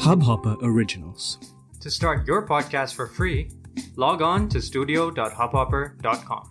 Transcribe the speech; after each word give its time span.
Hubhopper 0.00 0.56
Originals. 0.62 1.38
To 1.80 1.90
start 1.90 2.26
your 2.26 2.48
podcast 2.48 2.94
for 2.94 3.06
free, 3.06 3.50
log 3.96 4.22
on 4.22 4.48
to 4.48 4.62
studio.hubhopper.com. 4.62 6.50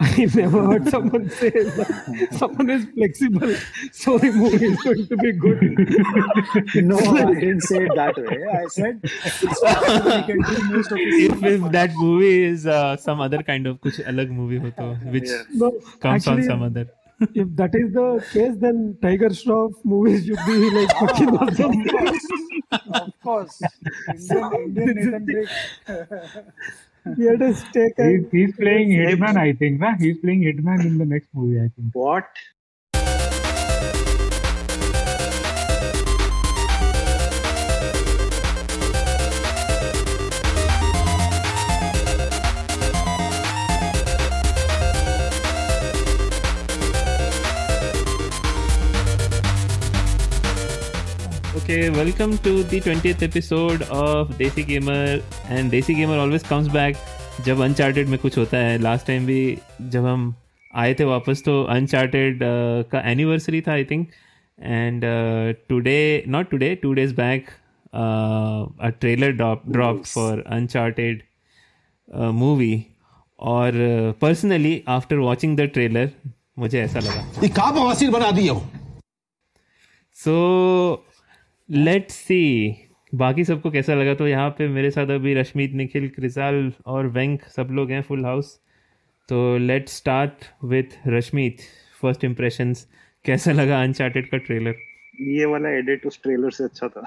I've 0.00 0.36
never 0.36 0.64
heard 0.64 0.88
someone 0.88 1.28
say 1.28 1.50
that 1.50 2.28
someone 2.30 2.70
is 2.70 2.86
flexible, 2.94 3.52
so 3.92 4.16
the 4.16 4.30
movie 4.30 4.64
is 4.64 4.80
going 4.80 5.08
to 5.08 5.16
be 5.16 5.32
good. 5.32 6.84
no, 6.86 6.98
I 6.98 7.34
didn't 7.34 7.62
say 7.62 7.84
it 7.84 7.92
that 7.96 8.16
way. 8.16 8.46
I 8.48 8.66
said 8.68 9.00
if, 9.02 9.42
if 11.42 11.72
that 11.72 11.90
movie 11.96 12.44
is 12.44 12.64
uh, 12.64 12.96
some 12.96 13.20
other 13.20 13.42
kind 13.42 13.66
of 13.66 13.80
kuch 13.80 13.98
alag 14.06 14.30
movie, 14.30 14.60
which 14.60 15.28
yeah. 15.28 15.42
no, 15.52 15.72
comes 15.98 16.28
actually, 16.28 16.42
on 16.42 16.48
some 16.48 16.62
other 16.62 16.88
if 17.34 17.48
that 17.56 17.74
is 17.74 17.92
the 17.92 18.24
case, 18.32 18.56
then 18.58 18.96
Tiger 19.02 19.30
Shroff 19.30 19.72
movies 19.84 20.26
should 20.26 20.38
be 20.46 20.70
like 20.70 20.90
fucking 20.98 21.28
awesome. 21.38 21.84
Of 22.94 23.12
course. 23.22 23.60
Indian, 24.08 24.52
Indian 24.54 24.94
Nathan 24.96 25.26
Drake. 25.26 25.48
He 27.16 27.24
had 27.24 27.40
a 27.42 27.54
stake 27.54 27.94
He's, 27.96 28.30
he's 28.30 28.56
playing 28.56 28.90
Hitman, 28.90 29.36
I 29.36 29.52
think. 29.54 29.80
Nah? 29.80 29.96
He's 29.98 30.18
playing 30.18 30.42
Hitman 30.42 30.84
in 30.84 30.98
the 30.98 31.06
next 31.06 31.28
movie, 31.32 31.58
I 31.58 31.68
think. 31.74 31.94
What? 31.94 32.28
Okay, 51.60 51.90
welcome 51.90 52.38
to 52.38 52.62
the 52.64 52.80
20th 52.80 53.22
episode 53.22 53.82
of 53.94 54.30
Desi 54.38 54.62
Gamer 54.66 55.20
and 55.48 55.70
Desi 55.70 55.94
Gamer 55.94 56.16
always 56.18 56.42
comes 56.42 56.68
back 56.76 56.96
जब 57.44 57.60
Uncharted 57.60 58.08
में 58.08 58.18
कुछ 58.18 58.38
होता 58.38 58.58
है। 58.58 58.78
Last 58.78 59.06
time 59.06 59.26
भी 59.26 59.58
जब 59.82 60.06
हम 60.06 60.34
आए 60.74 60.94
थे 60.94 61.04
वापस 61.04 61.42
तो 61.44 61.62
अनचार्टेड 61.74 62.38
का 62.92 63.00
एनिवर्सरी 63.10 63.60
था 63.60 63.72
I 63.72 63.84
think 63.84 64.08
and 64.62 65.04
today 65.68 66.24
not 66.28 66.50
today 66.50 66.74
two 66.82 66.92
days 66.92 67.14
back 67.14 67.50
a 68.82 68.88
trailer 69.00 69.32
drop 69.32 70.04
for 70.04 70.44
Uncharted 70.48 71.22
movie 72.40 72.84
और 73.40 73.72
personally 74.20 74.82
after 74.88 75.16
watching 75.16 75.56
the 75.56 75.68
trailer 75.74 76.10
मुझे 76.58 76.80
ऐसा 76.80 77.00
लगा। 77.00 77.30
ये 77.42 77.52
बवासीर 77.72 78.10
बना 78.10 78.30
दिए 78.30 78.48
हो? 78.48 78.66
सो 80.16 81.06
लेट्स 81.70 82.14
सी 82.16 82.76
बाकी 83.12 83.44
सबको 83.44 83.70
कैसा 83.70 83.94
लगा? 83.94 84.14
तो 84.14 84.26
यहाँ 84.28 84.50
पे 84.58 84.68
मेरे 84.68 84.90
साथ 84.90 85.10
अभी 85.10 85.34
रश्मीत 85.34 85.72
निखिल 85.74 86.08
क्रिसाल 86.08 86.72
और 86.86 87.06
वेंक 87.08 87.42
सब 87.56 87.68
लोग 87.72 87.90
हैं 87.90 88.00
फुल 88.02 88.24
हाउस 88.24 88.54
तो 89.28 89.56
let's 89.58 89.96
start 89.96 90.44
with 90.64 90.96
Rashmeet. 91.08 91.58
First 92.02 92.24
impressions 92.24 92.86
कैसा 93.24 93.52
लगा 93.52 93.82
अनचार्टेड 93.82 94.28
का 94.30 94.38
ट्रेलर 94.38 94.74
ये 95.28 95.44
वाला 95.44 95.70
एडिट 95.78 96.06
उस 96.06 96.20
ट्रेलर 96.22 96.50
से 96.50 96.64
अच्छा 96.64 96.88
था। 96.88 97.06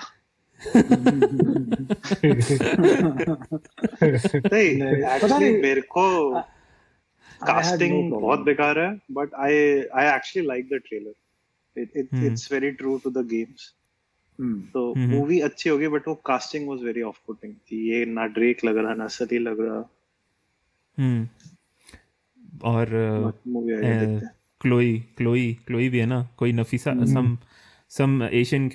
नहीं 4.47 5.51
मेरे 5.61 5.81
को 5.81 6.41
कास्टिंग 7.47 8.11
बहुत 8.11 8.39
बेकार 8.45 8.79
है 8.79 8.91
but 9.11 9.33
I 9.35 9.53
I 9.93 10.15
actually 10.15 10.47
like 10.47 10.67
the 10.67 10.81
trailer 10.87 11.81
it 11.81 11.89
it. 11.97 12.07
It's 12.25 12.51
very 12.51 12.71
true 12.71 12.97
to 13.03 13.09
the 13.11 13.27
games. 13.29 13.73
तो 14.41 14.93
Mhm. 14.97 15.09
मूवी 15.09 15.39
अच्छी 15.47 15.69
होगी 15.69 15.87
बट 15.95 16.07
वो 16.07 16.13
casting 16.25 16.67
was 16.69 16.83
very 16.83 17.01
off 17.09 17.17
putting 17.27 17.53
थी 17.71 17.77
ये 17.89 18.05
ना 18.05 18.25
ड्रेक 18.37 18.63
लग 18.65 18.77
रहा 18.77 18.93
ना 19.01 19.07
सली 19.17 19.39
लग 19.39 19.59
रहा 19.65 19.83
हम्म 20.97 21.27
और 22.71 22.89
मूवी 23.47 23.73
आगे 23.73 23.81
देखते 23.99 24.25
हैं 24.25 24.31
क्लोई 24.61 24.97
क्लोई 25.17 25.51
क्लोई 25.67 25.89
भी 25.89 25.99
है 25.99 26.05
ना 26.05 26.21
कोई 26.37 26.51
Nafisa 26.61 26.93
some 27.13 27.37
some 27.97 28.21
Asian 28.23 28.69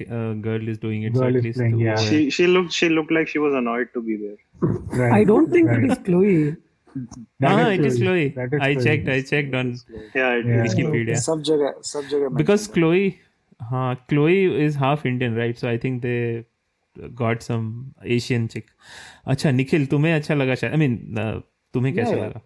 girl 0.47 0.69
is 0.71 0.81
doing 0.82 1.05
it 1.06 1.12
Girl 1.19 1.37
is 1.41 1.56
playing, 1.59 1.78
yeah. 1.84 1.97
she 2.09 2.19
she 2.38 2.47
looked 2.55 2.72
she 2.81 2.88
looked 2.94 3.15
like 3.19 3.31
she 3.34 3.43
was 3.44 3.55
annoyed 3.62 3.93
to 3.99 4.03
be 4.09 4.16
there 4.25 4.38
Right. 5.00 5.12
I 5.16 5.25
don't 5.31 5.50
think 5.55 5.69
right. 5.71 5.84
it 5.84 5.93
is 5.94 5.99
Chloe. 6.06 6.37
That 7.44 7.50
हाँ 7.50 7.66
is 7.72 7.78
it 7.78 7.84
is 7.88 7.97
Chloe. 7.99 8.22
Chloe 8.28 8.28
That 8.37 8.55
is 8.59 8.62
I 8.66 8.71
Chloe. 8.75 8.84
checked 8.87 9.11
I 9.15 9.19
checked 9.31 9.56
on 9.59 9.69
yeah 10.21 10.38
it 10.38 10.47
Yeah. 10.53 10.62
is 10.65 10.75
Wikipedia 10.77 11.19
सब 11.27 11.43
जगह 11.50 11.75
सब 11.91 12.09
जगह 12.12 12.37
because 12.43 12.65
mentioned 12.69 12.78
है। 13.60 13.66
हाँ, 13.66 14.06
Chloe 14.10 14.69
is 14.69 14.76
half 14.76 15.06
Indian, 15.06 15.36
right? 15.36 15.56
So 15.58 15.69
I 15.74 15.78
think 15.84 16.02
they 16.02 16.44
got 16.98 17.36
some 17.50 17.74
Asian 18.06 18.48
chick. 18.48 18.64
अच्छा 19.26 19.50
निखिल 19.50 19.86
तुम्हें 19.86 20.14
अच्छा 20.14 20.34
लगा 20.34 20.54
शायद 20.54 20.74
mean 20.74 21.19
uh, 21.19 21.42
तुम्हें 21.74 21.94
कैसा. 21.94 22.16
लगा 22.16 22.41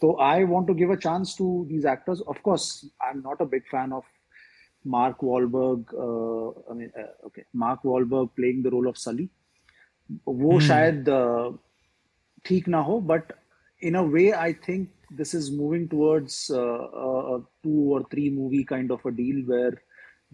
So 0.00 0.16
I 0.16 0.44
want 0.44 0.66
to 0.68 0.74
give 0.74 0.90
a 0.90 0.96
chance 0.96 1.34
to 1.36 1.66
these 1.68 1.84
actors. 1.84 2.20
Of 2.22 2.42
course, 2.42 2.86
I'm 3.00 3.22
not 3.22 3.40
a 3.40 3.46
big 3.46 3.66
fan 3.68 3.92
of 3.92 4.04
Mark 4.84 5.20
Wahlberg. 5.20 5.92
Uh, 5.94 6.48
I 6.70 6.74
mean, 6.74 6.90
uh, 6.98 7.26
okay, 7.26 7.44
Mark 7.52 7.82
Wahlberg 7.82 8.30
playing 8.36 8.62
the 8.62 8.70
role 8.70 8.88
of 8.88 8.98
Sully. 8.98 9.28
वो 10.28 10.58
शायद 10.60 11.08
uh, 11.08 11.58
ठीक 12.44 12.68
ना 12.68 12.78
हो 12.88 13.00
but 13.10 13.32
in 13.82 13.94
a 13.94 14.00
way 14.14 14.28
I 14.30 14.52
think 14.68 14.88
this 15.18 15.34
is 15.34 15.50
moving 15.58 15.88
towards 15.88 16.46
two 16.52 17.94
और 17.94 18.02
three 18.12 18.28
movie 18.30 18.62
kind 18.70 18.92
of 18.92 19.06
a 19.06 19.10
deal 19.20 19.44
where 19.50 19.78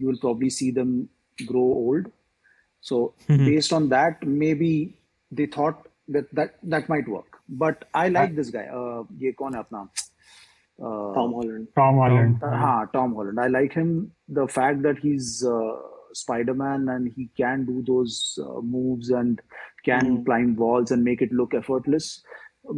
you 0.01 0.07
will 0.07 0.17
probably 0.21 0.49
see 0.49 0.71
them 0.71 0.97
grow 1.47 1.63
old 1.87 2.07
so 2.83 3.03
based 3.31 3.73
on 3.73 3.87
that 3.89 4.25
may 4.41 4.53
be 4.63 4.73
they 5.31 5.47
thought 5.57 5.84
that 6.15 6.31
that 6.39 6.55
that 6.75 6.89
might 6.93 7.07
work 7.15 7.37
but 7.63 7.83
i 8.03 8.07
like 8.15 8.35
this 8.39 8.49
guy 8.57 8.63
uh 8.79 9.03
ये 9.25 9.31
कौन 9.43 9.53
है 9.53 9.59
अपना 9.59 9.83
uh, 10.79 11.13
Tom 11.15 11.33
Holland 11.37 11.67
Tom 11.79 11.97
Holland. 12.03 12.43
uh, 12.43 12.51
हाँ, 12.59 12.89
Tom 12.93 13.11
Holland. 13.17 13.39
I 13.39 13.47
like 13.55 13.73
him. 13.79 13.89
The 14.37 14.45
fact 14.53 14.79
that 14.85 14.97
he's 15.01 15.27
uh, 15.45 15.73
Spider-Man 16.19 16.87
and 16.93 17.11
he 17.17 17.25
can 17.41 17.65
do 17.65 17.83
those 17.89 18.15
uh, 18.45 18.61
moves 18.61 19.11
and 19.19 19.41
can 19.89 20.23
climb 20.29 20.55
walls 20.55 20.91
and 20.95 21.03
make 21.09 21.21
it 21.27 21.35
look 21.41 21.53
effortless 21.59 22.07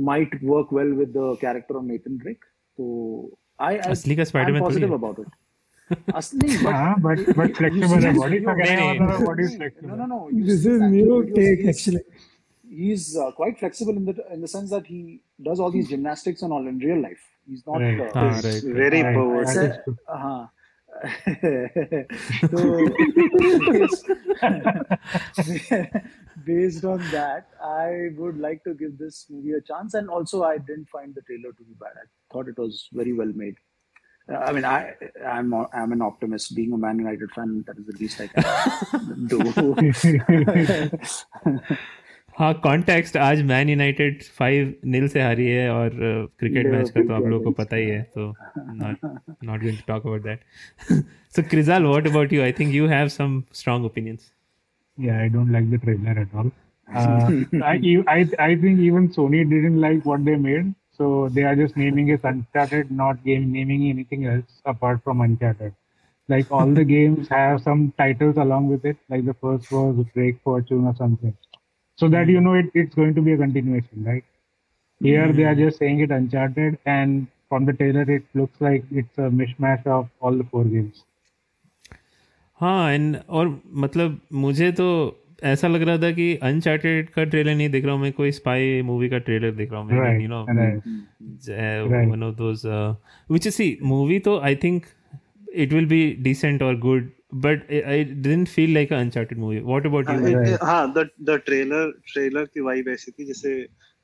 might 0.09 0.35
work 0.41 0.73
well 0.79 0.91
with 0.99 1.13
the 1.13 1.29
character 1.45 1.77
of 1.77 1.85
Nathan 1.85 2.17
Drake. 2.25 2.43
So 2.75 2.89
I, 3.59 3.71
I 3.77 3.95
असली 3.95 4.15
का 4.15 4.25
I'm 4.25 4.31
Spider-Man 4.33 4.61
थोड़ी 4.63 4.75
positive 4.75 4.89
है। 4.89 4.99
about 4.99 5.23
it. 5.25 5.39
असली, 6.15 6.57
but 6.65 6.73
हाँ, 6.73 6.95
but 7.07 7.23
but 7.39 7.57
flexible 7.61 8.03
है 8.03 8.13
body 8.19 8.43
का 8.45 8.53
नहीं, 8.53 8.65
कहने 8.65 8.75
नहीं। 8.75 8.99
वाला 8.99 9.25
body 9.31 9.47
is 9.47 9.55
no, 9.55 9.63
flexible. 9.63 9.97
no, 10.03 10.11
no. 10.13 10.21
you 10.29 10.45
This 10.51 10.63
see 10.63 10.75
is 10.75 10.81
his 10.81 10.85
new 10.91 11.07
actual 11.07 11.23
videos, 11.23 11.35
take 11.41 11.65
he's- 11.65 11.75
actually. 11.75 12.03
he's 12.78 13.16
uh, 13.16 13.32
quite 13.32 13.58
flexible 13.58 13.96
in 13.96 14.04
the 14.04 14.14
in 14.32 14.40
the 14.40 14.48
sense 14.48 14.70
that 14.70 14.86
he 14.86 15.20
does 15.42 15.58
all 15.60 15.70
these 15.70 15.86
hmm. 15.86 15.94
gymnastics 15.94 16.42
and 16.42 16.52
all 16.52 16.66
in 16.66 16.78
real 16.78 17.00
life. 17.08 17.22
He's 17.48 17.66
not 17.66 17.80
right. 17.80 18.00
Uh, 18.00 18.10
ah, 18.14 18.18
uh, 18.18 18.34
he's 18.34 18.44
right. 18.44 18.62
very 18.82 19.02
right. 19.02 19.16
Uh-huh. 20.16 20.46
so 22.50 22.58
based, 23.72 24.06
based 26.44 26.84
on 26.84 26.98
that, 27.10 27.46
I 27.62 28.08
would 28.16 28.38
like 28.38 28.64
to 28.64 28.74
give 28.74 28.98
this 28.98 29.26
movie 29.30 29.52
a 29.52 29.60
chance. 29.60 29.94
And 29.94 30.10
also, 30.10 30.42
I 30.42 30.58
didn't 30.58 30.88
find 30.88 31.14
the 31.14 31.22
trailer 31.22 31.52
to 31.52 31.62
be 31.62 31.74
bad. 31.78 31.92
I 32.02 32.06
thought 32.32 32.48
it 32.48 32.58
was 32.58 32.88
very 32.92 33.12
well 33.12 33.30
made. 33.34 33.54
Uh, 34.30 34.38
I 34.38 34.52
mean, 34.52 34.64
I 34.64 34.94
I'm 35.26 35.52
I'm 35.54 35.92
an 35.92 36.02
optimist. 36.02 36.54
Being 36.54 36.72
a 36.72 36.78
Man 36.78 36.98
United 36.98 37.32
fan, 37.32 37.64
that 37.66 37.76
is 37.78 37.86
the 37.86 37.96
least 37.98 38.20
I 38.20 38.28
can 38.28 39.26
do. 39.26 39.38
हाँ 42.38 42.52
context 42.54 43.16
आज 43.16 43.40
man 43.42 43.68
United 43.68 44.22
five 44.38 44.74
नील 44.86 45.06
से 45.08 45.22
हारी 45.22 45.46
है 45.46 45.70
और 45.70 45.88
uh, 45.88 46.38
cricket 46.38 46.66
match 46.66 46.90
का 46.90 47.02
तो 47.02 47.14
आप 47.14 47.22
लोगों 47.22 47.44
को 47.44 47.50
पता 47.62 47.76
ही 47.76 47.86
है 47.86 48.02
तो 48.14 48.26
not 48.58 49.60
going 49.60 49.76
to 49.76 49.82
talk 49.86 50.06
about 50.06 50.22
that 50.22 50.40
so 51.36 51.42
Krizal 51.50 51.86
what 51.86 52.06
about 52.08 52.32
you 52.32 52.42
I 52.42 52.52
think 52.58 52.74
you 52.74 52.86
have 52.88 53.08
some 53.08 53.42
strong 53.54 53.84
opinions 53.84 54.30
या 54.98 55.16
I 55.20 55.28
don't 55.28 55.50
like 55.52 55.70
the 55.70 55.80
trailer 55.84 56.20
at 56.20 56.34
all 56.34 56.50
I 57.64 58.28
I 58.40 58.56
think 58.62 58.80
even 58.80 59.08
Sony 59.18 59.42
didn't 59.54 59.80
like 59.80 60.06
what 60.06 60.20
they 60.20 60.36
made 60.46 60.72
so 60.98 61.28
they 61.30 61.42
are 61.42 61.56
just 61.64 61.78
naming 61.78 62.10
it 62.10 62.26
Uncharted 62.26 62.92
not 63.02 63.22
game 63.24 63.50
naming 63.50 63.88
anything 63.88 64.24
else 64.26 64.62
apart 64.66 65.00
from 65.00 65.24
Uncharted 65.24 65.72
like 66.28 66.50
all 66.52 66.72
the 66.72 66.84
games 66.88 67.28
have 67.30 67.60
some 67.62 67.92
titles 67.98 68.36
along 68.36 68.68
with 68.68 68.84
it 68.84 68.98
like 69.08 69.24
the 69.24 69.34
first 69.34 69.70
was 69.72 70.06
break 70.14 70.40
fortune 70.42 70.86
or 70.86 70.94
something. 70.96 71.34
So 71.98 72.08
that 72.08 72.28
you 72.28 72.40
know 72.40 72.54
it, 72.54 72.70
it's 72.74 72.94
going 72.94 73.14
to 73.14 73.22
be 73.22 73.32
a 73.32 73.36
continuation, 73.36 74.04
right? 74.04 74.24
Here 75.00 75.26
mm-hmm. 75.26 75.36
they 75.36 75.44
are 75.44 75.54
just 75.54 75.78
saying 75.78 76.00
it 76.00 76.10
Uncharted, 76.10 76.78
and 76.86 77.26
from 77.48 77.66
the 77.66 77.72
trailer, 77.72 78.02
it 78.02 78.24
looks 78.34 78.60
like 78.60 78.84
it's 78.90 79.18
a 79.18 79.30
mishmash 79.42 79.86
of 79.86 80.08
all 80.20 80.42
the 80.42 80.48
four 80.54 80.64
games. 80.64 81.04
हाँ 82.60 82.92
and 82.92 83.16
और 83.28 83.62
मतलब 83.74 84.20
मुझे 84.32 84.70
तो 84.72 84.86
ऐसा 85.42 85.68
लग 85.68 85.82
रहा 85.82 85.98
था 85.98 86.10
कि 86.12 86.24
अनचार्टेड 86.36 87.10
का 87.10 87.24
ट्रेलर 87.24 87.54
नहीं 87.54 87.68
देख 87.70 87.84
रहा 87.84 87.94
हूँ 87.94 88.02
मैं 88.02 88.12
कोई 88.12 88.32
स्पाई 88.32 88.80
मूवी 88.82 89.08
का 89.08 89.18
ट्रेलर 89.18 89.50
देख 89.50 89.72
रहा 89.72 89.80
हूँ 89.80 90.22
you 90.22 90.28
know. 90.28 90.42
One 92.10 92.22
of 92.22 92.34
those 92.36 92.62
which 92.66 93.46
is 93.46 93.54
C 93.54 93.78
movie 93.82 94.18
तो 94.18 94.38
I 94.38 94.56
think 94.56 94.86
it 95.54 95.72
will 95.72 95.86
be 95.86 96.00
decent 96.20 96.62
और 96.62 96.78
good 96.78 97.10
But 97.45 97.71
I 97.85 98.03
didn't 98.03 98.47
feel 98.47 98.73
like 98.73 98.93
a 98.93 98.97
Uncharted 98.99 99.37
movie 99.39 99.59
what 99.59 99.85
about 99.85 100.09
you 100.09 100.15
Right. 100.35 100.57
हाँ 100.63 100.91
the 100.97 101.07
the 101.29 101.39
trailer 101.45 101.91
trailer 102.13 102.45
की 102.53 102.61
vibe 102.69 102.89
ऐसी 102.89 103.11
थी 103.11 103.25
जैसे 103.25 103.55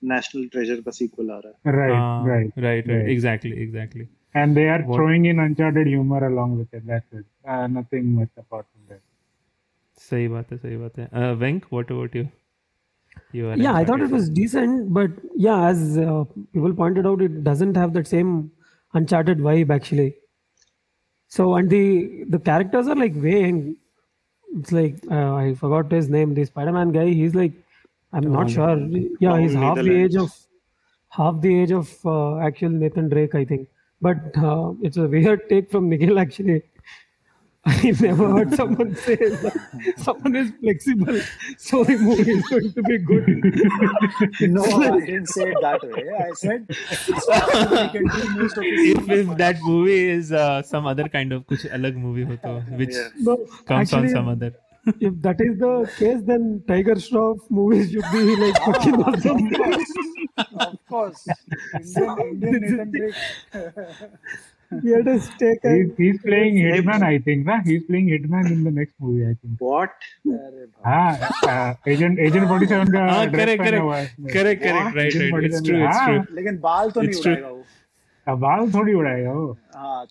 national 0.02 0.48
treasure 0.52 0.82
का 0.86 0.92
sequel 0.98 1.30
आ 1.32 1.40
रहा 1.46 1.52
है 1.70 1.76
Right, 1.78 1.96
हाँ, 1.96 2.24
right, 2.24 2.32
right 2.32 2.60
right 2.66 2.88
right. 2.88 3.10
Exactly 3.12 3.62
exactly 3.64 4.08
And 4.40 4.58
they 4.58 4.64
are 4.72 4.80
What- 4.88 4.98
throwing 4.98 5.24
in 5.30 5.40
Uncharted 5.44 5.88
humor 5.92 6.18
along 6.26 6.52
with 6.58 6.76
it. 6.80 6.84
That's 6.90 7.20
it. 7.20 7.24
Uh, 7.54 7.64
nothing 7.78 8.10
much 8.18 8.30
apart 8.42 8.66
from 8.66 8.82
that. 8.90 9.02
सही 10.10 10.28
बात 10.34 10.52
है 10.52 10.58
सही 10.58 10.78
बात 10.78 11.00
है 11.00 11.34
Venk 11.40 11.66
what 11.74 11.92
about 11.92 12.16
you 12.16 12.24
you 13.38 13.48
are 13.54 13.56
Yeah, 13.62 13.78
I 13.78 13.82
thought 13.88 14.04
it 14.04 14.06
Uncharted 14.06 14.14
was 14.18 14.28
decent, 14.36 14.84
but 14.98 15.18
yeah, 15.46 15.64
as 15.70 15.82
uh, 16.04 16.20
people 16.58 16.76
pointed 16.82 17.10
out, 17.10 17.24
it 17.26 17.34
doesn't 17.48 17.80
have 17.82 17.92
that 17.98 18.08
same 18.12 18.30
Uncharted 18.94 19.42
vibe 19.48 19.74
actually. 19.78 20.08
So 21.35 21.55
and 21.57 21.69
the 21.69 22.25
the 22.35 22.39
characters 22.39 22.87
are 22.87 22.95
like 22.95 23.15
way 23.27 23.39
young. 23.41 23.77
It's 24.57 24.73
like 24.73 24.99
uh, 25.11 25.35
I 25.35 25.55
forgot 25.55 25.91
his 25.91 26.09
name. 26.09 26.35
The 26.35 26.45
Spider-Man 26.45 26.93
guy. 26.97 27.07
He's 27.21 27.35
like 27.35 27.53
I'm 28.13 28.33
not 28.35 28.51
sure. 28.51 28.77
Yeah, 29.25 29.41
he's 29.41 29.55
half 29.55 29.77
the 29.77 29.97
age 30.03 30.15
of 30.25 30.35
half 31.09 31.41
the 31.41 31.55
age 31.63 31.73
of 31.73 31.91
uh, 32.07 32.39
actual 32.39 32.71
Nathan 32.85 33.09
Drake, 33.09 33.35
I 33.35 33.45
think. 33.45 33.69
But 34.01 34.37
uh, 34.51 34.75
it's 34.83 34.97
a 34.97 35.09
weird 35.09 35.49
take 35.49 35.73
from 35.73 35.89
Nikhil 35.89 36.21
actually. 36.21 36.63
I've 37.67 38.01
never 38.01 38.31
heard 38.31 38.55
someone 38.55 38.95
say 38.95 39.17
that 39.17 39.53
someone 39.97 40.37
is 40.37 40.53
flexible, 40.61 41.19
so 41.57 41.83
the 41.85 41.97
movie 41.97 42.33
is 42.33 42.47
going 42.49 42.73
to 42.75 42.83
be 42.83 42.99
good. 42.99 43.27
no, 44.53 44.63
I 44.65 45.01
didn't 45.01 45.29
say 45.29 45.51
it 45.51 45.57
that 45.63 45.83
way. 45.83 46.11
I 46.13 46.31
said 46.35 46.67
if, 46.69 47.09
if 49.09 49.37
that 49.39 49.57
movie 49.63 50.11
is 50.11 50.31
uh, 50.33 50.63
some 50.63 50.87
other 50.87 51.09
kind 51.09 51.33
of 51.33 51.47
kuch 51.47 51.65
alag 51.71 51.97
movie 51.97 52.25
which 52.25 52.41
yeah. 52.93 53.09
no, 53.21 53.37
comes 53.65 53.93
actually, 53.93 54.09
on 54.09 54.15
some 54.15 54.29
other. 54.29 54.53
If 55.01 55.23
that 55.23 55.41
is 55.41 55.59
the 55.59 55.91
case, 55.99 56.21
then 56.25 56.63
Tiger 56.69 56.97
Shroff 56.97 57.51
movies 57.51 57.91
should 57.93 58.05
be 58.13 58.37
like 58.37 58.59
fucking 58.63 59.03
awesome. 59.03 59.51
Of 60.37 60.77
course, 60.87 61.27
Indian, 61.81 62.65
Indian 62.65 62.91
Nathan 62.93 63.49
He 64.83 64.91
had 64.91 65.09
a 65.09 65.21
stake. 65.21 65.59
He's, 65.63 65.91
he's 65.97 66.21
playing 66.23 66.57
Hitman, 66.57 67.03
I 67.03 67.19
think. 67.19 67.47
Na? 67.47 67.61
He's 67.63 67.85
playing 67.85 68.09
Hitman 68.09 68.51
in 68.51 68.65
the 68.65 68.71
next 68.71 68.95
movie, 69.01 69.25
I 69.25 69.35
think. 69.41 69.61
What? 69.61 69.91
ah, 70.85 71.13
हाँ 71.47 71.71
uh, 71.75 71.91
Agent 71.95 72.19
Agent 72.19 72.49
47 72.49 72.93
का 72.97 73.05
ah, 73.09 73.27
dress 73.27 73.45
correct 73.45 73.63
correct 73.65 73.89
है 73.93 74.33
correct 74.35 74.63
correct 74.63 74.85
What? 74.85 74.95
right 74.95 75.15
right 75.21 75.45
it's 75.51 75.63
true 75.69 75.81
it's 75.85 75.97
हाँ, 75.97 76.07
true 76.09 76.37
लेकिन 76.37 76.59
बाल 76.69 76.91
तो 76.91 77.03
It's 77.03 77.17
नहीं 77.17 77.23
true. 77.23 77.33
उड़ाएगा 77.33 77.49
वो 77.49 77.65
बाल 78.29 78.71
थोड़ी 78.75 78.93
उड़ाएगा 78.95 79.33
वो 79.33 79.57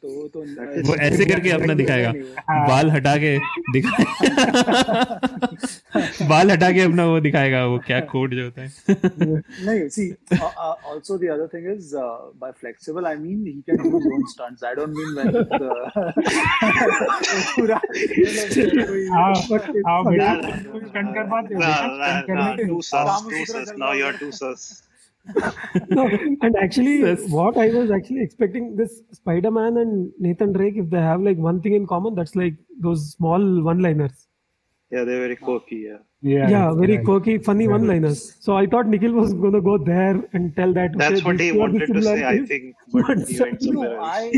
तो 0.04 0.27
तो 0.38 0.95
ऐसे 0.95 1.25
करके 1.25 1.50
अपना 1.51 1.74
दिखाएगा। 1.74 2.12
हाँ। 2.50 2.68
बाल 2.68 2.89
हटा 2.92 3.15
के 3.18 3.38
दिखाएगा 3.74 5.19
बाल 6.30 6.51
हटा 6.51 6.71
के 6.71 6.81
अपना 6.81 7.06
वो 7.06 7.19
दिखाएगा 7.19 7.65
वो 7.65 7.77
क्या 7.88 8.00
कोट 8.12 8.33
जो 8.33 8.44
होता 8.44 8.62
है। 8.62 8.69
नहीं 8.89 9.88
see 9.95 10.10
also 10.42 11.18
the 11.18 11.30
other 11.33 11.48
thing 11.54 11.68
is 11.74 11.95
by 11.95 12.51
flexible 12.60 13.06
I 13.06 13.15
mean 13.15 13.45
he 13.48 13.54
can 13.69 13.77
do 13.83 13.98
own 14.13 14.24
stunts 14.31 14.63
I 14.63 14.74
don't 14.75 14.94
mean 14.98 15.10
when 15.18 15.31
पूरा 17.56 17.77
हाँ 19.15 19.33
बट 19.51 19.62
हाँ 19.88 20.01
मेरा 20.04 20.33
कुछ 20.71 20.83
कंट 20.83 21.10
कर 21.15 21.24
पाते 21.24 21.56
हो। 21.56 21.60
कंट 21.62 22.25
करने 22.27 23.75
now 23.77 23.94
you 23.94 24.06
are 24.06 24.18
too 24.18 24.31
sus 24.31 24.62
Sutra 25.27 25.51
sus. 25.51 25.55
Jalal 25.73 25.89
Now 25.89 26.07
ho 26.07 26.09
you're 26.09 26.17
gaya. 26.17 26.27
too 26.27 26.37
sus. 26.37 26.39
no, 26.39 26.47
and 26.47 26.55
actually, 26.57 26.99
Yes. 27.01 27.29
what 27.29 27.57
I 27.57 27.67
was 27.69 27.91
actually 27.91 28.21
expecting 28.21 28.75
this 28.75 29.01
Spider-Man 29.11 29.77
and 29.77 30.11
Nathan 30.19 30.53
Drake, 30.53 30.75
if 30.77 30.89
they 30.89 30.99
have 30.99 31.21
like 31.21 31.37
one 31.37 31.61
thing 31.61 31.73
in 31.73 31.87
common, 31.87 32.15
that's 32.15 32.35
like 32.35 32.55
those 32.79 33.11
small 33.11 33.61
one-liners. 33.63 34.27
Yeah, 34.91 35.05
they're 35.05 35.19
very 35.21 35.35
quirky. 35.35 35.77
Yeah. 35.89 35.97
Yeah, 36.21 36.49
Yeah, 36.49 36.73
very 36.73 36.97
right. 36.97 37.05
quirky, 37.05 37.37
funny 37.39 37.67
one-liners. 37.67 38.35
So 38.39 38.55
I 38.55 38.65
thought 38.67 38.87
Nikhil 38.87 39.11
was 39.13 39.33
gonna 39.33 39.59
go 39.59 39.77
there 39.77 40.23
and 40.33 40.55
tell 40.55 40.71
that. 40.73 40.95
That's 40.97 41.15
okay, 41.21 41.23
what 41.25 41.39
he 41.39 41.49
two 41.51 41.61
are 41.61 41.69
the 41.69 41.79
wanted 41.79 41.93
to 41.93 42.01
say, 42.03 42.23
I 42.23 42.45
think, 42.45 42.75
but 42.93 43.07
But 43.07 43.27
he 43.27 43.39
went 43.39 43.59
some- 43.59 43.59
somewhere 43.59 43.95
No. 43.97 44.01
I, 44.01 44.31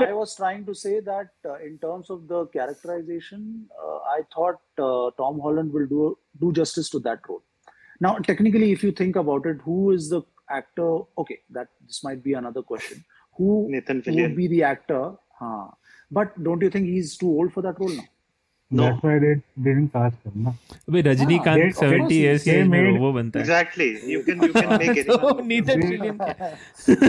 I 0.06 0.12
was 0.12 0.36
trying 0.36 0.64
to 0.66 0.74
say 0.74 1.00
that 1.00 1.28
uh, 1.44 1.56
in 1.56 1.78
terms 1.78 2.08
of 2.08 2.28
the 2.28 2.46
characterization, 2.46 3.66
uh, 3.84 3.96
I 4.16 4.20
thought 4.34 4.60
uh, 4.78 5.10
Tom 5.18 5.40
Holland 5.40 5.72
will 5.72 5.86
do 5.86 6.16
do 6.40 6.52
justice 6.52 6.88
to 6.90 7.00
that 7.00 7.20
role. 7.28 7.42
Now, 7.99 8.17
technically, 8.29 8.71
if 8.71 8.83
you 8.83 8.91
think 8.91 9.15
about 9.15 9.45
it, 9.45 9.57
who 9.63 9.91
is 9.91 10.09
the 10.09 10.21
actor? 10.49 10.91
Okay, 11.17 11.39
that 11.51 11.67
this 11.87 12.03
might 12.03 12.23
be 12.23 12.33
another 12.33 12.61
question. 12.63 13.03
Who 13.37 13.67
Nathan 13.69 13.97
would 13.97 14.05
Fillion. 14.05 14.35
be 14.35 14.47
the 14.47 14.63
actor? 14.63 15.03
Huh. 15.41 15.67
But 16.11 16.41
don't 16.43 16.61
you 16.61 16.69
think 16.69 16.87
he's 16.87 17.15
too 17.17 17.29
old 17.29 17.53
for 17.53 17.61
that 17.61 17.79
role 17.79 17.89
now? 17.99 18.07
No. 18.73 18.83
That's 18.83 19.03
why 19.03 19.13
they 19.19 19.29
didn't 19.63 19.89
cast 19.93 20.17
him. 20.25 20.43
Na? 20.43 20.51
अबे 20.89 21.01
Rajinikanth 21.07 21.61
they- 21.61 21.71
70 21.79 22.17
years 22.17 22.43
के 22.43 22.51
they 22.51 22.59
as 22.59 22.67
में 22.67 22.81
made- 22.83 22.99
वो 22.99 23.11
बनता 23.13 23.39
है 23.39 23.45
Exactly. 23.45 23.87
You 24.11 24.19
can 24.27 24.43
you 24.47 24.51
can 24.57 24.69
make 24.83 24.99
it. 25.01 25.07
तो 25.07 25.31
Nathan 25.47 25.81
Fillion 25.87 26.17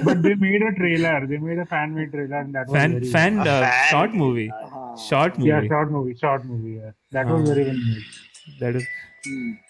but 0.08 0.22
they 0.24 0.34
made 0.44 0.64
a 0.68 0.72
trailer. 0.80 1.14
They 1.32 1.38
made 1.48 1.60
a 1.64 1.66
fan 1.74 1.94
made 1.98 2.10
trailer, 2.16 2.40
and 2.46 2.58
that 2.58 2.72
was 2.72 2.76
fan 2.78 2.98
very 2.98 3.12
fan 3.12 3.38
A 3.42 3.44
fan. 3.44 3.90
Short 3.90 4.14
movie 4.24 4.46
हाँ. 4.54 4.96
Short 5.08 5.34
yeah, 5.34 5.44
movie 5.60 5.68
short 5.74 5.92
movie, 5.98 6.16
short 6.24 6.44
movie. 6.52 6.74
Yeah, 6.80 6.96
that 7.18 7.32
was 7.32 7.46
हाँ. 7.46 7.54
very 7.54 7.68
well 7.70 7.80
made. 7.86 8.60
That 8.60 8.76
is 8.76 8.82
Hmm. 8.82 9.15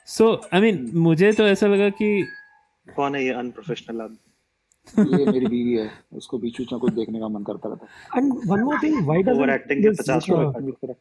so 0.08 0.32
I 0.54 0.62
mean 0.62 0.90
मुझे 1.00 1.32
तो 1.34 1.48
ऐसा 1.48 1.68
लगा 1.68 1.90
कि 1.98 2.10
कौन 2.88 3.16
है 3.16 3.24
ये 3.26 3.34
अनप्रोफेशनल 3.36 4.00
अब 4.00 4.18
ये 4.88 5.26
मेरी 5.26 5.46
बीवी 5.46 5.74
है 5.74 5.90
उसको 6.18 6.38
बीच 6.38 6.58
बीच 6.58 6.72
में 6.72 6.80
कुछ 6.82 6.94
देखने 6.94 7.20
का 7.20 7.28
मन 7.30 7.44
करता 7.44 7.70
रहता 7.70 8.18
and 8.18 8.34
one 8.48 8.64
more 8.64 8.80
thing 8.84 9.06
why 9.06 9.24
does 9.24 9.38
over 9.38 9.50
acting 9.50 9.84
के 9.84 9.94
50 10.04 10.30
रुपए 10.30 10.94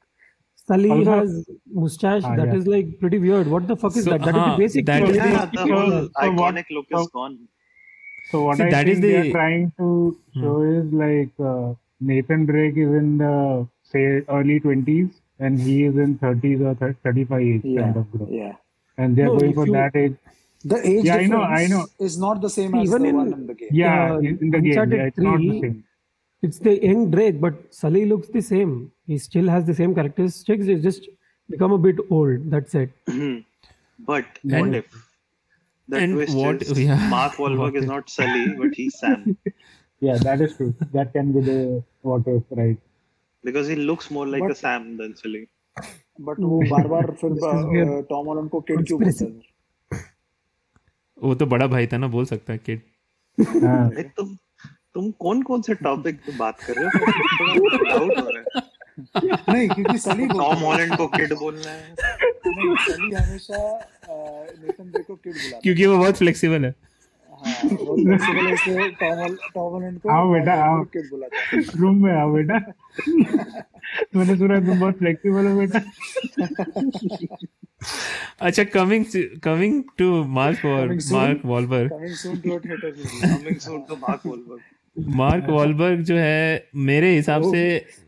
Sully 0.69 0.89
has 1.09 1.35
moustache 1.77 2.25
that 2.25 2.55
is 2.55 2.69
like 2.71 2.99
pretty 3.01 3.19
weird 3.19 3.49
what 3.49 3.63
the 3.65 3.75
fuck 3.83 3.99
is 3.99 4.09
that 4.11 4.23
that 4.23 4.37
is 4.37 4.57
basic 4.59 4.87
that 4.87 5.09
is 5.11 5.21
iconic 6.19 6.73
look 6.73 6.87
is 6.93 7.09
gone 7.15 7.39
so 8.31 8.43
what 8.45 8.61
I 8.61 8.71
that 8.71 8.89
is 8.89 9.01
the 9.03 9.31
trying 9.31 9.71
to 9.79 9.91
show 10.37 10.57
is 10.71 10.95
like 10.97 11.77
Nathan 12.05 12.47
Drake 12.47 12.79
is 12.79 12.97
in 12.97 13.17
the 13.19 13.69
say 13.87 14.05
early 14.31 14.59
20s 14.61 15.23
and 15.39 15.61
he 15.61 15.85
is 15.85 15.97
in 15.97 16.19
thirties 16.19 16.61
or 16.61 16.75
thir- 16.75 16.97
thirty-five 17.05 17.43
age 17.43 17.63
kind 17.79 17.97
of 17.97 18.11
group, 18.13 18.29
yeah 18.31 18.55
and 18.99 19.15
they 19.17 19.23
are 19.23 19.27
No, 19.33 19.39
going 19.39 19.55
for 19.55 19.67
you- 19.67 19.73
that 19.73 19.97
age. 20.03 20.15
the 20.65 20.79
age 20.91 21.05
Yeah, 21.05 21.17
I 21.17 21.27
know, 21.33 21.43
I 21.43 21.67
know. 21.73 21.83
is 22.07 22.19
not 22.19 22.41
the 22.45 22.51
same 22.51 22.73
See, 22.73 22.81
as 22.83 22.89
even 22.89 23.03
the 23.03 23.09
in- 23.09 23.17
one 23.23 23.33
in 23.33 23.47
the 23.51 23.55
game 23.63 23.69
Yeah, 23.81 24.15
Uh, 24.15 24.19
in 24.29 24.39
in 24.47 24.51
the 24.55 24.61
game, 24.67 24.93
yeah, 24.93 25.09
it's 25.11 25.19
not 25.27 25.39
the 25.39 25.49
3, 25.51 25.61
same. 25.65 25.85
It's 26.47 26.59
the 26.67 26.73
young 26.87 27.03
Drake, 27.11 27.41
but 27.45 27.55
Sully 27.81 28.05
looks 28.13 28.29
the 28.37 28.41
same. 28.49 28.73
He 29.07 29.19
still 29.27 29.49
has 29.55 29.65
the 29.69 29.75
same 29.81 29.95
characteristics. 29.99 30.67
He's 30.71 30.83
just 30.89 31.07
become 31.55 31.73
a 31.77 31.79
bit 31.87 32.01
old. 32.11 32.51
That's 32.55 32.75
it. 32.75 32.91
But 34.11 34.27
And- 34.43 34.53
what 34.61 34.75
if 34.81 34.87
the 35.89 35.99
and 35.99 36.13
twist 36.15 36.37
what- 36.37 36.63
is 36.63 36.81
yeah, 36.87 37.09
Mark 37.15 37.33
Wahlberg 37.45 37.77
is 37.83 37.87
not 37.93 38.11
Sully, 38.17 38.45
but 38.63 38.75
he's 38.75 38.99
Sam 38.99 39.37
Yeah, 40.07 40.17
that 40.29 40.41
is 40.47 40.57
true. 40.57 40.75
That 40.93 41.13
can 41.15 41.33
be 41.37 41.41
the 41.51 41.61
what 42.03 42.27
if, 42.27 42.43
right? 42.51 42.79
Because 43.47 43.71
he 43.71 43.77
looks 43.91 44.11
more 44.11 44.27
like 44.33 44.45
but, 44.45 44.57
a 44.57 44.61
Sam 44.61 44.89
than 45.01 45.15
Sully. 45.23 45.45
But 46.21 46.41
वो 46.41 46.61
बार 46.71 46.89
बार 46.89 47.03
फिर. 47.03 48.03
Tom 48.11 48.27
Holland 48.27 48.51
को 48.51 48.61
kid 48.61 48.87
क्यों 48.87 49.03
बोलते 49.03 49.25
हैं? 49.25 49.43
वो 51.23 51.35
तो 51.35 51.47
बड़ा 51.47 51.67
भाई 51.67 51.87
था 51.87 51.99
ना 51.99 52.09
बोल 52.09 52.25
सकता 52.25 52.53
है 52.53 52.59
किड 52.59 52.81
Uh, 53.41 54.01
तुम 54.17 54.37
तुम 54.95 55.11
कौन 55.11 55.43
कौन 55.43 55.63
से 55.63 55.75
टॉपिक 55.75 56.17
पे 56.17 56.37
बात 56.37 56.61
कर 56.61 56.75
रहे 56.75 56.85
हो? 56.85 56.91
डाउट 57.85 58.19
हो 58.19 58.31
रहा 58.31 58.59
है। 58.59 58.67
नहीं 59.55 59.69
क्योंकि 59.69 59.99
सली 59.99 60.27
टॉम 60.27 60.57
हॉलैंड 60.57 60.97
को 60.97 61.07
किड 61.07 61.33
बोलना 61.33 61.71
है। 61.71 61.97
नहीं 62.47 62.77
सली 62.77 63.15
हमेशा 63.15 63.89
नेथन 64.63 64.91
ड्रेक 64.91 65.07
को 65.07 65.17
किड 65.17 65.33
बुलाता 65.33 65.59
क्योंकि 65.59 65.87
वो 65.87 65.99
बहुत 65.99 66.17
फ्लेक्सिबल 66.17 66.65
है। 66.65 66.75
है 67.45 67.53
हाँ 70.11 70.23
है 70.35 70.41
है 70.41 71.63
रूम 71.81 71.97
में 72.05 72.13
आओ 72.13 72.33
बेटा। 72.35 72.59
मैंने 74.17 74.37
सुना 74.37 74.61
तुम 74.61 74.79
बहुत 74.81 74.99
फ्लेक्सिबल 74.99 75.47
हो 75.47 75.59
बेटा। 75.59 75.81
अच्छा 78.41 78.65
coming 78.65 79.05
coming 79.45 79.83
to 79.99 80.25
Mark 80.39 80.61
Mark 81.13 81.41
Wahlberg 81.45 81.91
coming 81.91 82.15
soon 82.15 82.39
to 82.39 82.51
a 82.51 82.59
theatre 82.65 82.93
movie 82.97 83.37
coming 83.37 83.59
soon 83.67 83.81
to 83.89 83.97
Mark 83.97 84.27
Wahlberg 84.27 84.61
Mark 85.17 85.45
Wahlberg 85.51 86.03
जो 86.03 86.17
है 86.17 86.69
मेरे 86.91 87.15
हिसाब 87.17 87.43
से 87.53 87.63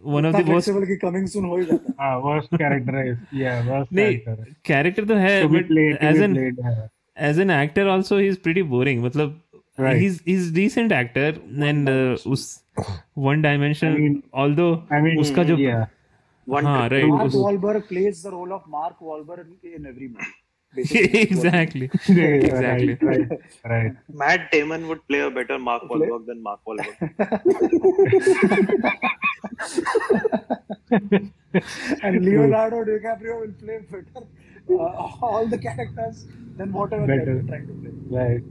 वन 0.05 0.27
ऑफ़ 0.27 0.37
द 0.37 0.49
मोस्ट 0.49 0.71
की 0.71 0.97
कमिंग 0.97 1.27
सून 1.29 1.45
हो 1.45 1.57
ही 1.57 1.65
जाता। 1.65 1.85
है 1.89 1.95
हाँ 2.01 2.15
worst 2.23 2.51
character 2.63 2.97
is 3.05 3.19
yeah 3.43 3.59
worst 3.71 3.93
नहीं 3.93 4.19
कैरेक्टर 4.67 5.05
तो 5.05 5.15
है 5.15 5.47
बट 5.47 5.73
एज 6.03 6.23
एन 6.23 6.33
हाँ. 6.65 6.89
As 7.30 7.40
an 7.40 7.50
actor 7.52 7.88
also 7.88 8.18
he 8.18 8.28
is 8.28 8.38
pretty 8.44 8.64
boring 8.76 9.04
मतलब 9.06 9.40
Right. 9.82 10.00
he's 10.02 10.18
he's 10.26 10.50
decent 10.56 10.92
actor 10.96 11.30
and 11.68 11.88
uh, 11.92 12.32
उस 12.34 12.42
one 13.28 13.40
dimension 13.46 13.94
I 13.96 14.02
mean- 14.02 14.18
although 14.42 14.68
I 14.98 15.00
mean, 15.06 15.20
उसका 15.22 15.44
जो 15.48 15.56
yeah, 15.62 15.80
One 16.56 16.68
हाँ 16.70 16.76
trip. 16.82 16.94
right 16.98 17.08
Mark 17.14 17.24
उस- 17.32 17.38
Wahlberg 17.46 17.88
plays 17.92 18.20
the 18.26 18.34
role 18.34 18.54
of 18.58 18.68
Mark 18.76 19.00
Wahlberg 19.08 19.48
in 19.80 19.88
every 19.94 20.10
movie. 20.12 20.30
basically. 20.78 21.22
exactly 21.22 21.88
Yeah, 22.20 22.36
exactly 22.50 22.94
right, 23.10 23.34
right, 23.34 23.74
right. 23.74 23.98
Matt 24.22 24.46
Damon 24.54 24.86
would 24.92 25.02
play 25.14 25.24
a 25.30 25.32
better 25.40 25.58
Mark 25.70 25.90
Wahlberg 25.94 26.30
than 26.30 26.40
Mark 26.50 26.62
Wahlberg. 26.70 27.00
and 32.04 32.26
Leonardo 32.26 32.84
DiCaprio 32.84 33.40
will 33.42 33.54
play 33.64 33.80
better 33.92 34.26
Uh, 34.71 35.27
all 35.31 35.47
the 35.47 35.59
characters 35.59 36.27
than 36.57 36.73
whatever 36.73 37.07
Better. 37.07 37.25
they're 37.25 37.43
trying 37.43 37.67
to 37.67 37.75
play. 37.83 38.21
right. 38.21 38.43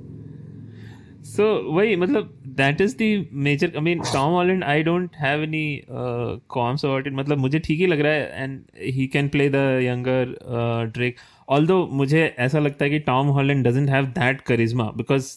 So 1.30 1.46
वही 1.76 1.96
मतलब 1.98 2.30
that 2.60 2.82
is 2.84 2.96
the 2.96 3.28
major 3.32 3.68
I 3.76 3.82
mean 3.88 4.02
Tom 4.12 4.34
Holland 4.34 4.64
I 4.64 4.82
don't 4.82 5.16
have 5.16 5.42
any 5.42 5.84
uh, 6.02 6.38
qualms 6.48 6.84
about 6.84 7.10
it 7.10 7.14
मतलब 7.14 7.38
मुझे 7.38 7.60
ठीक 7.66 7.80
ही 7.80 7.88
लग 7.88 8.00
रहा 8.00 8.12
है 8.14 8.46
and 8.46 8.62
he 8.98 9.08
can 9.16 9.30
play 9.34 9.50
the 9.56 9.64
younger 9.88 10.22
uh, 10.60 10.86
Drake 10.98 11.20
although 11.50 11.82
मुझे 12.02 12.24
ऐसा 12.40 12.60
लगता 12.60 12.86
है 12.86 12.92
कि 12.92 13.00
Tom 13.10 13.34
Holland 13.40 13.70
doesn't 13.70 13.94
have 13.96 14.14
that 14.14 14.46
charisma 14.52 14.88
because 15.02 15.30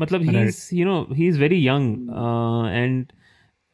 मतलब 0.00 0.28
he's 0.32 0.60
you 0.80 0.84
know 0.90 0.98
he's 1.20 1.40
very 1.46 1.62
young 1.68 1.88
uh, 2.10 2.64
and 2.82 3.12
uh, 3.12 3.19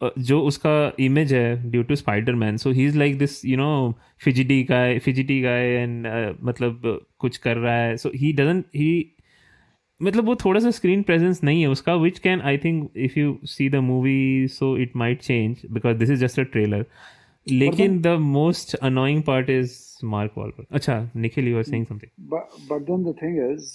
जो 0.02 0.40
उसका 0.42 0.92
इमेज 1.00 1.32
है 1.34 1.70
due 1.70 1.82
to 1.82 1.96
Spider 1.96 2.34
Man 2.34 2.56
so 2.56 2.70
he 2.70 2.86
is 2.86 2.98
like 2.98 3.18
this 3.18 3.44
you 3.44 3.56
know 3.56 3.94
fidgety 4.24 4.62
guy 4.62 4.98
fidgety 4.98 5.40
guy 5.40 5.66
and 5.66 6.06
मतलब 6.42 7.06
कुछ 7.18 7.36
कर 7.36 7.56
रहा 7.56 7.76
है। 7.76 7.96
सो 7.96 8.10
he 8.14 8.32
doesn't 8.32 8.64
he 8.76 9.12
मतलब 10.00 10.24
वो 10.24 10.34
थोड़ा 10.34 10.60
सा 10.60 10.70
स्क्रीन 10.70 11.02
प्रेजेंस 11.02 11.42
नहीं 11.44 11.60
है 11.62 11.68
उसका 11.68 11.94
which 11.94 12.18
can 12.18 12.40
I 12.40 12.58
think 12.58 12.90
if 12.96 13.18
you 13.18 13.38
see 13.44 13.68
the 13.68 13.76
movie 13.76 14.48
so 14.48 14.76
it 14.78 14.96
might 14.96 15.20
change 15.20 15.62
because 15.70 15.96
this 15.96 16.10
is 16.10 16.20
just 16.20 16.40
a 16.40 16.42
trailer 16.42 16.84
लेकिन 17.49 18.01
the 18.01 18.07
most 18.21 18.73
annoying 18.75 19.21
part 19.27 19.49
is 19.49 19.77
Mark 20.11 20.33
Wahlberg 20.37 20.75
अच्छा 20.75 20.95
Nikhil 21.15 21.47
you 21.47 21.57
are 21.57 21.63
saying 21.63 21.85
something 21.85 22.09
But 22.33 22.53
but 22.71 22.83
then 22.89 23.01
the 23.07 23.13
thing 23.21 23.37
is, 23.45 23.65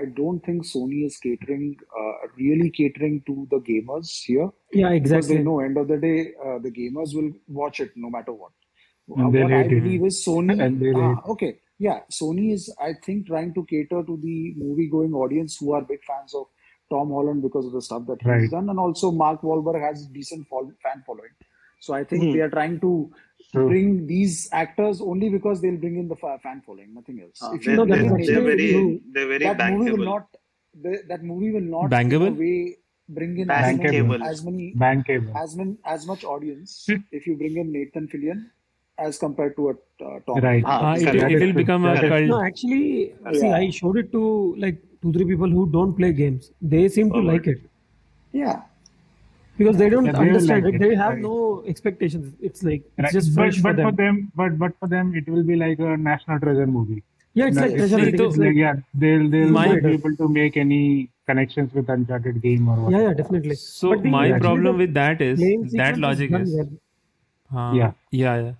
I 0.00 0.02
don't 0.20 0.44
think 0.48 0.66
Sony 0.68 1.00
is 1.08 1.16
catering, 1.24 1.64
uh, 2.02 2.12
really 2.42 2.68
catering 2.78 3.16
to 3.30 3.34
the 3.54 3.60
gamers 3.70 4.12
here. 4.28 4.46
Yeah, 4.46 4.94
Because 4.94 4.96
exactly. 5.00 5.36
they 5.36 5.44
know 5.48 5.56
end 5.66 5.80
of 5.82 5.88
the 5.92 5.98
day, 6.04 6.14
uh, 6.46 6.56
the 6.66 6.72
gamers 6.78 7.14
will 7.18 7.28
watch 7.60 7.80
it 7.86 7.96
no 8.06 8.10
matter 8.16 8.34
what. 8.44 8.52
Uh, 9.08 9.18
And 9.24 9.36
they'll 9.36 9.48
what 9.48 9.56
I 9.58 9.62
hate 9.62 9.74
it. 9.76 9.82
believe 9.84 10.06
is 10.10 10.20
Sony. 10.28 10.56
And 10.68 10.84
they'll 10.84 11.02
ah, 11.08 11.10
hate 11.10 11.30
okay, 11.36 11.50
yeah, 11.88 11.98
Sony 12.20 12.46
is 12.58 12.68
I 12.88 12.92
think 13.08 13.26
trying 13.32 13.52
to 13.58 13.64
cater 13.74 14.02
to 14.12 14.16
the 14.28 14.36
movie-going 14.64 15.18
audience 15.24 15.58
who 15.62 15.72
are 15.78 15.82
big 15.92 16.06
fans 16.12 16.38
of 16.42 16.46
Tom 16.94 17.12
Holland 17.18 17.44
because 17.48 17.68
of 17.70 17.76
the 17.80 17.84
stuff 17.90 18.08
that 18.12 18.24
Right. 18.30 18.40
he's 18.46 18.56
done, 18.56 18.72
and 18.74 18.84
also 18.86 19.12
Mark 19.26 19.46
Wahlberg 19.50 19.80
has 19.88 20.06
decent 20.20 20.48
fol- 20.54 20.72
fan 20.88 21.04
following. 21.10 21.36
So 21.81 21.93
I 21.99 22.03
think 22.09 22.23
Hmm. 22.23 22.31
they 22.33 22.41
are 22.45 22.49
trying 22.57 22.79
to 22.81 22.91
True. 23.53 23.67
bring 23.69 24.07
these 24.07 24.35
actors 24.63 25.01
only 25.01 25.29
because 25.29 25.61
they'll 25.61 25.81
bring 25.85 25.97
in 26.01 26.07
the 26.07 26.15
fa- 26.15 26.39
fan 26.43 26.61
following, 26.65 26.93
nothing 26.99 27.19
else. 27.23 27.39
Ah, 27.41 27.53
If 27.55 27.65
they, 27.65 27.71
you 27.71 27.77
No, 27.79 27.85
they, 27.85 27.91
that's 27.95 28.07
bring 28.11 28.21
in 28.21 28.27
they're 28.33 28.43
very, 28.51 28.69
true. 28.71 29.01
they're 29.15 29.27
very 29.33 29.43
that 29.49 29.71
movie 29.71 29.91
will 29.91 30.05
not 30.11 30.27
the, 30.83 30.93
that 31.09 31.23
movie 31.31 31.51
will 31.57 31.69
not 31.75 31.89
Bankable? 31.95 32.27
in 32.27 32.37
way 32.43 32.77
bring 33.09 33.37
in 33.43 33.51
as 33.51 33.77
many, 33.77 33.97
Bankable. 33.97 34.23
as 34.31 34.45
many 34.45 34.73
Bankable. 34.85 35.35
as 35.43 35.55
many 35.61 35.75
as 35.95 36.07
much 36.11 36.23
audience 36.35 36.75
if 37.11 37.27
you 37.27 37.35
bring 37.41 37.57
in 37.57 37.73
Nathan 37.73 38.07
Fillion 38.13 38.45
as 39.07 39.17
compared 39.17 39.55
to 39.57 39.69
a 39.71 39.73
uh, 40.05 40.19
Tom. 40.27 40.41
Right. 40.45 40.63
Ah, 40.65 40.93
it, 40.95 41.15
it 41.15 41.39
will 41.41 41.53
become 41.53 41.85
a 41.85 41.99
cult 42.07 42.27
No, 42.33 42.41
actually, 42.41 43.13
see, 43.33 43.51
I 43.59 43.69
showed 43.69 43.97
it 43.97 44.11
to 44.13 44.55
like 44.57 44.81
two, 45.01 45.11
three 45.11 45.25
people 45.25 45.49
who 45.49 45.69
don't 45.71 45.93
play 46.01 46.13
games. 46.13 46.51
They 46.61 46.87
seem 46.87 47.09
to 47.11 47.17
Oh, 47.17 47.31
like 47.33 47.47
it 47.47 47.59
Yeah, 48.31 48.61
because 49.57 49.77
they 49.77 49.89
don't 49.89 50.05
Yeah, 50.05 50.11
they 50.13 50.17
understand 50.29 50.65
like 50.65 50.73
it. 50.73 50.81
it, 50.81 50.87
They 50.89 50.95
have 50.95 51.13
right. 51.13 51.21
no 51.21 51.63
expectations. 51.67 52.33
It's 52.41 52.63
like 52.63 52.81
it's 52.97 53.03
Right. 53.05 53.13
just 53.13 53.35
but 53.35 53.41
fresh 53.41 53.61
but 53.61 53.75
for 53.75 53.83
for 53.83 53.91
them. 53.91 54.19
them, 54.19 54.31
but 54.35 54.57
but 54.59 54.75
for 54.79 54.87
them, 54.87 55.15
it 55.15 55.27
will 55.29 55.43
be 55.43 55.55
like 55.55 55.79
a 55.79 55.95
national 55.97 56.39
treasure 56.39 56.67
movie. 56.67 57.03
Yeah, 57.33 57.47
it's 57.47 57.55
No, 57.57 57.61
like 57.61 57.71
it's 57.71 57.79
treasure 57.81 57.97
like 57.97 58.03
hunting. 58.05 58.17
to- 58.21 58.27
It's 58.29 58.37
Like, 58.37 58.47
like 58.47 58.55
yeah, 58.57 58.75
they'll 58.93 59.29
they'll 59.29 59.49
My- 59.57 59.65
not 59.73 59.83
be 59.83 59.91
able 59.99 60.15
to 60.21 60.27
make 60.37 60.57
any 60.57 61.09
connections 61.27 61.73
with 61.73 61.89
Uncharted 61.89 62.41
game 62.41 62.67
or 62.67 62.75
what. 62.85 62.91
yeah, 62.91 63.03
yeah, 63.09 63.13
definitely. 63.13 63.55
so 63.55 63.91
But 63.91 64.03
the- 64.03 64.09
my 64.09 64.23
actually 64.29 64.39
problem 64.47 64.77
with 64.85 64.93
that 64.95 65.21
is 65.21 65.39
that 65.73 65.97
logic 65.97 66.31
done 66.31 66.41
is 66.41 66.55
well. 66.55 66.71
हाँ, 67.53 67.75
Yeah. 67.77 67.91
yeah, 68.11 68.41
yeah. 68.41 68.51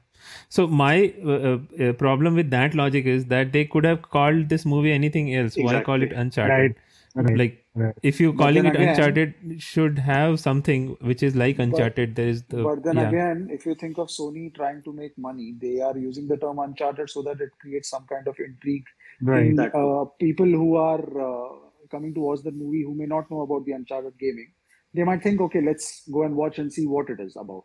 So 0.50 0.68
my 0.68 1.14
uh, 1.26 1.58
uh, 1.84 1.94
problem 1.94 2.36
with 2.36 2.50
that 2.52 2.76
logic 2.76 3.06
is 3.06 3.26
that 3.26 3.52
they 3.52 3.66
could 3.66 3.84
have 3.86 4.02
called 4.04 4.50
this 4.50 4.66
movie 4.66 4.92
anything 4.92 5.34
else. 5.36 5.58
Why 5.58 5.82
call 5.82 5.96
it 5.96 6.12
Exactly. 6.12 6.22
Uncharted? 6.22 6.76
Right. 7.16 7.38
Like 7.38 7.61
Right. 7.74 7.96
if 8.04 8.20
you're 8.20 8.34
calling 8.34 8.66
it 8.66 8.76
again- 8.76 8.90
Uncharted 8.90 9.34
should 9.66 10.00
have 10.00 10.40
something 10.42 10.88
which 11.10 11.24
is 11.24 11.36
like 11.42 11.58
Uncharted. 11.66 12.16
there 12.16 12.28
is 12.28 12.44
the 12.54 12.64
but 12.64 12.84
then 12.84 12.98
yeah. 12.98 13.08
again, 13.10 13.48
if 13.50 13.66
you 13.66 13.76
think 13.76 13.98
of 13.98 14.10
Sony 14.10 14.54
trying 14.54 14.82
to 14.84 14.92
make 14.92 15.18
money, 15.18 15.56
they 15.62 15.80
are 15.80 15.98
using 15.98 16.28
the 16.28 16.38
term 16.38 16.60
Uncharted 16.60 17.10
so 17.10 17.22
that 17.22 17.40
it 17.40 17.50
creates 17.62 17.90
some 17.90 18.06
kind 18.08 18.28
of 18.28 18.38
intrigue 18.40 18.84
Right. 19.22 19.46
in 19.48 19.60
uh, 19.60 20.06
people 20.20 20.46
who 20.48 20.76
are 20.76 21.06
uh, 21.30 21.56
coming 21.90 22.14
to 22.16 22.20
watch 22.20 22.42
the 22.44 22.52
movie 22.52 22.84
who 22.84 22.94
may 22.94 23.06
not 23.06 23.32
know 23.32 23.42
about 23.42 23.66
the 23.66 23.72
Uncharted 23.72 24.18
gaming. 24.20 24.52
They 24.94 25.04
might 25.04 25.24
think, 25.24 25.40
okay, 25.40 25.62
let's 25.62 26.06
go 26.12 26.24
and 26.24 26.36
watch 26.36 26.60
and 26.60 26.72
see 26.74 26.86
what 26.88 27.10
it 27.10 27.22
is 27.22 27.38
about, 27.38 27.64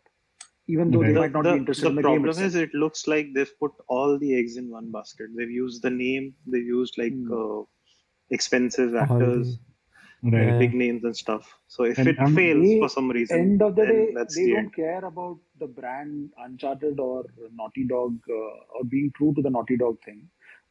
even 0.67 0.89
though 0.91 1.01
they 1.03 1.11
Right. 1.11 1.23
might 1.23 1.33
not 1.33 1.43
the, 1.43 1.51
be 1.53 1.57
interested 1.57 1.85
the 1.85 1.89
in 1.89 1.95
the 1.95 2.01
game. 2.03 2.07
problem 2.11 2.29
itself. 2.29 2.47
is 2.47 2.55
it 2.55 2.73
looks 2.73 3.07
like 3.07 3.33
they've 3.33 3.55
put 3.59 3.73
all 3.89 4.17
the 4.17 4.33
eggs 4.39 4.55
in 4.55 4.69
one 4.69 4.89
basket 4.91 5.27
they've 5.35 5.51
used 5.51 5.81
the 5.81 5.89
name 5.89 6.33
they've 6.45 6.65
used 6.79 6.97
like 6.97 7.11
Hmm. 7.13 7.33
uh, 7.39 7.63
expensive 8.29 8.93
All 8.95 9.01
actors 9.01 9.59
Right. 10.23 10.47
Yeah. 10.47 10.57
big 10.59 10.73
names 10.73 11.03
and 11.03 11.15
stuff 11.15 11.43
so 11.67 11.83
if 11.83 11.97
And 11.99 12.07
it 12.11 12.19
I'm- 12.19 12.35
fails 12.35 12.63
They- 12.67 12.79
for 12.83 12.89
some 12.89 13.09
reason 13.17 13.39
end 13.39 13.61
of 13.61 13.75
the 13.75 13.83
then 13.85 13.91
day, 13.95 14.13
that's 14.15 14.35
they 14.35 14.45
the 14.45 14.51
don't 14.53 14.59
end 14.65 14.73
care 14.75 15.03
about 15.05 15.37
the 15.59 15.67
brand 15.67 16.31
Uncharted 16.45 16.99
or 16.99 17.23
Naughty 17.59 17.85
Dog 17.85 18.15
uh, 18.29 18.77
or 18.77 18.83
being 18.95 19.11
true 19.17 19.33
to 19.35 19.41
the 19.43 19.51
Naughty 19.57 19.77
Dog 19.77 19.97
thing. 20.07 20.19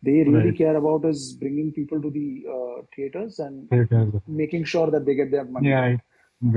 They 0.03 0.17
really 0.25 0.47
Right. 0.51 0.59
care 0.63 0.77
about 0.77 1.05
is 1.11 1.23
bringing 1.43 1.71
people 1.79 2.03
to 2.03 2.11
the 2.11 2.27
uh, 2.57 2.83
theaters 2.95 3.39
and 3.39 3.71
Theaters. 3.71 4.13
making 4.27 4.65
sure 4.65 4.91
that 4.91 5.05
they 5.07 5.15
get 5.15 5.31
their 5.31 5.45
money. 5.45 5.69
Yeah. 5.69 5.81
Right. 5.87 6.01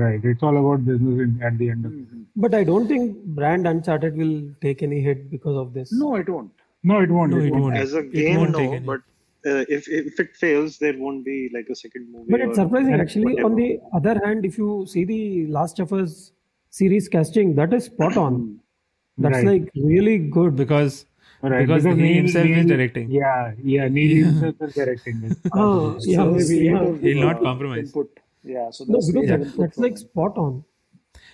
Right. 0.02 0.24
It's 0.24 0.42
all 0.42 0.56
about 0.62 0.84
business 0.84 1.20
in, 1.26 1.40
at 1.42 1.56
the 1.58 1.70
end 1.70 1.86
of. 1.86 1.92
Mhm. 1.92 2.24
But 2.36 2.54
I 2.54 2.64
don't 2.64 2.86
think 2.86 3.16
brand 3.38 3.66
Uncharted 3.66 4.16
will 4.16 4.36
take 4.60 4.82
any 4.82 5.00
hit 5.00 5.30
because 5.30 5.56
of 5.56 5.72
this. 5.74 5.92
No, 5.92 6.16
it 6.16 6.28
won't. 6.28 6.50
No, 6.82 7.00
it 7.00 7.10
won't. 7.10 7.32
No, 7.32 7.38
it 7.38 7.54
won't. 7.54 7.76
as 7.76 7.94
a 7.94 8.00
It 8.00 8.12
game 8.12 8.36
won't 8.40 8.56
take 8.56 8.70
no 8.70 8.76
any. 8.76 8.84
but 8.86 9.00
uh, 9.46 9.64
if 9.68 9.88
if 9.88 10.18
it 10.20 10.36
fails, 10.36 10.78
there 10.78 10.96
won't 10.96 11.24
be 11.24 11.50
like 11.52 11.68
a 11.70 11.74
second 11.74 12.12
movie. 12.12 12.26
But 12.30 12.40
it's 12.40 12.56
surprising, 12.56 12.94
actually. 12.94 13.34
Whatever. 13.34 13.46
On 13.46 13.54
the 13.56 13.80
other 13.94 14.20
hand, 14.24 14.44
if 14.44 14.58
you 14.58 14.86
see 14.86 15.04
the 15.04 15.46
Last 15.46 15.78
of 15.78 15.92
Us 15.92 16.32
series 16.70 17.08
casting, 17.08 17.54
that 17.56 17.72
is 17.72 17.86
spot 17.86 18.16
on. 18.16 18.60
That's 19.18 19.44
right. 19.44 19.62
like 19.62 19.70
really 19.74 20.18
good 20.18 20.56
because 20.56 21.04
Right, 21.42 21.66
because, 21.66 21.84
because 21.84 21.98
he 21.98 22.14
himself 22.14 22.44
Neil, 22.44 22.58
is 22.58 22.66
directing. 22.66 23.10
Yeah, 23.10 23.52
yeah, 23.62 23.88
Neil 23.88 24.16
yeah. 24.16 24.24
himself 24.26 24.54
is 24.60 24.74
directing. 24.74 25.36
oh, 25.54 25.96
yeah, 26.00 26.16
so, 26.16 26.30
maybe 26.32 26.56
yeah. 26.66 26.94
he'll 27.00 27.26
not 27.26 27.40
compromise. 27.40 27.86
Input. 27.86 28.20
Yeah, 28.44 28.70
so 28.70 28.84
that's, 28.84 29.08
no, 29.08 29.22
yeah. 29.22 29.38
that's 29.56 29.78
like 29.78 29.96
spot 29.96 30.36
on. 30.36 30.64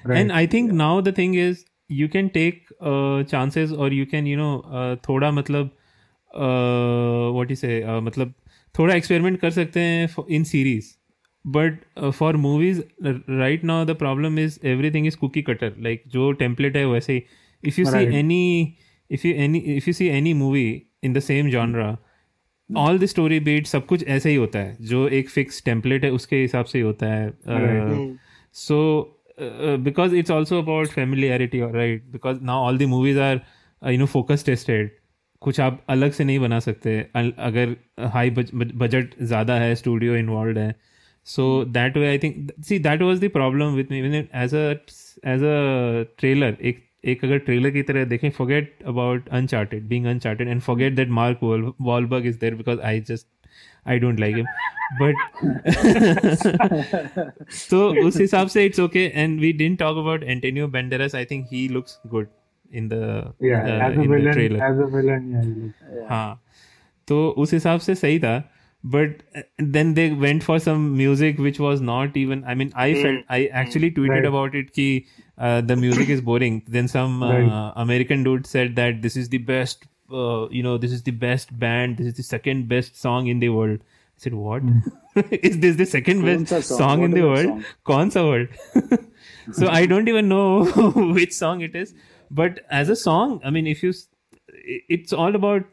Right. 0.05 0.19
And 0.19 0.33
I 0.33 0.47
think 0.47 0.71
yeah. 0.71 0.77
now 0.77 1.01
the 1.01 1.11
thing 1.11 1.35
is 1.35 1.65
you 1.89 2.09
can 2.09 2.31
take 2.31 2.69
uh, 2.81 3.25
chances 3.25 3.73
or 3.73 3.91
you 3.91 4.07
can 4.07 4.27
you 4.27 4.37
know 4.37 4.61
uh, 4.61 4.97
thoda 4.97 5.33
matlab 5.39 5.71
uh, 6.37 7.53
is 7.53 7.67
you 7.67 7.89
uh, 7.89 8.03
मतलब 8.03 8.35
थोड़ा 8.79 8.95
experiment 8.95 9.41
कर 9.41 9.51
सकते 9.51 9.81
हैं 9.81 10.09
in 10.31 10.45
series 10.45 10.95
but 11.47 11.79
for 12.11 12.37
movies 12.37 12.83
right 13.31 13.65
now 13.65 13.85
the 13.85 13.91
problem 13.91 14.39
is 14.39 14.67
everything 14.67 15.07
is 15.07 15.17
cookie 15.17 15.43
cutter 15.43 15.73
like 15.79 16.03
जो 16.07 16.33
template 16.33 16.77
है 16.77 16.87
वैसे 16.87 17.13
ही. 17.13 17.23
If 17.65 17.81
you 17.81 17.87
see 17.87 17.99
any 17.99 18.75
if 19.11 19.27
you 19.27 19.35
any 19.35 19.59
if 19.59 19.85
you 19.87 19.93
see 19.93 20.07
any 20.09 20.35
movie 20.35 20.83
in 21.05 21.13
the 21.13 21.19
same 21.19 21.51
genre 21.51 21.99
all 22.77 22.99
the 22.99 23.05
story 23.05 23.41
beat 23.41 23.67
सब 23.67 23.87
कुछ 23.87 24.05
ऐसे 24.05 24.31
ही 24.31 24.37
होता 24.37 24.59
है. 24.59 24.77
जो 24.81 25.09
एक 25.09 25.31
फिक्स 25.31 25.65
टेम्पलेट 25.65 26.05
है 26.05 26.11
उसके 26.11 26.37
हिसाब 26.37 26.65
से 26.65 26.79
ही 26.79 26.85
होता 26.85 27.07
है. 27.07 27.31
Right. 27.31 27.93
uh, 27.93 28.17
so 28.55 29.09
uh, 29.39 29.77
because 29.89 30.13
it's 30.13 30.31
right 30.31 32.05
because 32.13 32.39
familiarity 32.39 32.51
all 32.51 32.79
the 32.79 32.83
movies 32.83 33.19
are 33.19 33.41
you 33.91 33.99
know 33.99 34.07
are 34.07 34.85
uh, 34.85 35.06
कुछ 35.47 35.61
आप 35.61 35.83
अलग 35.89 36.13
से 36.13 36.25
नहीं 36.25 36.39
बना 36.39 36.59
सकते। 36.61 36.99
अगर 37.17 37.77
हाई 38.15 38.31
बजट 38.31 39.15
ज़्यादा 39.23 39.55
है 39.55 39.75
स्टूडियो 39.75 40.17
इन्वॉल्व 40.17 40.59
है 40.59 40.75
so 41.27 41.45
that 41.65 41.97
way 41.97 42.09
I 42.09 42.19
think 42.19 42.53
see 42.65 42.79
that 42.79 43.03
was 43.03 43.21
the 43.25 43.29
problem 43.33 43.75
with 43.75 43.89
me 43.91 43.99
as 44.43 44.55
a 44.55 44.71
as 45.33 45.43
a 45.45 46.15
trailer 46.19 46.57
एक 46.63 46.85
एक 47.05 47.25
अगर 47.25 47.39
ट्रेलर 47.39 47.71
की 47.71 47.83
तरह 47.83 48.05
देखें 48.05 48.29
forget 48.31 48.83
about 48.87 49.29
Uncharted 49.29 49.83
being 49.89 50.07
Uncharted 50.07 50.49
and 50.49 50.61
forget 50.61 50.95
that 50.95 51.09
Mark 51.19 51.43
Wahlberg 51.81 52.27
is 52.27 52.39
there 52.41 52.55
because 52.55 52.81
I 52.81 53.01
just 53.01 53.27
I 53.89 53.99
don't 53.99 54.21
like 54.21 54.37
him 54.37 54.47
but 55.01 55.15
so, 57.51 57.79
उस 58.07 58.21
हिसाब 58.21 58.49
से 58.49 58.65
it's 58.65 58.81
okay 58.81 59.05
and 59.15 59.39
we 59.41 59.53
didn't 59.53 59.79
talk 59.79 59.97
about 59.99 60.25
Antonio 60.25 60.69
Banderas 60.69 61.15
I 61.15 61.25
think 61.25 61.47
he 61.53 61.69
looks 61.69 61.99
good 62.07 62.27
In 62.80 62.88
the 62.90 62.94
Yeah. 63.50 63.68
as 63.88 63.98
a 63.98 64.02
in 64.02 64.08
the 64.08 64.14
villain. 64.14 64.32
Trailer 64.34 64.64
As 64.70 64.80
a 64.86 64.90
villain. 64.96 65.30
Yeah. 65.36 65.44
he 65.46 65.54
looks- 65.62 66.10
हाँ 66.10 66.42
तो 67.08 67.28
उस 67.44 67.54
हिसाब 67.54 67.80
से 67.90 67.96
सही 68.06 68.20
था 68.26 68.34
but 68.94 69.18
uh, 69.40 69.42
then 69.74 69.90
they 69.98 70.04
went 70.22 70.44
for 70.46 70.54
some 70.66 70.86
music 71.00 71.42
which 71.48 71.58
was 71.64 71.82
not 71.90 72.16
even 72.22 72.40
i 72.52 72.56
mean 72.62 72.70
i 72.84 72.86
felt 73.00 73.34
i 73.36 73.38
actually 73.62 73.90
tweeted 73.98 74.14
Right. 74.14 74.28
about 74.30 74.56
it 74.62 74.72
ki 74.78 74.86
uh, 75.48 75.60
the 75.72 75.76
music 75.82 76.10
is 76.16 76.24
boring 76.30 76.56
then 76.78 76.88
some 76.94 77.20
uh, 77.28 77.30
Right. 77.34 77.52
american 77.84 78.24
dude 78.28 78.48
said 78.54 78.72
that 78.80 79.04
this 79.04 79.18
is 79.24 79.30
the 79.36 79.40
best 79.52 79.86
uh, 80.22 80.48
you 80.60 80.64
know 80.70 80.74
this 80.86 80.96
is 80.98 81.04
the 81.10 81.14
best 81.26 81.54
band 81.66 82.02
this 82.02 82.10
is 82.14 82.18
the 82.22 82.26
second 82.30 82.66
best 82.74 82.98
song 83.04 83.30
in 83.36 83.44
the 83.46 83.52
world 83.60 83.84
i 83.84 84.26
said 84.26 84.40
what 84.48 84.74
is 85.50 85.60
this 85.68 85.78
the 85.84 85.88
second 85.94 86.26
कौन 86.26 86.32
best 86.32 86.54
सा 86.56 86.62
song, 86.72 86.82
song? 86.82 87.06
in 87.10 87.12
What 87.12 87.20
the 87.20 87.28
is 87.28 87.28
that 87.28 87.36
world 87.36 87.54
song? 87.54 87.78
kaun 87.92 88.16
sa 88.18 88.26
word 88.32 88.58
so 89.60 89.70
i 89.82 89.84
don't 89.94 90.12
even 90.16 90.34
know 90.34 90.46
which 91.20 91.38
song 91.44 91.64
it 91.70 91.78
is 91.84 91.94
but 92.32 92.60
as 92.80 92.90
a 92.92 92.96
song 93.00 93.32
i 93.48 93.50
mean 93.54 93.66
if 93.70 93.80
you 93.86 93.90
s- 93.94 94.04
it's 94.98 95.16
all 95.24 95.38
about 95.40 95.66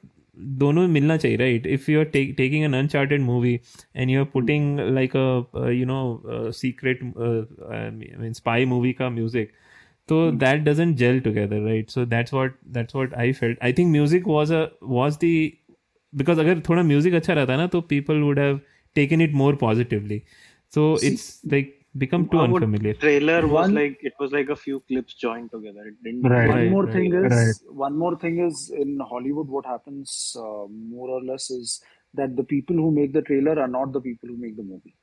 दोनों 0.59 0.83
में 0.83 0.89
मिलना 0.95 1.17
चाहिए 1.17 1.37
right 1.37 1.67
if 1.67 1.89
you 1.89 1.99
are 2.01 2.05
taking 2.15 2.65
an 2.65 2.75
Uncharted 2.77 3.21
movie 3.21 3.53
and 3.97 4.11
you 4.11 4.19
are 4.21 4.25
putting 4.33 4.79
like 4.95 5.17
a 5.17 5.69
you 5.71 5.87
know 5.87 6.51
secret 6.59 7.01
I 7.05 7.91
mean 8.19 8.33
spy 8.33 8.65
movie 8.73 8.93
का 9.01 9.09
music 9.11 9.51
तो 10.09 10.21
that 10.43 10.61
doesn't 10.65 10.97
gel 10.97 11.21
together 11.21 11.61
right 11.63 11.91
so 11.91 12.05
that's 12.07 12.35
what 12.35 12.55
that's 12.77 12.95
what 12.97 13.15
I 13.15 13.33
felt 13.41 13.59
I 13.65 13.73
think 13.79 13.91
music 13.93 14.29
was 14.29 14.53
a 14.53 14.65
was 14.99 15.19
the 15.25 15.33
because 16.13 16.39
अगर 16.39 16.61
थोड़ा 16.69 16.83
music 16.83 17.15
अच्छा 17.15 17.33
रहता 17.35 17.57
ना 17.57 17.67
तो 17.73 17.81
people 17.95 18.21
would 18.23 18.39
have 18.39 18.61
taken 18.97 19.21
it 19.23 19.33
more 19.43 19.57
positively 19.61 20.23
so 20.73 20.93
it's 21.05 21.41
like 21.53 21.75
Become 22.03 22.25
to 22.33 22.39
Our 22.39 22.47
unfamiliar 22.49 22.97
trailer 23.05 23.37
was 23.47 23.53
One- 23.55 23.75
like 23.79 24.03
it 24.11 24.19
was 24.25 24.35
like 24.37 24.51
a 24.55 24.57
few 24.65 24.81
clips 24.91 25.15
joined 25.23 25.51
together. 25.55 25.87
It 25.91 25.97
didn't. 26.09 26.29
Right. 26.33 26.49
one 26.51 26.61
Right, 26.61 26.71
more 26.75 26.83
right, 26.85 26.95
thing 26.97 27.15
is 27.21 27.33
right. 27.37 27.63
one 27.85 27.99
more 28.03 28.13
thing 28.25 28.39
is 28.47 28.63
in 28.85 28.95
Hollywood 29.13 29.49
what 29.57 29.71
happens 29.73 30.15
uh, 30.45 30.65
more 30.95 31.09
or 31.19 31.21
less 31.31 31.51
is 31.59 31.75
that 32.21 32.37
the 32.41 32.45
people 32.55 32.77
who 32.85 32.91
make 33.01 33.13
the 33.19 33.23
trailer 33.31 33.57
are 33.65 33.71
not 33.77 33.93
the 33.99 34.03
people 34.09 34.35
who 34.35 34.39
make 34.47 34.57
the 34.63 34.67
movie. 34.71 34.95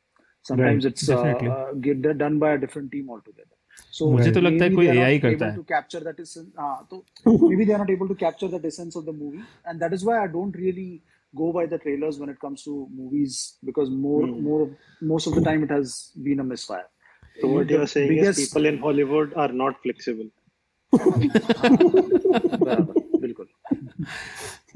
Sometimes 0.50 0.86
Right, 0.86 0.94
it's 0.94 1.10
uh, 1.10 1.16
definitely. 1.16 1.52
uh, 1.58 1.74
get 1.88 2.02
they're 2.08 2.20
done 2.24 2.40
by 2.46 2.52
a 2.56 2.62
different 2.66 2.92
team 2.96 3.10
altogether. 3.18 3.56
So 4.00 4.10
मुझे 4.12 4.32
तो 4.32 4.42
लगता 4.42 4.64
है 4.66 4.70
maybe 4.70 4.76
कोई 4.76 4.88
they 4.88 4.96
are 4.96 5.06
AI 5.06 5.14
not 5.18 5.24
करता 5.26 5.36
able 5.36 5.52
है। 5.52 5.56
to 5.60 5.64
capture 5.74 6.02
that 6.08 6.20
essence. 6.26 6.52
हाँ, 6.60 6.88
तो 6.92 7.04
maybe 7.50 7.66
they 7.70 7.76
are 7.78 7.82
not 7.84 7.94
able 7.98 8.12
to 8.14 8.18
capture 8.24 8.50
that 8.56 8.68
essence 8.72 9.00
of 9.02 9.06
the 9.12 9.16
movie, 9.24 9.46
and 9.66 9.86
that 9.86 9.96
is 10.00 10.06
why 10.10 10.18
I 10.24 10.28
don't 10.36 10.60
really 10.66 10.90
go 11.35 11.53
by 11.53 11.65
the 11.67 11.79
trailers 11.79 12.19
when 12.19 12.29
it 12.31 12.39
comes 12.41 12.63
to 12.65 12.73
movies 13.01 13.35
because 13.71 13.91
more 14.07 14.27
Hmm. 14.27 14.43
more 14.49 14.63
most 15.15 15.27
of 15.31 15.35
the 15.39 15.43
time 15.49 15.63
it 15.69 15.71
has 15.77 15.93
been 16.29 16.41
a 16.41 16.45
misfire. 16.53 16.89
So 17.41 17.49
what 17.55 17.69
The 17.69 17.75
you're 17.77 17.87
saying 17.95 18.09
biggest- 18.15 18.39
is 18.39 18.49
people 18.49 18.67
in 18.73 18.79
Hollywood 18.87 19.35
are 19.45 19.53
not 19.65 19.83
flexible. 19.87 20.31
बिल्कुल 23.21 23.47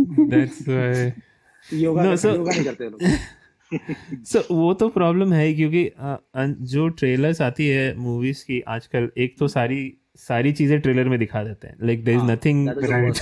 that's 0.01 0.69
why 0.69 1.13
yoga 1.81 2.03
No, 2.05 2.15
so- 2.25 2.35
yoga 2.37 2.51
नहीं 2.53 2.65
करते 2.65 2.89
लोग 2.91 4.23
सो 4.33 4.41
वो 4.55 4.73
तो 4.81 4.89
problem 4.97 5.33
है 5.33 5.53
क्योंकि 5.55 5.85
अ, 5.87 6.17
जो 6.75 6.89
trailers 7.01 7.41
आती 7.43 7.69
है 7.69 7.95
मूवीज़ 7.99 8.45
की 8.47 8.61
आजकल 8.77 9.11
एक 9.27 9.39
तो 9.39 9.49
सारी 9.49 9.81
सारी 10.19 10.53
चीज़ें 10.53 10.81
ट्रेलर 10.81 11.09
में 11.09 11.19
दिखा 11.19 11.43
देते 11.45 11.69
हैं। 11.69 11.77
Like 11.83 12.05
there 12.05 12.19
is 12.19 12.25
nothing. 12.25 12.69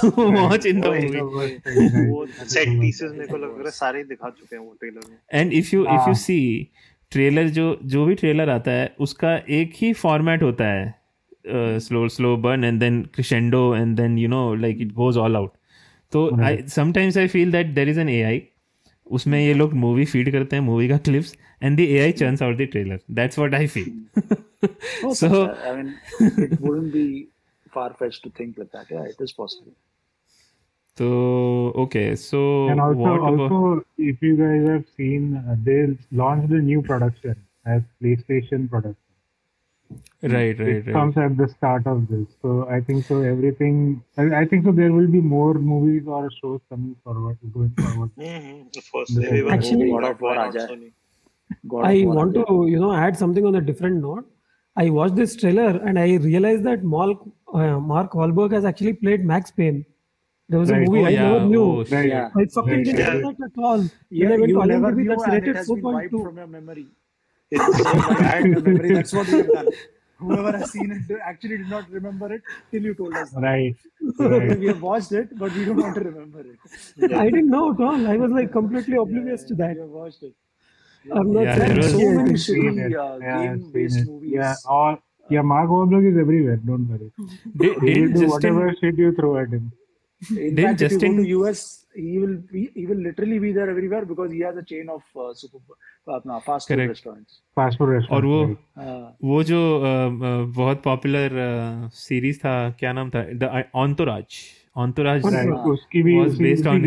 To 0.01 0.31
watch 0.33 0.67
in 0.67 0.81
the 0.81 0.87
movie 0.87 2.11
वो 2.11 2.27
सेट 2.27 2.69
पीसेस 2.81 3.11
मेरे 3.13 3.27
को 3.27 3.37
लग 3.37 3.51
रहा 3.51 3.65
है 3.65 3.71
सारे 3.73 4.05
दिखा 4.05 4.29
चुके 4.31 4.57
हैं 4.57 4.63
वो 4.63 4.77
ट्रेलर 4.81 5.11
में। 5.11 5.41
And 5.41 5.53
if 5.53 5.75
you 5.75 5.85
if 5.85 6.09
you. 6.09 6.15
See 6.15 6.69
trailer 7.13 7.49
जो 7.51 7.79
जो 7.85 8.05
भी 8.07 8.15
ट्रेलर 8.15 8.51
आता 8.51 8.71
है 8.73 8.95
उसका 9.01 9.35
एक 9.51 9.73
ही 9.77 9.93
फॉर्मेट 10.03 10.43
होता 10.43 10.67
है 10.67 11.79
slow 11.81 12.07
slow 12.09 12.37
burn 12.37 12.65
and 12.65 12.81
then 12.81 13.03
crescendo 13.15 13.65
and 13.77 13.97
then 13.97 14.19
you 14.19 14.29
know 14.29 14.55
like 14.55 14.81
it 14.81 14.93
goes 14.93 15.17
all 15.19 15.37
out 15.37 15.53
तो 16.13 16.29
I 16.43 16.63
sometimes 16.69 17.19
I 17.19 17.29
feel 17.29 17.53
that 17.53 17.75
there 17.75 17.89
is 17.89 18.01
an 18.01 18.09
A 18.09 18.23
I 18.23 18.43
उसमें 19.07 19.39
ये 19.41 19.55
लोग 19.55 19.75
मूवी 19.75 20.05
फ़ीड 20.05 20.31
करते 20.33 20.57
हैं 20.57 20.63
मूवी 20.63 20.89
का 20.89 20.97
clips 20.99 21.37
and 21.63 21.77
the 21.77 21.81
A 21.81 21.99
I 21.99 22.13
churns 22.13 22.43
out 22.43 22.57
the 22.57 22.69
trailer 22.73 23.01
that's 23.11 23.39
what 23.39 23.55
I 23.55 23.67
feel 23.67 24.37
no, 24.63 24.69
oh, 25.05 25.15
so 25.15 25.45
uh, 25.45 25.59
I 25.65 25.77
mean, 25.77 26.01
it 26.21 26.61
wouldn't 26.61 26.93
be 26.93 27.29
far 27.73 27.95
fetched 27.95 28.23
to 28.25 28.31
think 28.31 28.59
like 28.59 28.73
that. 28.73 28.91
Yeah, 28.91 29.03
it 29.03 29.17
is 29.21 29.33
possible. 29.33 29.73
So 30.97 31.73
okay, 31.85 32.17
so 32.17 32.69
and 32.69 32.81
also, 32.81 33.23
also 33.23 33.45
about... 33.45 33.87
if 33.97 34.21
you 34.21 34.37
guys 34.37 34.69
have 34.69 34.85
seen, 34.97 35.37
uh, 35.37 35.57
they 35.63 35.97
launched 36.11 36.53
a 36.53 36.59
new 36.59 36.83
production 36.83 37.37
as 37.65 37.83
PlayStation 38.03 38.69
production. 38.69 38.97
Right, 40.23 40.59
right, 40.59 40.69
it 40.69 40.87
right. 40.87 40.93
Comes 40.93 41.17
at 41.17 41.37
the 41.37 41.49
start 41.49 41.87
of 41.87 42.09
this, 42.09 42.27
so 42.41 42.69
I 42.71 42.81
think 42.81 43.05
so. 43.05 43.23
Everything, 43.23 44.03
I, 44.17 44.43
I 44.43 44.45
think 44.45 44.65
so. 44.65 44.73
There 44.73 44.93
will 44.93 45.09
be 45.09 45.21
more 45.21 45.55
movies 45.55 46.05
or 46.07 46.31
shows 46.31 46.61
coming 46.69 46.97
forward, 47.03 47.39
going 47.53 47.71
forward. 47.71 48.11
Mm-hmm. 48.19 48.79
Of 48.79 48.93
course, 48.93 49.19
actually, 49.51 49.91
God 49.91 50.05
of 50.05 50.21
War, 50.21 50.53
God 51.69 51.85
I 51.85 52.05
want 52.05 52.35
to 52.35 52.67
you 52.69 52.81
know 52.81 52.93
add 52.95 53.17
something 53.17 53.45
on 53.45 53.57
a 53.57 53.61
different 53.61 54.03
note. 54.03 54.27
I 54.77 54.89
watched 54.91 55.17
this 55.17 55.37
trailer 55.37 55.77
and 55.87 55.99
I 55.99 56.15
realized 56.17 56.65
that 56.65 56.83
Mark, 56.83 57.19
uh, 57.53 57.79
Mark 57.79 58.13
Wahlberg 58.13 58.53
has 58.53 58.65
actually 58.65 58.95
played 58.95 59.25
Max 59.25 59.51
Payne. 59.51 59.85
There 60.49 60.59
was 60.59 60.71
a 60.71 60.77
movie 60.77 61.01
Oh, 61.01 61.05
I 61.05 61.11
yeah. 61.11 61.23
never 61.33 61.45
knew. 61.47 61.63
Oh, 61.63 61.85
Right. 61.91 62.09
Yeah. 62.09 62.31
I 62.37 62.45
fucking 62.47 62.73
Right. 62.73 62.85
didn't 62.85 62.99
Yeah. 63.01 63.13
know 63.15 63.33
that 63.33 63.51
at 63.51 63.63
all. 63.63 63.85
Yeah, 64.11 64.31
when 64.31 64.33
I 64.33 64.41
went 64.41 64.49
you 64.51 64.61
to 64.61 64.67
never 64.67 64.93
knew 64.93 65.09
that's 65.09 65.23
and 65.25 65.33
it 65.35 65.37
rated 65.41 65.57
has 65.57 65.69
been 65.69 65.83
wiped 65.83 66.13
4.2. 66.13 66.25
from 66.25 66.37
your 66.39 66.47
memory. 66.47 66.87
It's 67.51 67.83
Bad 68.19 68.45
memory. 68.45 68.95
That's 68.95 69.13
what 69.13 69.27
we 69.29 69.39
have 69.39 69.53
done. 69.53 69.69
Whoever 70.19 70.53
has 70.57 70.71
seen 70.71 70.91
it 70.93 71.17
actually 71.23 71.57
did 71.59 71.69
not 71.69 71.91
remember 71.91 72.33
it 72.33 72.43
till 72.71 72.83
you 72.83 72.95
told 72.95 73.15
us. 73.15 73.35
Right. 73.37 73.75
right. 74.19 74.59
we 74.59 74.67
have 74.69 74.81
watched 74.83 75.13
it, 75.13 75.37
but 75.39 75.53
we 75.55 75.65
don't 75.65 75.77
want 75.77 75.95
to 75.97 76.01
remember 76.01 76.41
it. 76.41 77.13
I 77.13 77.25
didn't 77.29 77.49
know 77.51 77.73
at 77.73 77.81
all. 77.81 78.07
I 78.07 78.17
was 78.17 78.31
like 78.31 78.53
completely 78.53 78.97
oblivious 78.97 79.43
to 79.45 79.55
We 79.55 79.59
that. 79.59 79.77
have 79.79 79.89
watched 79.89 80.23
it. 80.23 80.35
I'm 81.11 81.33
not 81.33 81.43
Yeah, 81.43 81.59
there 81.59 81.77
was- 81.77 81.93
so 81.93 82.11
many 82.17 82.37
it. 82.87 82.97
uh, 83.05 83.19
Yeah, 83.21 83.43
game-based 83.43 84.07
movies. 84.09 84.33
Yeah. 84.33 84.55
All. 84.79 84.99
Yeah. 85.31 85.43
Mark 85.53 85.71
Wahlberg 85.71 86.09
is 86.13 86.19
everywhere. 86.25 86.59
Don't 86.65 86.89
worry. 86.89 87.13
Did, 87.63 87.79
He 87.87 88.01
will 88.01 88.13
do 88.17 88.27
Justin 88.27 88.55
whatever 88.57 88.75
shit 88.81 88.99
you 88.99 89.13
throw 89.21 89.37
at 89.45 89.49
him. 89.59 89.71
In 90.49 90.57
fact, 90.57 90.83
if 90.83 90.93
you 90.93 90.99
go 90.99 91.09
to 91.17 91.23
US, 91.29 91.61
he 91.95 92.19
will 92.19 92.37
be, 92.53 92.61
he 92.75 92.85
will 92.87 93.01
literally 93.07 93.39
be 93.45 93.51
there 93.53 93.69
everywhere 93.71 94.05
because 94.11 94.31
he 94.33 94.41
has 94.41 94.57
a 94.57 94.63
chain 94.73 94.89
of 94.97 95.03
uh, 95.25 95.33
super 95.35 95.59
अपना 96.19 96.39
fast 96.45 96.69
food 96.69 96.75
Correct. 96.77 96.91
restaurants. 96.93 97.41
Fast 97.61 97.79
food 97.81 98.07
और 98.19 98.25
वो. 98.27 98.39
Uh, 98.85 99.09
वो 99.31 99.43
जो 99.51 99.59
अ, 99.81 99.87
अ, 99.87 100.45
बहुत 100.61 100.83
popular 100.85 101.31
series 102.05 102.39
था 102.45 102.55
क्या 102.79 102.93
नाम 102.93 103.11
था 103.11 103.23
द 103.43 103.65
ऑन्टोराज 103.85 104.39
ऑन्टोराज 104.85 105.25
उसकी 105.73 106.03
भी 106.03 106.17
was 106.21 106.33
उसी- 106.33 106.43
based 106.47 106.67
उसी 106.67 106.71
on 106.71 106.81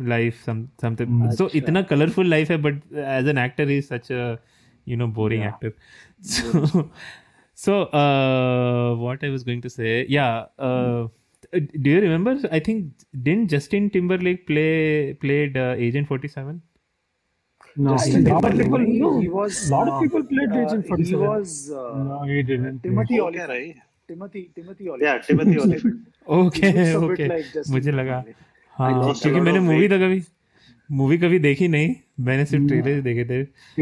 है. 0.00 0.08
uh, 0.08 0.14
life 0.14 0.42
some 0.48 0.60
something 0.82 1.06
Hmm. 1.06 1.30
so 1.30 1.46
अच्छा। 1.46 1.58
इतना 1.58 1.82
कलरफुल 1.92 2.26
लाइफ 2.30 2.50
है 2.50 2.58
but 2.62 2.80
as 3.18 3.30
an 3.34 3.38
actor 3.38 3.68
is 3.78 3.88
such 3.92 4.10
a 4.10 4.38
you 4.86 4.96
know 4.96 5.08
boring 5.20 5.40
Yeah. 5.40 5.52
actor 5.52 5.72
so 6.20 6.90
so 7.54 7.82
uh 7.82 8.94
what 8.96 9.24
I 9.24 9.28
was 9.28 9.42
going 9.48 9.60
to 9.62 9.70
say 9.70 10.06
yeah 10.08 10.46
uh 10.58 11.08
do 11.84 11.90
you 11.90 12.00
remember 12.00 12.32
I 12.50 12.60
think 12.68 13.06
didn't 13.28 13.48
Justin 13.48 13.90
Timberlake 13.90 14.46
play 14.46 15.14
played 15.14 15.56
uh, 15.56 15.74
Agent 15.88 16.08
47 16.08 16.60
No, 17.76 17.92
Justin 17.96 18.26
he- 18.26 18.32
lot 18.32 18.44
of 18.44 18.56
people 18.58 18.78
he, 18.78 18.98
know. 19.00 19.20
he 19.20 19.28
was 19.28 19.70
lot 19.70 19.88
of 19.88 19.94
uh, 19.94 20.00
people 20.00 20.24
played 20.24 20.50
uh, 20.52 20.60
Agent 20.62 20.86
he 21.10 21.14
was 21.14 21.70
uh, 21.70 22.04
No, 22.04 22.22
he 22.22 22.42
didn't. 22.42 22.82
Timothy. 22.82 23.20
रही 23.52 23.74
Timothy 24.08 24.50
Timothy 24.54 24.84
Yeah, 25.02 25.18
Timothy 25.18 25.58
Olyphant. 25.58 25.98
okay 26.28 26.72
a 26.84 26.98
okay 27.08 27.28
like 27.32 27.52
मुझे 27.76 27.92
लगा 27.92 28.22
Timberlake. 28.24 28.49
हाँ 28.80 29.14
क्योंकि 29.14 29.40
मैंने 29.40 29.60
movie. 29.60 29.88
तो 29.88 29.98
कभी 29.98 30.22
movie 30.90 31.18
कभी 31.18 31.38
देखी 31.38 31.68
नहीं 31.68 31.94
मैंने 32.20 32.44
सिर्फ़ 32.44 32.66
ट्रेलर 32.68 32.88
ही 32.88 33.00
देखे 33.00 33.24
थे 33.24 33.40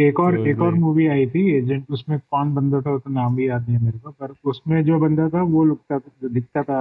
एक 0.08 0.20
और 0.20 0.36
तो 0.36 0.46
एक 0.46 0.60
और 0.60 0.74
मूवी 0.74 1.06
आई 1.06 1.26
थी 1.26 1.42
एजेंट 1.56 1.90
उसमें 1.90 2.18
कौन 2.18 2.54
बंदा 2.54 2.80
था 2.80 2.90
उसका 2.90 3.10
नाम 3.10 3.36
भी 3.36 3.48
याद 3.48 3.68
नहीं 3.68 3.76
है 3.78 3.84
मेरे 3.84 3.98
को 3.98 4.10
पर 4.10 4.34
उसमें 4.44 4.84
जो 4.84 4.98
बंदा 4.98 5.28
था 5.28 5.42
वो 5.54 5.64
लगता 5.64 5.98
था 5.98 6.28
दिखता 6.28 6.62
था 6.62 6.80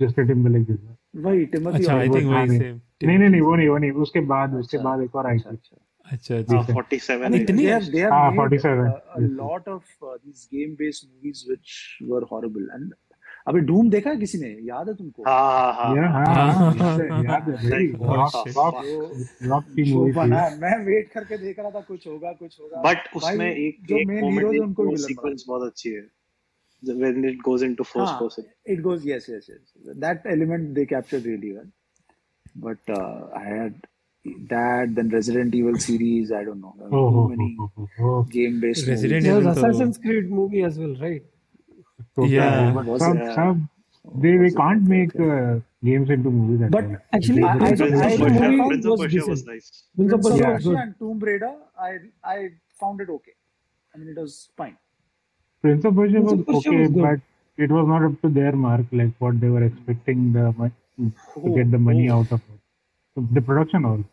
जस्टिन 0.00 0.26
टिम्बरलेक 0.26 0.64
जैसा 0.66 0.96
वही 1.28 1.46
Timothy 1.46 1.74
अच्छा 1.74 1.96
आई 1.96 2.08
वो 2.08 2.16
थिंक 2.16 2.26
था 2.26 2.36
वही 2.36 2.46
नहीं। 2.48 2.58
सेम 2.58 2.80
नहीं 3.04 3.18
नहीं 3.18 3.28
नहीं 3.28 3.40
वो 3.40 3.54
नहीं 3.56 3.68
वो 3.68 3.78
नहीं 3.78 3.90
उसके 4.06 4.20
बाद 4.30 4.54
उसके 4.54 4.76
अच्छा, 4.76 4.88
बाद 4.88 5.02
एक 5.02 5.14
और 5.16 5.26
आई 5.26 5.36
अच्छा, 5.36 5.50
थी 5.50 5.56
अच्छा. 5.56 5.76
अच्छा 6.06 6.34
हाँ, 6.34 6.60
अच्छा 6.60 6.74
47 6.74 7.22
I 7.26 7.30
mean, 7.30 7.40
इतनी- 7.40 7.64
Ah, 8.08 8.30
made 8.30 8.36
47, 8.36 8.82
uh, 8.86 8.98
a 9.16 9.22
lot 9.38 9.64
of 9.66 9.80
uh, 10.02 10.12
these 10.24 10.42
game-based 10.52 11.06
movies 11.08 11.40
which 11.48 11.72
were 12.10 12.20
horrible. 12.24 12.68
And 12.72 12.92
अबे 13.48 13.60
Doom 13.60 13.90
देखा 13.90 14.10
है 14.10 14.16
किसी 14.16 14.38
ने? 14.38 14.48
याद 14.48 14.88
है 14.88 14.94
तुमको? 14.94 15.22
हाँ 15.22 15.72
हाँ 15.72 15.96
हाँ 15.96 16.12
हाँ 16.12 16.24
हाँ, 16.26 16.74
हाँ, 16.78 17.24
हाँ, 17.26 17.40
है 17.50 17.78
oh, 19.92 20.16
है, 20.16 20.60
मैं 20.60 20.84
वेट 20.84 21.08
करके 21.08 21.38
देख 21.38 21.58
रहा 21.58 21.70
था 21.70 21.80
कुछ 21.80 22.06
होगा 22.06 22.32
कुछ 22.32 22.60
होगा. 22.60 22.82
बट 22.82 23.16
उसमें 23.16 23.56
एक 23.56 23.78
जो 23.86 23.96
मोमेंट 23.96 24.38
heroes 24.38 24.54
हैं, 24.54 24.60
उनको 24.60 24.88
ही 24.90 24.96
सीक्वेंस 24.96 25.44
बहुत 25.48 25.62
अच्छी 25.62 25.90
है 25.90 26.04
when 26.82 27.24
it 27.24 27.38
goes 27.42 27.62
into 27.62 27.84
first 27.84 28.10
हाँ, 28.10 28.20
person 28.20 28.44
it 28.64 28.82
goes 28.82 29.04
yes 29.04 29.28
yes 29.28 29.48
yes. 29.48 29.60
That 29.94 30.26
element 30.26 30.74
they 30.74 30.86
captured 30.86 31.24
really 31.24 31.52
well. 31.52 31.66
But 32.56 32.78
uh, 32.88 33.26
I 33.34 33.44
had 33.44 33.74
that 34.50 34.94
then 34.94 35.08
Resident 35.08 35.54
Evil 35.54 35.78
series. 35.78 36.32
I 36.32 36.44
don't 36.44 36.60
know. 36.60 36.74
Oh, 36.80 36.88
too 36.88 36.96
oh, 36.96 37.28
many 37.28 37.56
oh, 37.60 37.70
oh, 37.78 37.88
oh, 38.00 38.04
oh. 38.04 38.22
game-based 38.22 38.86
Resident 38.88 39.24
movies. 39.24 39.24
There 39.24 39.34
was 39.34 39.46
Evil 39.46 39.62
तो- 39.62 39.68
Assassin's 39.68 39.98
Creed 39.98 40.30
movie 40.30 40.62
as 40.62 40.78
well, 40.78 40.94
right? 40.96 41.22
Total 42.16 42.30
yeah. 42.30 42.72
Rumor 42.72 42.98
some, 42.98 43.18
yeah. 43.18 43.34
Some, 43.34 43.68
they, 44.14 44.36
they 44.36 44.50
can't 44.50 44.82
make 44.82 45.14
uh, 45.20 45.58
games 45.84 46.10
into 46.10 46.30
movies. 46.30 46.68
But 46.70 46.80
time. 46.82 47.00
actually, 47.12 47.42
I, 47.42 47.48
I, 47.48 47.56
I, 47.56 47.66
I, 47.66 48.12
I 48.12 48.68
Prince 48.68 48.86
of 48.86 48.98
Persia 48.98 49.26
was 49.26 49.44
nice. 49.44 49.84
Prince 49.96 50.12
of 50.12 50.22
Persia 50.22 50.58
yeah. 50.60 50.82
and 50.82 50.98
Tomb 50.98 51.18
Raider, 51.18 51.54
I 51.78 51.98
I 52.24 52.50
found 52.80 53.00
it 53.00 53.10
okay. 53.10 53.32
I 53.94 53.98
mean, 53.98 54.08
it 54.08 54.18
was 54.18 54.48
fine. 54.56 54.76
Prince 55.62 55.84
of 55.84 55.94
Persia 55.94 56.20
was 56.20 56.32
okay, 56.32 56.86
was 56.86 56.90
but 56.90 57.20
it 57.56 57.70
was 57.70 57.86
not 57.86 58.02
up 58.04 58.20
to 58.22 58.28
their 58.28 58.52
mark, 58.52 58.86
like 58.92 59.12
what 59.18 59.40
they 59.40 59.48
were 59.48 59.64
expecting 59.64 60.32
the 60.32 60.52
to 60.98 61.12
oh, 61.36 61.54
get 61.54 61.70
the 61.70 61.78
money 61.78 62.08
oh. 62.08 62.20
out 62.20 62.32
of 62.32 62.40
it. 62.40 63.34
The 63.34 63.40
production 63.40 63.84
all. 63.84 64.04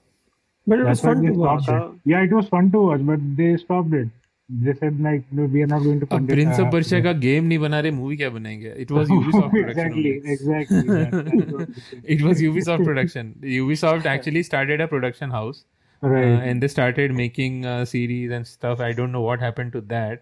But 0.65 0.79
it 0.79 0.85
That's 0.85 1.03
was 1.03 1.13
fun 1.13 1.23
to 1.23 1.31
watch. 1.31 1.67
Yeah, 2.05 2.23
it 2.23 2.31
was 2.31 2.47
fun 2.47 2.71
to 2.71 2.79
watch, 2.79 3.05
but 3.05 3.19
they 3.37 3.57
stopped 3.57 3.93
it. 3.93 4.07
Game 7.13 7.43
नहीं 7.43 7.59
बना 7.59 7.79
रहे 7.79 7.91
movie 7.91 8.17
क्या 8.17 8.29
बनाएँगे? 8.29 8.73
It 8.77 8.91
was 8.91 9.11
it 12.07 12.21
was 12.21 12.43
Ubi 12.43 12.61
production 12.61 13.33
Ubi 13.43 13.73
actually 14.07 14.43
started 14.43 14.81
a 14.81 14.85
production 14.85 15.31
house 15.31 15.65
and 16.05 16.61
they 16.61 16.67
started 16.67 17.11
making 17.11 17.63
series 17.65 18.33
and 18.33 18.45
stuff 18.45 18.81
I 18.81 18.93
don't 18.93 19.09
know 19.09 19.21
what 19.21 19.41
happen 19.41 19.69
to 19.69 19.81
that 19.81 20.21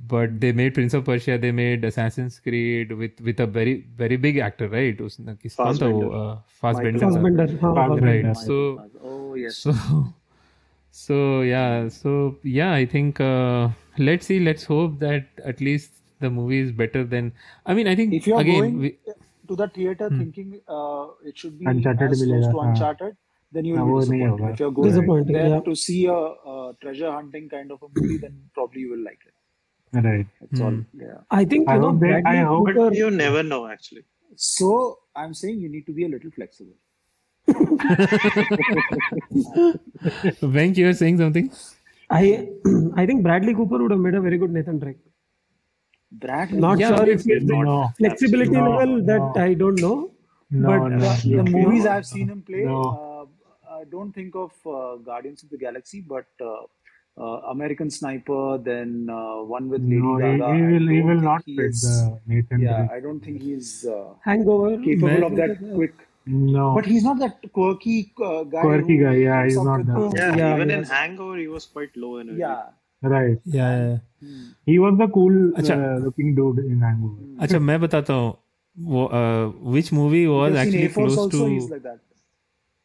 but 0.00 0.30
they 0.30 0.52
made 0.52 0.74
Prince 0.74 0.94
of 0.94 1.04
Persia 1.04 1.36
they 1.36 1.52
made 1.52 1.84
Assassin 1.84 2.28
creed 2.28 2.92
with 2.92 3.22
with 3.22 3.40
a 3.40 3.44
very 3.44 3.84
very 3.98 4.16
big 4.16 4.38
actor 4.38 4.68
right 4.68 5.00
उसने 5.02 5.34
किस 5.34 5.54
कौन 5.54 5.92
वो 5.92 6.44
Fassbender 6.82 8.04
right 8.04 8.32
so 8.36 8.78
so 9.50 10.12
so 10.90 11.42
yeah 11.42 11.88
so 11.88 12.36
yeah 12.42 12.72
i 12.72 12.84
think 12.84 13.20
uh, 13.20 13.68
let's 13.98 14.26
see 14.26 14.40
let's 14.40 14.64
hope 14.64 14.98
that 14.98 15.26
at 15.44 15.60
least 15.60 15.92
the 16.20 16.30
movie 16.30 16.58
is 16.58 16.72
better 16.72 17.04
than 17.04 17.32
i 17.66 17.74
mean 17.74 17.86
i 17.86 17.94
think 17.94 18.12
if 18.12 18.26
you're 18.26 18.44
going 18.44 18.78
we, 18.78 18.98
to 19.48 19.56
the 19.56 19.68
theater 19.68 20.08
hmm. 20.08 20.18
thinking 20.18 20.60
uh, 20.68 21.06
it 21.24 21.38
should 21.38 21.58
be 21.58 21.66
uncharted 21.66 22.10
as 22.10 22.22
close 22.22 22.46
to 22.46 22.60
uncharted 22.60 23.16
then 23.52 23.64
you 23.64 23.74
will 23.74 24.06
be 24.06 24.18
disappointed 24.18 24.52
if 24.52 24.60
you're 24.60 24.70
going 24.70 25.24
there 25.24 25.48
yeah. 25.48 25.60
to 25.60 25.74
see 25.74 26.06
a, 26.06 26.12
a 26.12 26.72
treasure 26.80 27.10
hunting 27.10 27.48
kind 27.48 27.70
of 27.72 27.82
a 27.82 27.88
movie 27.94 28.18
then 28.18 28.40
probably 28.54 28.80
you 28.82 28.90
will 28.90 29.04
like 29.04 29.20
it 29.26 29.34
Right. 29.92 30.26
That's 30.40 30.60
mm. 30.60 30.64
all. 30.64 30.70
Hmm. 30.70 31.00
Yeah. 31.00 31.18
I 31.30 31.44
think 31.44 31.68
I 31.68 31.74
you 31.74 31.80
know, 31.80 31.90
hope, 31.90 32.00
they, 32.00 32.22
I 32.24 32.36
hope 32.36 32.66
Cooper, 32.66 32.94
you 32.94 33.10
never 33.10 33.42
know 33.42 33.66
actually. 33.66 34.04
So 34.36 34.98
I'm 35.16 35.34
saying 35.34 35.60
you 35.60 35.68
need 35.68 35.86
to 35.86 35.92
be 35.92 36.04
a 36.04 36.08
little 36.08 36.30
flexible. 36.30 36.74
Venk, 40.56 40.76
you 40.76 40.86
were 40.86 40.94
saying 40.94 41.18
something 41.18 41.50
I 42.10 42.48
I 42.96 43.06
think 43.06 43.22
Bradley 43.22 43.54
Cooper 43.54 43.78
would 43.78 43.90
have 43.92 44.00
made 44.00 44.14
a 44.14 44.20
very 44.20 44.38
good 44.38 44.50
Nathan 44.52 44.78
Drake. 44.78 44.98
Brad, 46.12 46.52
Not 46.52 46.78
Yeah, 46.80 46.96
sure 46.96 47.08
if 47.08 47.24
it's 47.26 47.46
the 47.46 47.56
No. 47.64 47.88
flexibility 47.98 48.50
No, 48.50 48.70
level 48.70 49.04
that. 49.10 49.36
I 49.36 49.54
don't 49.54 49.80
know. 49.80 50.10
No, 50.50 50.68
But 50.68 50.88
no. 50.88 50.98
the, 50.98 51.36
the 51.36 51.50
movies 51.50 51.86
I've 51.86 52.04
seen 52.06 52.28
him 52.28 52.42
play, 52.42 52.64
No. 52.64 52.80
uh, 52.82 53.74
I 53.80 53.84
don't 53.84 54.12
think 54.12 54.34
of 54.34 54.50
uh, 54.66 54.96
Guardians 54.96 55.44
of 55.44 55.50
the 55.50 55.56
Galaxy, 55.58 56.00
but 56.00 56.26
uh, 56.40 56.64
uh, 57.16 57.36
American 57.52 57.88
Sniper, 57.90 58.58
then 58.58 59.08
uh, 59.08 59.36
one 59.44 59.68
with 59.68 59.82
Lady 59.82 59.98
No, 60.02 60.16
he, 60.16 60.22
Gaga. 60.38 60.54
he 60.56 60.62
I 60.62 60.66
will. 60.72 60.88
He 60.88 60.98
don't 60.98 61.08
will 61.10 61.20
not 61.20 61.42
he 61.46 61.56
fit 61.56 61.66
is- 61.66 61.82
the 61.82 62.18
Nathan. 62.26 62.60
Yeah, 62.60 62.78
Drake. 62.78 62.90
I 62.90 63.00
don't 63.00 63.20
think 63.20 63.40
he's 63.40 63.86
uh, 63.86 64.14
Hangover. 64.24 64.76
capable 64.82 65.06
Man- 65.06 65.22
of 65.22 65.36
that 65.36 65.58
quick. 65.74 65.94
No. 66.30 66.74
But 66.74 66.86
he's 66.86 67.04
not 67.04 67.18
that 67.20 67.40
quirky 67.52 68.12
uh, 68.24 68.44
guy. 68.44 68.62
Quirky 68.62 68.98
guy, 68.98 69.14
yeah, 69.16 69.44
he's 69.44 69.56
not 69.68 69.86
that. 69.86 70.12
Yeah, 70.16 70.36
Yeah, 70.40 70.54
even 70.56 70.70
he 70.70 70.76
in 70.76 70.84
Hangover, 70.84 71.36
he 71.38 71.46
was 71.48 71.66
quite 71.66 71.96
low 71.96 72.16
energy. 72.18 72.38
Yeah. 72.40 72.62
right. 73.10 73.38
yeah 73.44 73.98
He 74.70 74.78
was 74.78 74.96
the 74.98 75.06
cool 75.12 75.36
अच्छा. 75.60 75.76
uh, 75.76 75.98
looking 76.06 76.34
dude 76.38 76.58
in 76.72 76.80
Hangover. 76.86 77.44
अच्छा 77.46 77.58
मैं 77.68 77.80
बताता 77.86 78.14
हूँ 78.20 78.34
वो 78.94 79.04
which 79.76 79.90
movie 79.98 80.26
was 80.32 80.52
Because 80.52 80.56
in 80.56 80.60
actually 80.64 80.84
A-Force 80.88 81.14
close 81.14 81.18
also 81.22 81.38
to 81.38 81.48
he's 81.52 81.70
like 81.70 81.82
that. 81.86 81.98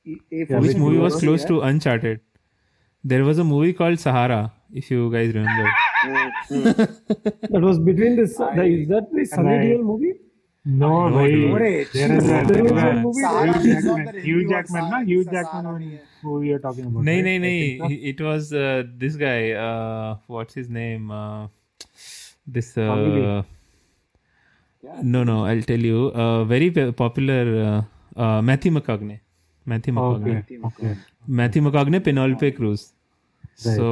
E- 0.06 0.22
A-Force 0.40 0.50
Yeah, 0.54 0.60
which 0.60 0.70
which 0.70 0.78
movie 0.84 0.86
movie 0.86 1.04
was 1.06 1.14
was 1.18 1.24
close 1.26 1.42
yeah. 1.46 1.50
to 1.52 1.60
Uncharted 1.72 2.22
there 3.14 3.26
was 3.32 3.42
a 3.46 3.48
movie 3.52 3.74
called 3.82 4.00
Sahara 4.06 4.40
if 4.84 4.90
you 4.96 5.10
guys 5.18 5.34
remember 5.40 5.68
Mm, 6.06 6.32
mm. 6.56 7.52
That 7.52 7.62
was 7.68 7.78
between 7.90 8.16
this. 8.16 8.34
the, 8.38 8.64
is 8.72 8.88
that 8.90 9.12
the 9.20 9.26
Sunny. 9.26 9.54
Deol 9.68 9.84
movie? 9.92 10.14
No 10.66 10.90
भाई 11.12 11.34
Hugh 14.24 14.42
Jackman 14.50 14.84
ना 14.92 14.98
Hugh 14.98 15.24
Jackman 15.24 15.66
वो 16.26 16.40
we 16.40 16.52
are 16.52 16.60
talking 16.60 16.86
about 16.88 17.06
नहीं 17.06 17.24
नहीं 17.24 17.40
नहीं 17.40 17.98
it 18.10 18.22
was 18.22 18.50
this 19.04 19.18
guy 19.18 19.52
what's 20.30 20.58
his 20.58 20.70
name 20.78 21.12
this 22.56 22.74
no 25.04 25.24
no 25.24 25.44
I 25.46 25.56
will 25.56 25.64
tell 25.68 25.86
you 25.86 26.00
very 26.50 26.70
popular 26.80 27.46
Matthew 28.50 28.72
McConaughey 28.72 29.20
Matthew 29.66 29.94
McConaughey 29.94 30.96
Matthew 31.42 31.64
McConaughey 31.64 32.00
Penelope 32.10 32.52
Cruz 32.52 32.80
so 33.60 33.88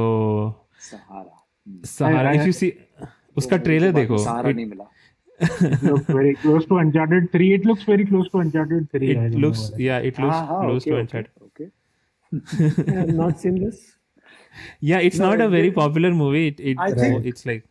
Sahara 0.90 1.82
Sahara 1.86 2.32
if 2.32 2.46
you 2.46 2.52
see 2.52 2.72
उसका 3.36 3.56
trailer 3.56 3.92
देखो. 3.92 4.18
सहारा 4.18 4.50
नहीं 4.50 4.66
मिला। 4.66 4.84
It 5.41 5.83
looks 5.83 6.05
very 6.05 6.35
close 6.35 6.65
to 6.65 6.77
Uncharted 6.77 7.31
3. 7.31 7.53
It 7.57 7.65
looks 7.65 7.83
very 7.83 8.05
close 8.05 8.29
to 8.31 8.39
Uncharted 8.39 8.91
3. 8.91 9.09
I 9.09 9.11
it 9.11 9.15
don't 9.31 9.41
looks 9.41 9.61
know 9.69 9.75
why. 9.75 9.83
yeah 9.83 9.99
it 9.99 10.17
looks 10.19 10.35
हाँ, 10.35 10.47
हाँ, 10.49 10.61
close 10.65 10.83
okay, 10.83 10.91
to 10.91 10.95
okay, 10.95 11.01
Uncharted 11.01 11.31
okay. 11.47 11.69
I 12.93 12.95
have 12.99 13.13
not 13.19 13.39
seen 13.39 13.59
this. 13.63 13.79
yeah 14.81 14.99
it's 15.09 15.19
No, 15.19 15.29
not 15.29 15.41
a 15.41 15.45
it- 15.45 15.51
very 15.57 15.71
popular 15.71 16.11
movie 16.21 16.47
it, 16.47 16.59
it 16.71 16.77
I 16.87 16.93
think- 17.01 17.25
it's 17.33 17.45
like 17.51 17.65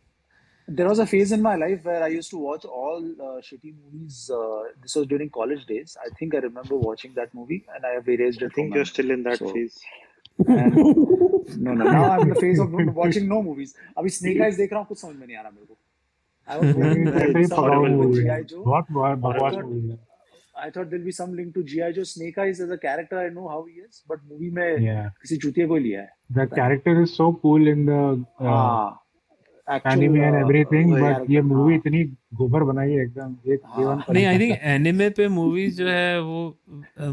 There 0.77 0.87
was 0.87 0.99
a 1.01 1.05
phase 1.11 1.31
in 1.35 1.41
my 1.43 1.51
life 1.59 1.85
where 1.89 2.01
I 2.07 2.07
used 2.13 2.29
to 2.31 2.39
watch 2.47 2.65
all 2.79 3.05
uh, 3.27 3.29
shitty 3.45 3.69
movies. 3.77 4.17
Uh, 4.39 4.41
this 4.83 4.95
was 4.97 5.07
during 5.13 5.29
college 5.37 5.63
days. 5.69 5.95
I 6.03 6.09
think 6.19 6.35
I 6.39 6.41
remember 6.43 6.75
watching 6.83 7.15
that 7.15 7.33
movie, 7.39 7.57
and 7.75 7.87
I 7.91 7.93
have 7.95 8.11
erased 8.15 8.43
I 8.43 8.45
it. 8.49 8.53
think 8.57 8.67
from 8.69 8.75
you're 8.77 8.85
my- 8.85 8.91
still 8.91 9.09
in 9.15 9.23
that 9.29 9.39
So- 9.39 9.49
phase. 9.55 9.79
And, 10.57 10.77
no, 11.69 11.73
no. 11.79 11.85
Now 11.95 12.03
I'm 12.11 12.21
in 12.27 12.29
the 12.35 12.39
phase 12.43 12.59
of 12.65 12.77
watching 12.99 13.27
no 13.31 13.41
movies. 13.47 13.73
अभी 13.97 14.13
Snake 14.19 14.43
Eyes 14.49 14.57
देख 14.63 14.71
रहा 14.73 14.79
हूँ 14.81 14.87
कुछ 14.91 15.01
समझ 15.01 15.15
में 15.15 15.25
नहीं 15.27 15.37
आ 15.37 15.41
रहा 15.41 15.51
मेरे 15.55 15.65
को. 15.71 15.77
I 16.48 16.58
was 16.58 16.74
wondering 16.74 17.10
very 17.12 17.44
some 17.44 17.68
movie. 17.96 18.22
G.I. 18.22 18.42
Joe. 18.42 18.62
बहुत 18.64 18.86
बहुत 18.90 19.18
बकवास 19.18 19.54
Horrible. 19.54 19.70
movie 19.74 19.98
I 20.56 20.70
thought 20.70 20.90
there'll 20.90 21.04
be 21.04 21.12
some 21.20 21.32
link 21.36 21.54
to 21.54 21.62
G.I. 21.70 21.92
Joe. 21.92 22.04
Snake 22.08 22.36
Eyes 22.38 22.60
as 22.60 22.70
a 22.70 22.78
character, 22.78 23.18
I 23.20 23.28
know 23.36 23.46
how 23.48 23.64
he 23.68 23.80
is, 23.86 24.02
but 24.08 24.20
movie 24.32 24.50
में 24.58 24.66
Yeah. 24.88 25.08
किसी 25.22 25.36
चूतिया 25.44 25.66
को 25.72 25.76
लिया 25.86 26.00
है. 26.02 26.10
The 26.40 26.46
character 26.58 26.94
is 27.06 27.16
so 27.20 27.32
cool 27.44 27.66
in 27.72 27.86
the 27.86 28.02
uh, 28.40 28.44
हाँ. 28.50 29.00
Actual, 29.66 29.92
anime 29.92 30.20
and 30.28 30.36
uh, 30.36 30.40
everything, 30.44 30.92
uh, 30.94 31.00
but 31.02 31.28
ये 31.30 31.42
movie 31.50 31.72
हाँ. 31.72 31.78
इतनी 31.78 32.02
गोबर 32.40 32.62
बनाई 32.70 32.90
है 32.92 33.02
एकदम 33.04 33.36
एक 33.52 33.60
हाँ. 33.64 33.76
जीवन 33.78 34.02
नहीं 34.14 34.24
आई 34.26 34.38
थिंक 34.38 34.58
एनिमे 34.74 35.08
पे 35.18 35.28
मूवीज़ 35.36 35.76
जो 35.82 35.88
है 35.88 36.20
वो 36.22 36.40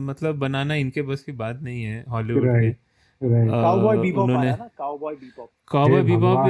मतलब 0.10 0.40
बनाना 0.40 0.76
इनके 0.86 1.02
बस 1.12 1.24
की 1.24 1.32
बात 1.44 1.62
नहीं 1.64 1.84
है 1.84 2.04
हॉलीवुड 2.16 2.48
के 2.48 2.74
Right. 3.22 3.32
right. 3.32 3.50
Cowboy 3.64 3.98
Bebop 4.04 4.30
आया 4.38 4.56
ना 4.60 4.70
Cowboy 4.82 5.14
Bebop. 5.24 5.50
Cowboy 5.74 5.98
हे 6.02 6.08
Bebop 6.12 6.48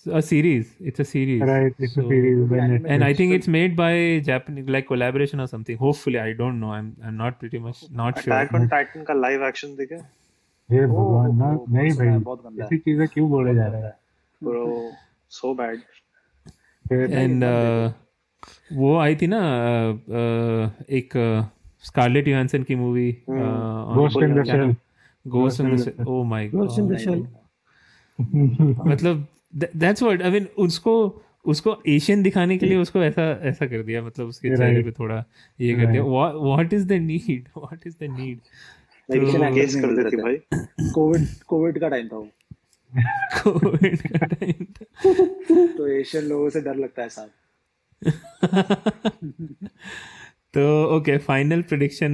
भगवान। 0.00 0.18
is 0.18 0.24
a 0.24 0.28
series 0.28 0.66
it's 0.80 1.00
a 1.00 1.04
series 1.04 1.40
right. 1.50 1.74
It's 1.78 1.96
a 1.96 2.02
So- 2.02 2.08
series. 2.08 2.36
Yeah, 2.38 2.50
When 2.50 2.60
anime. 2.64 2.86
it, 2.86 2.92
and 2.96 3.04
I 3.04 3.12
think 3.14 3.32
it's 3.38 3.48
made 3.54 3.76
by 3.76 4.20
Japanese 4.28 4.68
like 4.76 4.86
collaboration 4.88 5.40
or 5.40 5.46
something 5.52 5.78
hopefully 5.78 6.20
I 6.24 6.32
don't 6.42 6.60
know 6.60 6.70
I'm 6.76 6.90
I'm 7.08 7.16
not 7.22 7.38
pretty 7.40 7.58
much 7.58 7.80
not 8.02 8.20
sure 8.22 8.34
Attack 8.34 8.54
on 8.58 8.68
Titan 8.74 9.04
का 9.10 9.14
live 9.22 9.42
action 9.48 9.74
देखे? 9.80 10.00
हे 10.70 10.84
ओ, 10.84 10.88
भगवान 10.88 11.36
ना 11.38 11.50
ओ, 11.56 11.66
नहीं 11.68 11.90
सुना 11.90 12.04
है, 12.04 12.10
भाई 12.12 12.24
बहुत 12.24 12.42
गंदा 12.44 12.62
है। 12.62 12.66
ऐसी 12.66 12.78
चीजें 12.78 13.06
क्यों 13.08 13.28
बोले 13.30 13.54
जा 13.54 13.66
रहे 13.66 13.82
हैं 13.82 13.92
Bro, 14.44 14.64
so 15.30 15.54
bad. 15.60 15.78
फिर 16.88 17.14
and 17.24 17.44
uh, 17.44 17.92
वो 18.72 18.96
आई 18.98 19.16
थी 19.16 19.26
ना 19.26 19.40
uh, 19.42 19.92
uh, 20.20 20.90
एक 21.00 21.12
स्कारलेट 21.84 22.28
योहानसन 22.28 22.62
की 22.62 22.74
movie 22.74 23.16
Ghost 23.28 24.16
in 24.26 24.34
the 24.38 24.44
Shell. 24.50 24.74
Ghost 25.36 25.60
in 25.60 25.70
the 25.74 25.78
Shell 25.84 26.10
oh 26.14 26.24
my 26.24 26.46
Ghost 26.46 26.78
in 26.78 26.88
the 26.88 26.94
god 26.94 27.04
Shell. 27.04 27.22
मतलब 28.92 29.26
दैट्स 29.55 30.03
व्हाट 30.03 30.21
आई 30.21 30.31
मीन 30.31 30.47
उसको 30.57 31.21
उसको 31.45 31.83
एशियन 31.87 32.23
दिखाने 32.23 32.57
के 32.57 32.65
लिए 32.65 32.77
उसको 32.77 33.03
ऐसा 33.03 33.39
ऐसा 33.41 33.65
कर 33.65 33.83
दिया 33.83 34.03
मतलब 34.03 34.27
उसके 34.27 34.57
चेहरे 34.57 34.83
पे 34.83 34.91
थोड़ा 34.91 35.25
ये 35.61 35.73
कर 35.73 35.85
दिया। 35.85 36.03
What 36.37 36.73
is 36.73 36.87
the 36.87 36.91
need 36.91 37.47
what 37.57 37.79
is 37.87 37.95
the 37.95 38.03
need 38.03 38.39
Asian 39.11 39.41
actors 39.41 39.75
कर 39.75 40.03
देती 40.03 40.17
भाई. 40.17 40.35
कोविड 40.91 41.27
कोविड 41.47 41.79
का 41.79 41.89
टाइम 41.89 42.07
था 42.07 42.15
वो। 42.15 42.29
कोविड 43.43 43.99
का 44.01 44.25
टाइम 44.25 44.53
तो 45.77 45.87
एशियन 45.87 46.23
लोगों 46.23 46.49
से 46.49 46.61
डर 46.61 46.75
लगता 46.75 47.01
है 47.01 47.09
साहब। 47.09 47.31
तो 50.53 50.61
ओके 50.95 51.17
फाइनल 51.17 51.61
प्रिडिक्शन 51.61 52.13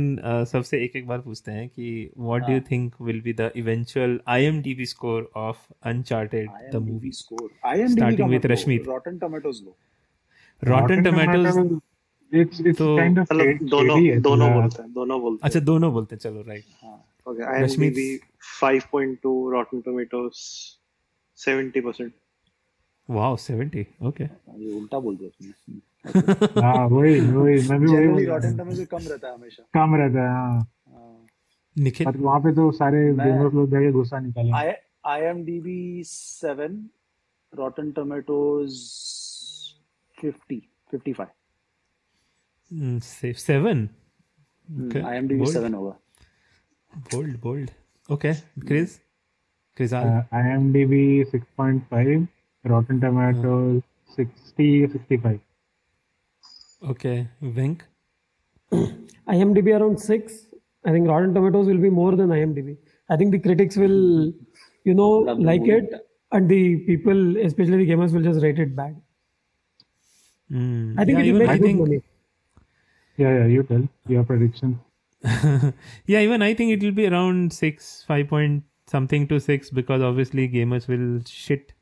सबसे 0.51 0.83
एक 0.83 0.95
एक 0.95 1.07
बार 1.07 1.19
पूछते 1.21 1.51
हैं 1.51 1.67
कि 1.69 2.11
what 2.17 2.41
do 2.41 2.53
you 2.53 2.59
think 2.71 2.95
will 3.01 3.21
be 3.21 3.33
the 3.33 3.51
eventual 3.55 4.19
IMDb 4.27 4.85
score 4.85 5.31
of 5.35 5.57
Uncharted 5.83 6.49
the 6.73 6.75
movie 6.75 7.11
score 7.11 7.49
IMDb 7.67 7.95
Starting 7.95 8.17
का 8.17 8.25
with 8.25 8.35
मत 8.35 8.45
लो, 8.45 8.55
Rashmi. 8.55 8.77
Rotten 8.89 9.17
Tomatoes 9.23 9.61
लो 9.63 9.75
रॉटन 10.63 11.03
टोमेटोज 11.03 11.47
तो- 12.77 12.99
kind 12.99 13.15
of 13.15 13.21
मतलब 13.21 13.45
shady- 13.45 13.69
दोनों 13.69 14.21
दोनों 14.21 14.53
बोलते 14.53 14.81
हैं 14.83 14.93
दोनों 14.93 15.21
बोलते 15.21 15.35
हैं। 15.35 15.49
अच्छा 15.49 15.59
दोनों 15.59 15.91
बोलते 15.93 16.15
हैं 16.15 16.19
चलो 16.19 16.41
right 16.41 16.63
Okay, 17.27 17.45
Rashmi- 17.61 17.89
IMDb 17.89 18.03
5.2, 18.61 19.31
Rotten 19.53 19.81
Tomatoes 19.87 20.37
70%. 21.39 22.11
Wow 23.09 23.35
70 23.37 23.85
okay 24.03 24.23
ये 24.23 24.71
उल्टा 24.71 24.99
बोल 24.99 25.17
दिया 25.17 25.29
तुमने। 25.29 25.79
हाँ 26.05 26.87
हमेशा। 29.33 29.63
कम 29.73 29.95
रहता 29.95 30.21
है 30.21 30.29
हाँ। 30.29 30.63
वहाँ 32.17 32.39
पे 32.41 32.53
तो 32.55 32.71
सारे 32.71 33.01
गेमर्स 33.13 33.53
लोग 33.53 33.69
जाके 33.71 33.91
गुस्सा 33.91 34.19
निकाले 34.19 34.51
I 35.07 35.21
M 35.29 35.43
D 35.45 35.59
B 35.61 36.03
seven 36.05 36.77
Rotten 37.53 37.91
Tomatoes 37.91 38.69
fifty 40.17 40.59
fifty 40.91 41.13
five 41.13 41.29
seven 43.37 43.87
I 45.05 45.17
M 45.17 45.27
D 45.27 45.35
B 45.35 45.45
seven 45.51 45.73
होगा। 45.73 45.93
Bold 47.13 47.39
bold 47.41 47.69
okay 48.09 48.31
I 50.35 50.51
M 50.53 50.71
D 50.73 50.85
B 50.85 51.23
six 51.31 51.47
point 51.57 51.83
five 51.91 52.27
Rotten 52.65 52.99
Tomatoes 53.01 53.81
sixty 54.17 54.87
sixty 54.87 55.17
five 55.17 55.39
okay. 56.81 57.29
Venk. 57.41 57.81
IMDb 59.27 59.79
around 59.79 59.99
six. 59.99 60.47
I 60.85 60.91
think 60.91 61.07
Rotten 61.07 61.33
Tomatoes 61.33 61.67
will 61.67 61.77
be 61.77 61.89
more 61.89 62.15
than 62.15 62.29
IMDb. 62.29 62.77
I 63.09 63.17
think 63.17 63.31
the 63.31 63.39
critics 63.39 63.77
will, 63.77 64.33
you 64.83 64.93
know, 64.93 65.09
like 65.49 65.61
movie. 65.61 65.73
it, 65.73 66.07
and 66.31 66.49
the 66.49 66.77
people, 66.85 67.37
especially 67.37 67.85
the 67.85 67.89
gamers, 67.91 68.13
will 68.13 68.21
just 68.21 68.41
rate 68.41 68.59
it 68.59 68.75
bad. 68.75 69.01
Mm, 70.51 70.99
I 70.99 71.05
think 71.05 71.19
yeah, 71.19 71.25
it 71.25 71.31
will 71.31 71.35
even 71.35 71.39
make 71.39 71.49
I 71.49 71.57
good 71.57 71.61
think 71.63 71.79
money. 71.79 72.01
Yeah, 73.17 73.39
yeah, 73.39 73.45
you 73.45 73.63
tell 73.63 73.87
your 74.07 74.23
prediction. 74.23 74.79
yeah, 76.05 76.19
even 76.19 76.41
I 76.41 76.53
think 76.53 76.71
it 76.71 76.83
will 76.83 76.91
be 76.91 77.07
around 77.07 77.51
six, 77.53 78.03
five 78.03 78.27
point 78.27 78.63
something 78.87 79.27
to 79.27 79.39
six 79.39 79.69
because 79.69 80.01
obviously 80.01 80.47
gamers 80.47 80.87
will 80.87 81.21
shit 81.25 81.73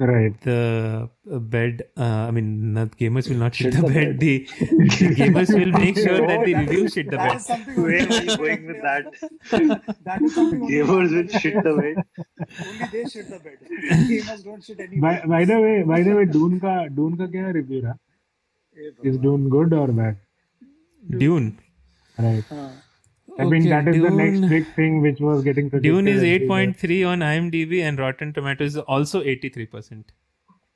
Right. 0.00 0.40
the 0.42 1.08
uh, 1.32 1.38
bed. 1.38 1.82
Uh, 1.96 2.02
I 2.28 2.30
mean, 2.30 2.72
not 2.72 2.96
gamers 2.96 3.28
will 3.28 3.36
not 3.36 3.54
shit, 3.54 3.72
Shit 3.74 3.82
the, 3.82 3.88
the 3.88 3.94
bed. 3.94 4.20
The, 4.20 4.46
the 4.68 5.14
gamers 5.20 5.52
will 5.52 5.72
make 5.72 5.96
sure 5.96 6.20
that 6.26 6.44
the 6.44 6.54
review 6.54 6.88
shit 6.88 7.10
the 7.10 7.16
That 7.16 7.28
bed. 7.28 7.36
is 7.36 7.46
something. 7.46 7.82
Where 7.82 8.06
are 8.06 8.22
you 8.22 8.36
going 8.36 8.66
with 8.66 8.82
that? 8.82 9.92
That 10.04 10.22
is 10.22 10.34
something. 10.36 10.60
Gamers 10.70 11.10
will 11.16 11.40
shit 11.40 11.54
the 11.64 11.74
bed. 11.80 12.04
Only 12.66 12.86
they 12.92 13.04
shit 13.10 13.28
the 13.28 13.38
bed. 13.40 13.58
Gamers 14.12 14.44
don't 14.44 14.62
shit 14.64 14.78
any 14.80 15.00
By, 15.00 15.22
by 15.26 15.44
the 15.44 15.60
way, 15.60 15.82
by 15.82 16.02
the 16.02 16.14
way, 16.14 16.26
Dune 16.26 16.60
का 16.60 16.94
Dune 16.94 17.16
का 17.16 17.26
क्या 17.36 17.52
review? 17.54 17.82
Eh, 17.88 18.90
Is 19.02 19.18
Dune 19.18 19.48
good 19.48 19.72
or 19.72 19.88
bad? 19.88 20.16
Dune. 21.24 21.58
Right. 22.18 22.44
हाँ. 22.50 22.70
I 23.39 23.45
mean, 23.45 23.61
Okay, 23.61 23.69
that 23.69 23.87
is 23.87 24.01
the 24.01 24.09
next 24.11 24.39
Dune- 24.41 24.49
big 24.49 24.65
thing 24.75 25.01
which 25.01 25.19
was 25.19 25.43
getting 25.43 25.69
predicted. 25.69 25.91
Dune 25.91 26.07
is 26.07 26.23
everywhere. 26.23 26.67
8.3 26.73 26.97
on 27.11 27.19
IMDb 27.19 27.81
and 27.81 27.97
Rotten 27.99 28.33
Tomatoes 28.33 28.75
is 28.75 28.77
also 28.97 29.21
83%. 29.23 30.03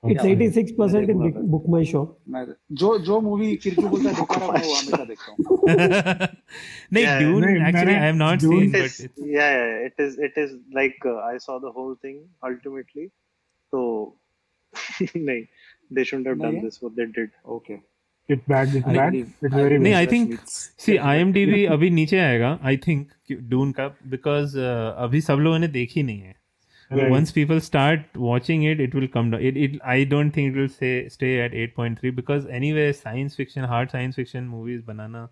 It's 0.03 0.23
86% 0.23 1.09
in 1.09 1.17
Book- 1.19 1.37
Book 1.53 1.67
My 1.75 1.83
Show. 1.91 2.01
मैं 2.29 2.45
जो 2.81 2.97
जो 3.05 3.19
movie 3.27 3.55
किरकी 3.65 3.85
बोलता 3.93 4.09
है 4.09 4.15
देखा 4.15 4.39
रहा 4.39 4.47
हूँ 4.47 4.67
वो 4.67 4.75
हमेशा 4.79 5.05
देखता 5.05 5.31
हूँ. 5.31 6.27
no, 6.91 6.99
Yeah, 7.01 7.19
Dune, 7.19 7.41
no, 7.41 7.49
actually, 7.69 7.73
मैंने 7.73 7.95
I 7.97 8.05
have 8.05 8.15
not 8.21 8.39
Dune 8.39 8.51
seen, 8.51 8.69
It 8.69 8.71
but 8.71 8.85
is, 8.85 8.99
it's, 9.07 9.19
yeah, 9.19 9.51
yeah, 9.57 9.87
it 9.89 9.93
is. 10.07 10.17
It 10.29 10.37
is 10.45 10.53
like 10.79 10.97
uh, 11.05 11.17
I 11.17 11.37
saw 11.37 11.59
the 11.59 11.71
whole 11.71 11.95
thing 11.95 12.19
ultimately. 12.43 13.11
So, 13.71 13.83
nahi, 15.01 15.47
they 15.91 16.03
shouldn't 16.03 16.27
have 16.27 16.39
done 16.39 16.53
नहीं 16.53 16.61
है? 16.61 16.63
this. 16.65 16.81
What 16.81 16.95
they 16.95 17.05
did. 17.05 17.31
Okay. 17.45 17.73
It's 17.73 17.75
bad. 17.75 17.83
It's 17.83 17.90
I 18.34 18.44
bad. 18.52 19.12
believe- 19.12 19.30
It's 19.42 19.54
I 19.54 19.62
very 19.62 19.78
नहीं 19.78 19.94
I 19.94 20.06
think 20.12 20.38
C 20.84 20.96
IMDb 21.14 21.64
अभी 21.72 21.90
नीचे 21.90 22.18
आएगा 22.18 22.58
I 22.70 22.76
think 22.86 23.08
Doon 23.50 23.72
का 23.80 23.86
because 24.14 24.58
अभी 24.58 25.20
सब 25.30 25.38
लोगों 25.48 25.58
ने 25.58 25.68
देखी 25.80 26.02
नहीं 26.02 26.20
है 26.20 26.40
once 27.12 27.30
people 27.36 27.60
start 27.66 28.18
watching 28.22 28.64
it 28.70 28.80
it 28.86 28.94
will 28.96 29.06
come 29.12 29.28
down 29.34 29.44
it, 29.50 29.58
it 29.66 29.76
i 29.92 29.94
don't 30.08 30.34
think 30.38 30.50
it 30.52 30.58
will 30.60 30.72
say 30.72 30.90
stay 31.14 31.30
at 31.44 31.54
8.3 31.60 32.10
because 32.18 32.48
anyway 32.58 32.84
science 32.98 33.38
fiction 33.40 33.68
hard 33.70 33.94
science 33.94 34.18
fiction 34.20 34.50
movies 34.56 34.82
banana 34.90 35.22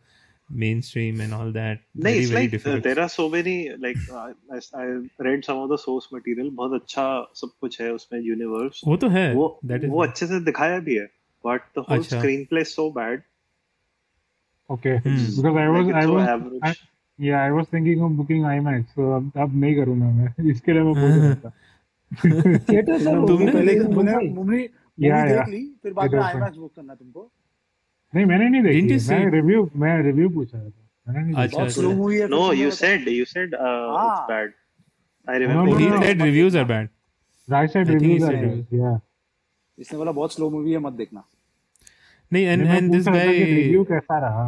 mainstream 0.51 1.21
and 1.21 1.35
all 1.35 1.53
that 1.53 1.83
No, 1.95 2.05
very 2.05 2.23
it's 2.23 2.31
very 2.31 2.43
like 2.45 2.51
difficult. 2.51 2.79
uh, 2.79 2.89
there 2.89 3.01
are 3.01 3.09
so 3.09 3.29
many 3.29 3.71
like 3.79 4.01
uh, 4.13 4.33
I, 4.57 4.61
I 4.83 4.87
read 5.27 5.45
some 5.45 5.59
of 5.59 5.69
the 5.69 5.79
source 5.79 6.09
material. 6.13 6.51
बहुत 6.63 6.81
अच्छा 6.81 7.05
सब 7.43 7.53
कुछ 7.61 7.81
है 7.81 7.93
उसमें 7.93 8.21
universe. 8.21 8.81
वो 8.87 8.97
तो 9.05 9.09
है 9.09 9.33
वो 9.35 9.47
that 9.73 9.85
is 9.85 9.91
वो 9.91 10.03
अच्छे 10.05 10.27
से 10.27 10.41
दिखाया 10.45 10.79
भी 10.89 10.95
है. 10.95 11.07
But 11.45 11.63
the 11.75 11.83
whole 11.83 11.99
अच्छा. 12.01 12.21
screenplay 12.21 12.63
is 12.67 12.73
so 12.75 12.91
bad. 12.91 13.23
Okay. 14.71 14.97
Hmm. 15.05 15.21
Because 15.37 15.57
I 15.57 15.69
was, 15.75 15.87
it's 15.89 15.97
I 15.97 16.03
so 16.03 16.15
was. 16.15 16.59
I, 16.63 16.75
yeah, 17.19 17.43
I 17.45 17.51
was 17.53 17.67
thinking 17.69 18.03
of 18.09 18.13
booking 18.19 18.43
IMAX. 18.51 18.85
So 18.97 19.07
अब 19.19 19.33
अब 19.45 19.57
नहीं 19.63 19.75
करूँगा 19.77 20.11
मैं. 20.19 20.51
इसके 20.51 20.73
लिए 20.73 20.83
मैं 20.83 20.95
बोल 20.95 21.11
रहा 21.11 21.35
था. 21.45 21.53
Theaters 22.69 23.07
are 23.07 23.27
तुमने- 23.27 24.69
Yeah, 25.01 25.27
देख. 25.29 25.49
ली 25.49 25.61
फिर 25.83 25.93
बाद 25.93 26.15
में 26.15 26.21
IMAX 26.21 26.57
बुक 26.57 26.73
करना 26.77 26.95
तुमको. 26.95 27.31
नहीं 28.15 28.25
मैंने 28.27 28.49
नहीं 28.49 28.63
देखी. 28.63 29.09
मैं? 29.11 29.31
रिव्यू 29.31 29.69
मैं 29.77 30.03
रिव्यू 30.03 30.29
पूछ 30.35 30.55
रहा 30.55 30.63
था. 30.65 30.89
मैंने 31.09 31.23
नहीं 31.27 31.43
अच्छा, 31.45 31.63
अच्छा. 31.63 31.81
स्लो 31.81 31.91
मूवी 31.93 32.17
है. 32.17 32.27
फिर 32.27 32.31
No, 32.37 32.41
तुमने 32.41 32.57
you 32.61 32.71
बता- 32.71 32.81
said 32.81 33.09
you 33.19 33.27
said 33.35 33.55
uh, 33.61 33.85
Ah. 34.01 34.09
it's 34.11 34.27
bad. 34.33 34.53
I 35.29 35.39
No, 35.39 35.45
remember. 35.45 35.73
no, 35.73 35.79
he 35.79 35.89
no, 35.89 35.97
no. 35.97 36.03
said 36.07 36.21
reviews 36.27 36.55
are 36.63 36.67
bad 36.73 36.89
Raj 37.55 37.71
said 37.73 37.83
I 37.83 37.91
think 37.91 38.03
he 38.03 38.09
reviews 38.09 38.29
are 38.29 38.37
bad. 38.43 38.67
Yeah. 38.83 38.99
इसने 39.79 39.99
बोला 39.99 40.13
बहुत 40.13 40.33
slow 40.33 40.51
movie 40.51 40.73
है 40.73 40.79
मत 40.79 40.93
देखना. 40.93 41.23
नहीं 42.33 42.47
रहा 42.47 42.75
था 42.75 43.23
कि 43.25 43.39
guy 43.39 43.55
रिव्यू 43.55 43.85
कैसा 43.85 44.19
रहा. 44.27 44.45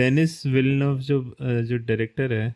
डेनिस 0.00 0.46
विलनव 0.46 0.98
जो 1.08 1.20
uh, 1.20 1.62
जो 1.70 1.78
डायरेक्टर 1.90 2.32
है 2.32 2.54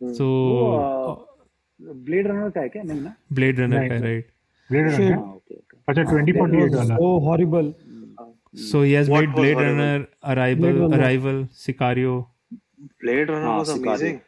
so 0.00 0.26
वो 0.26 1.94
ब्लेड 2.08 2.26
रनर 2.26 2.50
का 2.50 2.60
है 2.60 2.68
क्या 2.68 2.82
नहीं 2.82 3.00
ना? 3.00 3.14
ब्लेड 3.32 3.60
रनर 3.60 3.88
का. 3.88 3.98
राइट. 4.04 4.26
हाँ 4.70 5.34
ओके 5.34 5.54
ओके. 5.54 5.76
अच्छा 5.88 6.02
That 6.02 6.10
2048 6.10 6.62
was 6.62 6.76
वाला. 6.76 6.96
so 6.96 7.10
horrible. 7.28 7.72
So 8.66 8.82
he 8.82 8.92
has 8.92 9.08
What 9.10 9.20
made 9.20 9.28
was 9.28 9.40
Blade 9.40 9.54
horrible? 9.54 9.82
Runner, 9.82 10.06
Arrival, 10.34 10.60
Blade 10.62 10.78
Runner. 10.82 10.98
Arrival, 10.98 11.40
Sicario. 11.64 12.12
Blade 13.02 13.28
Runner 13.28 13.46
हाँ, 13.46 13.58
was 13.58 13.68
Sicario. 13.68 13.90
amazing. 13.90 14.20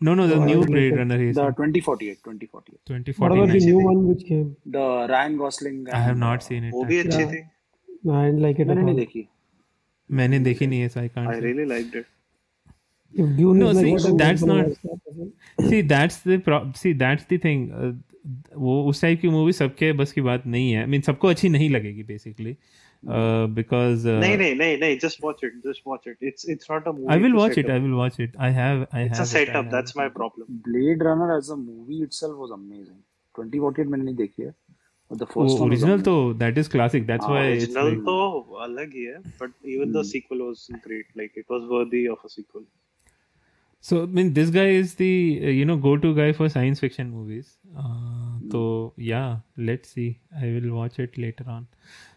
No, 0.00 0.14
no, 0.14 0.26
the 0.26 0.36
Oh, 0.36 0.44
new 0.44 0.62
Blade 0.64 0.96
Runner. 0.96 1.18
He's 1.18 1.34
The 1.36 1.44
2048 1.58 2.18
2048. 2.24 3.18
What 3.18 3.32
about 3.32 3.52
the 3.52 3.60
2049. 3.60 3.66
new 3.66 3.84
one 3.88 4.06
which 4.08 4.24
came? 4.28 4.56
The 4.76 4.86
Ryan 5.10 5.36
Gosling. 5.36 5.78
I 5.92 6.00
have 6.00 6.16
not 6.16 6.38
uh, 6.38 6.46
seen 6.48 6.64
it. 6.64 6.72
वो 6.74 6.84
भी 6.84 6.98
अच्छी. 7.04 7.24
थी. 7.32 7.42
I 8.06 8.30
didn't 8.30 8.40
like 8.42 8.58
it 8.58 8.68
at 8.68 8.76
मैंने 8.76 8.82
नहीं. 8.82 8.96
देखी. 8.96 9.28
मैंने 10.10 10.38
देखी 10.40 10.66
नहीं 10.66 10.80
है, 10.80 10.88
can't. 10.88 11.18
I 11.18 11.34
say. 11.34 11.40
really 11.40 11.66
liked 11.66 11.94
it. 11.94 12.06
If 13.14 13.36
Dune 13.36 13.58
No, 13.58 13.68
is 13.70 13.76
like 13.76 14.00
see, 14.00 14.08
I'm 14.08 14.16
that's 14.16 14.42
not- 14.42 14.66
See, 15.70 15.80
that's 15.80 16.18
the 16.30 16.38
pro- 16.38 16.72
see 16.74 16.92
that's 16.92 17.24
the 17.24 17.38
thing. 17.38 17.70
Uh, 17.72 17.92
वो 18.56 18.72
उस 18.88 19.00
टाइप 19.02 19.20
की 19.20 19.28
मूवी 19.28 19.52
सबके 19.52 19.92
बस 19.98 20.12
की 20.12 20.20
बात 20.20 20.46
नहीं 20.46 20.72
है. 20.72 20.84
I 20.86 20.90
mean 20.90 21.02
सबको 21.06 21.28
अच्छी 21.28 21.48
नहीं 21.48 21.68
लगेगी 21.70 22.04
basically. 22.04 22.56
Uh, 23.16 23.46
because 23.58 24.04
uh, 24.06 24.18
नहीं 24.20 24.36
नहीं 24.38 24.54
नहीं 24.54 24.76
नहीं 24.78 24.98
just 25.00 25.20
watch 25.24 25.42
it 25.48 25.58
just 25.66 25.84
watch 25.90 26.06
it 26.12 26.16
it's 26.30 26.48
it's 26.54 26.68
not 26.70 26.86
a 26.90 26.92
movie 26.92 27.08
I 27.14 27.16
will 27.24 27.36
to 27.36 27.40
watch 27.40 27.54
set 27.54 27.64
it. 27.64 27.70
up. 27.70 27.76
I 27.76 27.84
will 27.84 27.96
watch 28.00 28.18
it. 28.24 28.34
I 28.46 28.50
have. 28.58 28.80
I 28.92 29.02
it's 29.08 29.18
have. 29.18 29.26
a 29.26 29.30
it, 29.30 29.42
I 29.42 29.44
setup 29.44 29.54
have 29.64 29.70
that's 29.76 29.94
it. 29.96 29.98
my 30.00 30.08
problem 30.16 30.58
Blade 30.68 31.04
Runner 31.08 31.28
as 31.36 31.50
a 31.50 31.56
movie 31.56 32.00
itself 32.08 32.36
was 32.44 32.50
amazing. 32.58 32.98
2048 33.38 33.86
मैंने 33.92 34.04
नहीं 34.04 34.14
देखी 34.16 34.42
है. 34.42 34.54
the 35.10 35.26
oh, 35.26 35.48
first 35.48 35.60
original 35.60 35.98
though 35.98 36.32
that 36.34 36.58
is 36.58 36.68
classic. 36.68 37.06
That's 37.06 37.24
uh, 37.24 37.28
why 37.28 37.44
original 37.46 37.86
it's 37.86 37.96
like... 37.96 38.04
though 38.04 38.46
alag 38.66 38.92
hai, 38.92 39.20
but 39.38 39.50
even 39.64 39.92
the 39.92 40.02
hmm. 40.02 40.08
sequel 40.08 40.38
was 40.48 40.70
great 40.82 41.06
like 41.14 41.32
it 41.36 41.46
was 41.48 41.68
worthy 41.68 42.06
of 42.08 42.18
a 42.24 42.28
sequel. 42.28 42.64
So 43.80 44.02
i 44.02 44.06
mean 44.06 44.32
this 44.34 44.50
guy 44.50 44.66
is 44.66 44.94
the 44.96 45.40
uh, 45.42 45.46
you 45.46 45.64
know 45.64 45.76
go 45.76 45.96
to 45.96 46.14
guy 46.14 46.32
for 46.32 46.48
science 46.48 46.80
fiction 46.80 47.10
movies. 47.10 47.56
Uh, 47.76 47.82
hmm. 47.82 48.50
so 48.50 48.92
yeah 48.96 49.36
let's 49.56 49.90
see. 49.90 50.20
I 50.42 50.46
will 50.46 50.74
watch 50.74 50.98
it 50.98 51.16
later 51.16 51.44
on. 51.48 51.66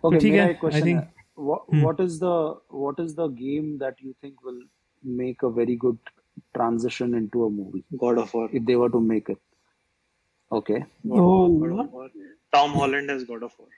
Okay 0.03 0.31
but, 0.31 0.49
I 0.49 0.53
question, 0.53 0.81
i 0.81 0.85
think 0.85 1.05
what, 1.35 1.63
hmm. 1.69 1.81
what 1.81 1.99
is 1.99 2.19
the 2.19 2.55
what 2.69 2.99
is 2.99 3.15
the 3.15 3.27
game 3.27 3.77
that 3.77 4.01
you 4.01 4.15
think 4.21 4.43
will 4.43 4.59
make 5.03 5.43
a 5.43 5.49
very 5.49 5.75
good 5.75 5.97
transition 6.55 7.13
into 7.13 7.45
a 7.45 7.49
movie? 7.49 7.85
God 7.97 8.17
of 8.17 8.33
war. 8.33 8.49
If 8.51 8.65
they 8.65 8.75
were 8.75 8.89
to 8.89 8.99
make 8.99 9.29
it. 9.29 9.39
Okay. 10.51 10.83
No, 11.03 11.47
God 11.59 11.69
not 11.71 11.85
of 11.85 11.93
War 11.93 12.09
Tom 12.53 12.71
Holland 12.79 13.09
as 13.11 13.23
God 13.23 13.43
of 13.43 13.53
War 13.59 13.69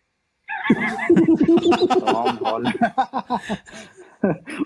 Tom 2.00 2.38
Holland. 2.38 2.80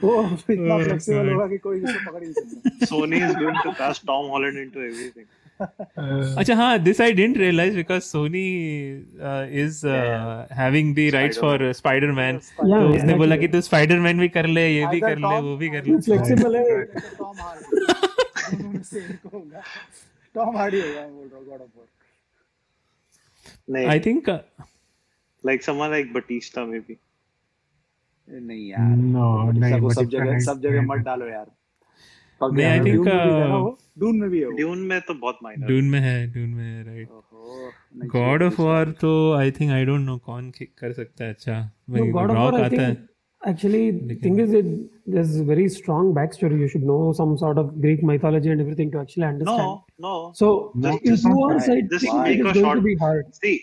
वो 0.04 0.14
इतना 0.50 0.76
Oh, 0.76 0.84
flexible 0.84 1.24
God. 1.24 1.32
होगा 1.34 1.48
कि 1.48 1.58
कोई 1.66 1.80
उसे 1.82 2.00
पकड़ 2.08 2.24
ही 2.24 2.28
नहीं 2.30 2.34
सकता. 2.34 2.86
Sony 2.92 3.22
is 3.28 3.36
going 3.42 3.58
to 3.66 3.72
cast 3.82 4.06
Tom 4.12 4.30
Holland 4.36 4.58
into 4.64 4.80
everything 4.90 5.28
अच्छा 6.40 6.56
हाँ 6.56 6.74
this 6.86 7.00
I 7.02 7.12
didn't 7.20 7.38
realize 7.44 7.74
because 7.78 8.06
Sony 8.16 8.44
uh, 9.30 9.46
is 9.64 9.84
uh, 9.84 9.94
Yeah. 9.94 10.46
having 10.60 10.94
the 11.00 11.06
rights 11.16 11.38
for 11.46 11.54
uh, 11.70 11.72
Spider-Man. 11.80 12.40
तो 12.62 12.88
उसने 12.96 13.14
बोला 13.24 13.38
कि 13.44 13.48
तू 13.56 13.62
स्पाइडरमैन 13.70 14.20
भी 14.20 14.30
कर 14.38 14.48
ले 14.58 14.68
ये 14.74 14.86
भी 14.94 15.00
कर 15.08 15.18
ले 15.26 15.40
वो 15.50 15.56
भी 15.64 15.70
कर 15.78 15.86
ले 15.90 15.98
flexible 16.10 16.56
है. 16.56 16.66
Tom 17.18 17.36
Hardy. 17.46 17.66
दोनों 18.54 18.70
में 18.72 18.82
होगा. 19.34 19.64
Tom 20.38 20.56
Hardy 20.62 20.82
होगा 20.86 21.02
मैं 21.02 21.16
बोल 21.16 21.28
रहा 21.34 21.40
हूँ 21.40 21.46
God 21.48 21.62
of 21.66 21.72
War. 21.76 21.88
नहीं 23.68 23.88
I 23.88 24.00
think 24.00 24.30
like 25.44 25.64
someone 25.64 25.90
like 25.90 26.14
Batista 26.14 26.66
मे 26.66 26.80
नहीं 28.28 28.68
यार। 28.70 28.96
नो 28.98 29.52
नहीं 29.52 29.90
सब 29.90 30.10
जगह 30.10 30.40
सब 30.40 30.62
जगह 30.62 30.82
मत 30.82 31.00
डालो 31.06 31.28
यार। 31.28 31.46
मैं 32.42 32.66
आई 32.66 32.80
थिंक 32.80 33.08
डून 34.00 34.20
में 34.20 34.30
भी 34.30 34.40
है 34.40 34.52
डून 34.58 34.80
में 34.80 35.00
तो 35.02 35.14
बहुत 35.14 35.40
माइनर 35.44 35.68
डून 35.68 35.86
में 35.86 36.00
है 36.00 36.32
डून 36.34 36.50
में 36.50 36.64
है 36.66 36.84
राइट 36.84 37.10
गॉड 38.08 38.44
ऑफ़ 38.44 38.62
वॉर 38.62 38.92
तो 39.02 39.12
I 39.34 39.52
think 39.52 39.72
I 39.72 39.86
don't 39.86 40.02
know 40.02 40.18
कौन 40.26 40.52
कर 40.62 40.94
सकता 40.94 41.24
है। 41.24 41.30
अच्छा 41.34 41.72
Actually, 43.50 44.16
thing 44.24 44.40
is, 44.44 44.54
it 44.60 44.66
there's 45.16 45.38
very 45.50 45.68
strong 45.76 46.14
backstory. 46.18 46.60
You 46.60 46.68
should 46.68 46.84
know 46.84 47.14
some 47.20 47.38
sort 47.38 47.58
of 47.62 47.70
Greek 47.86 48.04
mythology 48.10 48.50
and 48.50 48.60
everything 48.66 48.92
to 48.92 49.00
actually 49.00 49.28
understand. 49.32 49.62
No, 49.62 49.86
no. 50.00 50.32
So, 50.42 50.72
No, 50.76 50.90
in 50.98 51.14
it's 51.14 51.24
not 51.24 51.34
two 51.36 51.44
hours, 51.46 51.70
I 51.70 51.82
bad. 51.82 51.90
Just 51.92 52.06
think 52.06 52.22
make 52.28 52.40
it 52.40 52.46
a 52.46 52.50
is 52.50 52.54
going 52.54 52.66
short- 52.66 52.78
to 52.80 52.82
be 52.90 52.96
hard. 52.96 53.34
See, 53.36 53.56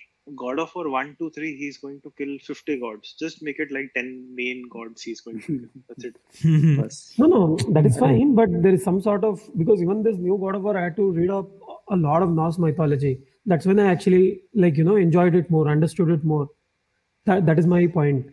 God 0.42 0.58
of 0.64 0.70
War 0.74 0.88
1, 0.88 1.16
2, 1.18 1.28
3, 1.36 1.54
he's 1.56 1.76
going 1.76 2.00
to 2.00 2.12
kill 2.20 2.32
50 2.46 2.78
gods. 2.84 3.14
Just 3.24 3.42
make 3.42 3.58
it 3.64 3.70
like 3.70 3.90
10 3.94 4.34
main 4.34 4.62
gods 4.76 5.02
he's 5.02 5.20
going 5.20 5.40
to 5.40 5.46
kill. 5.46 5.68
That's 5.88 6.04
it. 6.04 6.16
बस 6.80 7.18
No, 7.18 7.26
no, 7.34 7.42
that 7.78 7.84
is 7.90 7.98
fine. 7.98 8.34
But 8.40 8.54
there 8.62 8.72
is 8.72 8.82
some 8.82 9.00
sort 9.08 9.22
of 9.32 9.42
because 9.62 9.82
even 9.82 10.02
this 10.02 10.16
new 10.16 10.38
God 10.46 10.54
of 10.60 10.62
War, 10.62 10.78
I 10.78 10.84
had 10.84 10.96
to 11.02 11.10
read 11.18 11.34
up 11.40 11.50
a 11.88 11.96
lot 11.96 12.22
of 12.22 12.32
Norse 12.40 12.58
mythology. 12.58 13.12
That's 13.52 13.66
when 13.66 13.78
I 13.78 13.90
actually 13.90 14.40
like 14.54 14.78
you 14.78 14.84
know 14.84 14.96
enjoyed 14.96 15.34
it 15.42 15.50
more, 15.50 15.68
understood 15.68 16.08
it 16.16 16.24
more. 16.24 16.48
That 17.26 17.44
that 17.50 17.58
is 17.58 17.66
my 17.66 17.86
point 17.98 18.30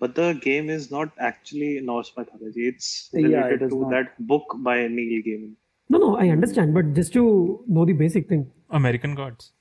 But 0.00 0.14
the 0.20 0.28
game 0.44 0.70
is 0.76 0.86
not 0.92 1.10
actually 1.30 1.80
Norse 1.88 2.08
mythology. 2.16 2.68
It's 2.68 2.86
Yeah, 3.12 3.26
related 3.26 3.60
it 3.62 3.66
is 3.66 3.72
to 3.74 3.80
not. 3.82 3.90
that 3.96 4.14
book 4.32 4.54
by 4.68 4.76
Neil 4.94 5.22
Gaiman. 5.26 5.50
No, 5.90 5.98
no, 6.04 6.08
I 6.16 6.28
understand, 6.36 6.74
but 6.78 6.88
just 7.00 7.12
to 7.18 7.22
know 7.76 7.84
the 7.90 7.94
basic 8.04 8.28
thing. 8.32 8.42
American 8.78 9.14
Gods 9.14 9.52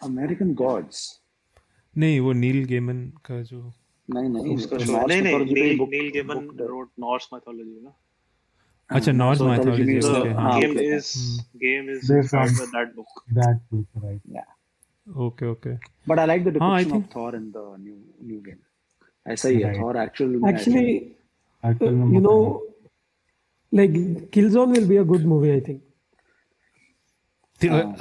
American 0.00 0.54
gods 0.60 1.00
नहीं 1.94 2.18
वो 2.20 2.32
Neil 2.32 2.64
Gaiman 2.66 3.00
का 3.26 3.40
जो 3.50 3.58
नहीं 4.14 4.28
नहीं 4.30 4.54
उसका 4.54 4.76
तो 4.76 4.84
show- 4.84 4.94
Norse 4.94 5.08
नहीं 5.08 5.22
नहीं 5.22 5.34
mythology 5.34 5.54
पे 5.54 5.62
Neil 5.62 5.78
book- 5.78 5.90
Neil 5.90 6.10
Gaiman 6.16 6.46
book 6.46 6.60
है। 6.60 6.66
wrote 6.70 6.90
Norse 7.04 7.28
mythology 7.34 7.82
ना 7.84 7.92
अच्छा 8.90 9.12
Norse 9.12 9.40
Norse 9.40 9.50
mythology 9.50 9.68
mythology 9.68 9.92
means 9.92 10.08
the 10.08 10.20
okay 10.20 10.28
the- 10.30 10.38
हाँ 10.40 10.60
game 10.60 10.74
okay. 10.76 10.88
is 10.96 11.12
game 11.64 11.90
is 11.94 12.10
Based 12.10 12.16
inspired 12.18 12.52
on- 12.52 12.58
by 12.60 12.68
that 12.78 12.94
book 12.96 13.22
That 13.40 13.62
book, 13.70 14.02
right? 14.06 14.44
Okay 15.28 15.46
okay 15.52 15.76
But 16.12 16.22
I 16.24 16.26
like 16.32 16.44
the 16.48 16.54
हाँ, 16.64 16.72
I 16.74 16.84
depiction 16.84 16.92
think- 16.92 17.06
of 17.06 17.16
Thor 17.16 17.30
in 17.40 17.48
the 17.58 17.64
new 17.86 17.96
new 18.32 18.40
game. 18.50 18.60
ऐसा 19.27 19.49
ही 19.49 19.61
है 19.61 19.81
और 19.83 19.97
actual 19.97 20.49
actually 20.49 20.93
you 22.13 22.21
know 22.21 22.37
like 23.71 24.29
Killzone 24.49 24.71
will 24.71 24.87
be 24.87 24.97
a 24.97 25.03
good 25.03 25.25
movie 25.25 25.49
I 25.49 25.61
think 25.61 25.81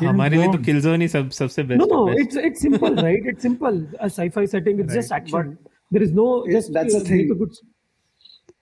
हमारे 0.02 0.36
लिए 0.36 0.52
तो 0.52 0.58
किल 0.64 0.80
zone 0.80 1.00
ही 1.00 1.08
सब 1.08 1.30
सबसे 1.32 1.62
best 1.62 1.80
no 1.80 1.86
no 1.94 2.18
it's 2.20 2.36
it's 2.38 2.62
simple 2.62 2.96
right 2.96 3.26
it's 3.26 3.42
simple 3.42 3.84
a 4.00 4.08
sci-fi 4.08 4.46
setting 4.46 4.80
it's 4.80 4.94
just 4.94 5.12
action 5.12 5.56
there 5.92 6.02
is 6.02 6.14
no 6.14 6.26
just 6.50 6.72
that's 6.72 6.94
a 6.94 7.10
thing 7.10 7.46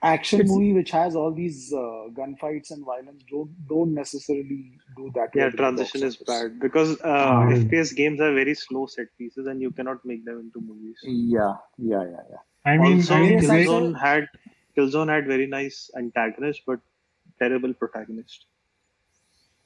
action 0.04 0.40
It's- 0.42 0.52
movie 0.52 0.74
which 0.74 0.92
has 0.92 1.16
all 1.22 1.32
these 1.38 1.74
uh, 1.74 2.04
gunfights 2.20 2.72
and 2.76 2.86
violence 2.90 3.24
don't 3.32 3.50
don't 3.72 3.94
necessarily 3.94 4.60
do 5.00 5.10
that. 5.16 5.30
yeah 5.36 5.42
well 5.42 5.50
in 5.50 5.56
the 5.56 5.58
transition 5.62 6.02
box 6.02 6.16
is 6.16 6.22
office. 6.22 6.28
bad 6.34 6.60
because 6.66 6.92
uh, 7.02 7.16
Ah. 7.24 7.48
fps 7.58 7.92
games 7.98 8.22
are 8.28 8.34
very 8.38 8.54
slow 8.62 8.86
set 8.94 9.10
pieces 9.24 9.48
and 9.54 9.62
you 9.68 9.72
cannot 9.80 10.06
make 10.12 10.22
them 10.30 10.38
into 10.46 10.62
movies 10.70 10.98
Yeah, 11.04 11.56
yeah, 11.94 12.06
yeah, 12.14 12.24
yeah. 12.36 12.44
I 12.72 12.78
mean, 12.84 12.94
also 13.02 13.16
I 13.16 13.20
mean, 13.26 13.34
Yes, 13.34 13.50
I 13.50 13.58
they- 13.58 13.66
saw- 13.66 13.80
killzone 13.82 14.00
had 14.06 14.30
killzone 14.78 15.10
had 15.16 15.28
very 15.34 15.48
nice 15.58 15.82
antagonist 16.04 16.64
but 16.72 16.80
terrible 17.46 17.74
protagonist 17.84 18.46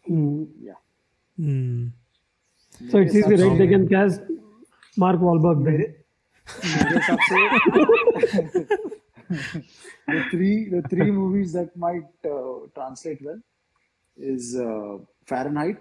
Hmm. 0.08 0.44
Yeah. 0.70 0.80
Hmm. 1.38 1.84
So 2.90 2.98
it 3.04 3.12
seems 3.12 3.42
right. 3.42 3.58
They 3.60 3.68
can 3.74 3.86
cast 3.88 4.22
Mark 5.04 5.20
Wahlberg. 5.28 5.62
Then. 5.68 5.84
मेरे 6.64 6.98
हिसाब 6.98 7.20
से 8.56 8.66
the 9.29 10.23
three 10.31 10.57
the 10.71 10.83
three 10.89 11.11
movies 11.11 11.53
that 11.53 11.77
might 11.77 12.31
uh, 12.33 12.57
translate 12.75 13.23
well 13.23 13.41
is 14.19 14.57
uh, 14.57 14.99
Fahrenheit, 15.27 15.79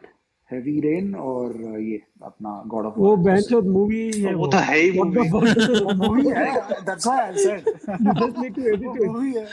Heavy 0.52 0.74
Rain 0.86 1.08
और 1.16 1.54
uh, 1.70 1.80
ये 1.86 2.00
अपना 2.24 2.52
God 2.74 2.86
of 2.90 2.98
वो 2.98 3.08
War. 3.08 3.18
Bench 3.26 3.54
movie 3.68 4.02
है 4.26 4.34
वो 4.36 4.48
तो 4.48 4.58
है 4.68 4.78
ही 4.78 4.92
What 4.98 5.14
the 5.14 5.96
movie. 6.02 6.30
है. 6.36 6.86
That's 6.90 7.08
why 7.08 7.18
I 7.24 7.36
said. 7.36 7.66
you 8.06 8.14
just 8.22 8.38
need 8.44 8.56
to 8.56 8.68
edit 8.74 9.00
it. 9.02 9.10
movie 9.16 9.34
है. 9.38 9.46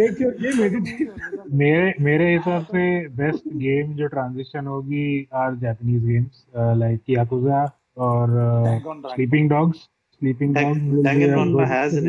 Make 0.00 0.20
your 0.24 0.32
game 0.44 0.62
edit 0.68 0.92
it. 0.94 1.48
मेरे 1.62 1.94
मेरे 2.08 2.32
हिसाब 2.36 2.64
से 2.72 2.84
बेस्ट 3.22 3.48
गेम 3.66 3.94
जो 3.96 4.06
ट्रांजिशन 4.16 4.66
होगी 4.74 5.06
are 5.44 5.54
Japanese 5.64 6.04
games 6.04 6.44
like 6.84 7.10
Yakuza 7.18 7.64
और 8.08 8.28
Danganronpa. 8.66 9.14
Sleeping 9.14 9.48
Dogs 9.50 9.78
Sleeping 10.20 10.54
Dogs 10.54 10.78
Danganronpa 11.06 11.66
has 11.74 11.94
an 11.94 12.06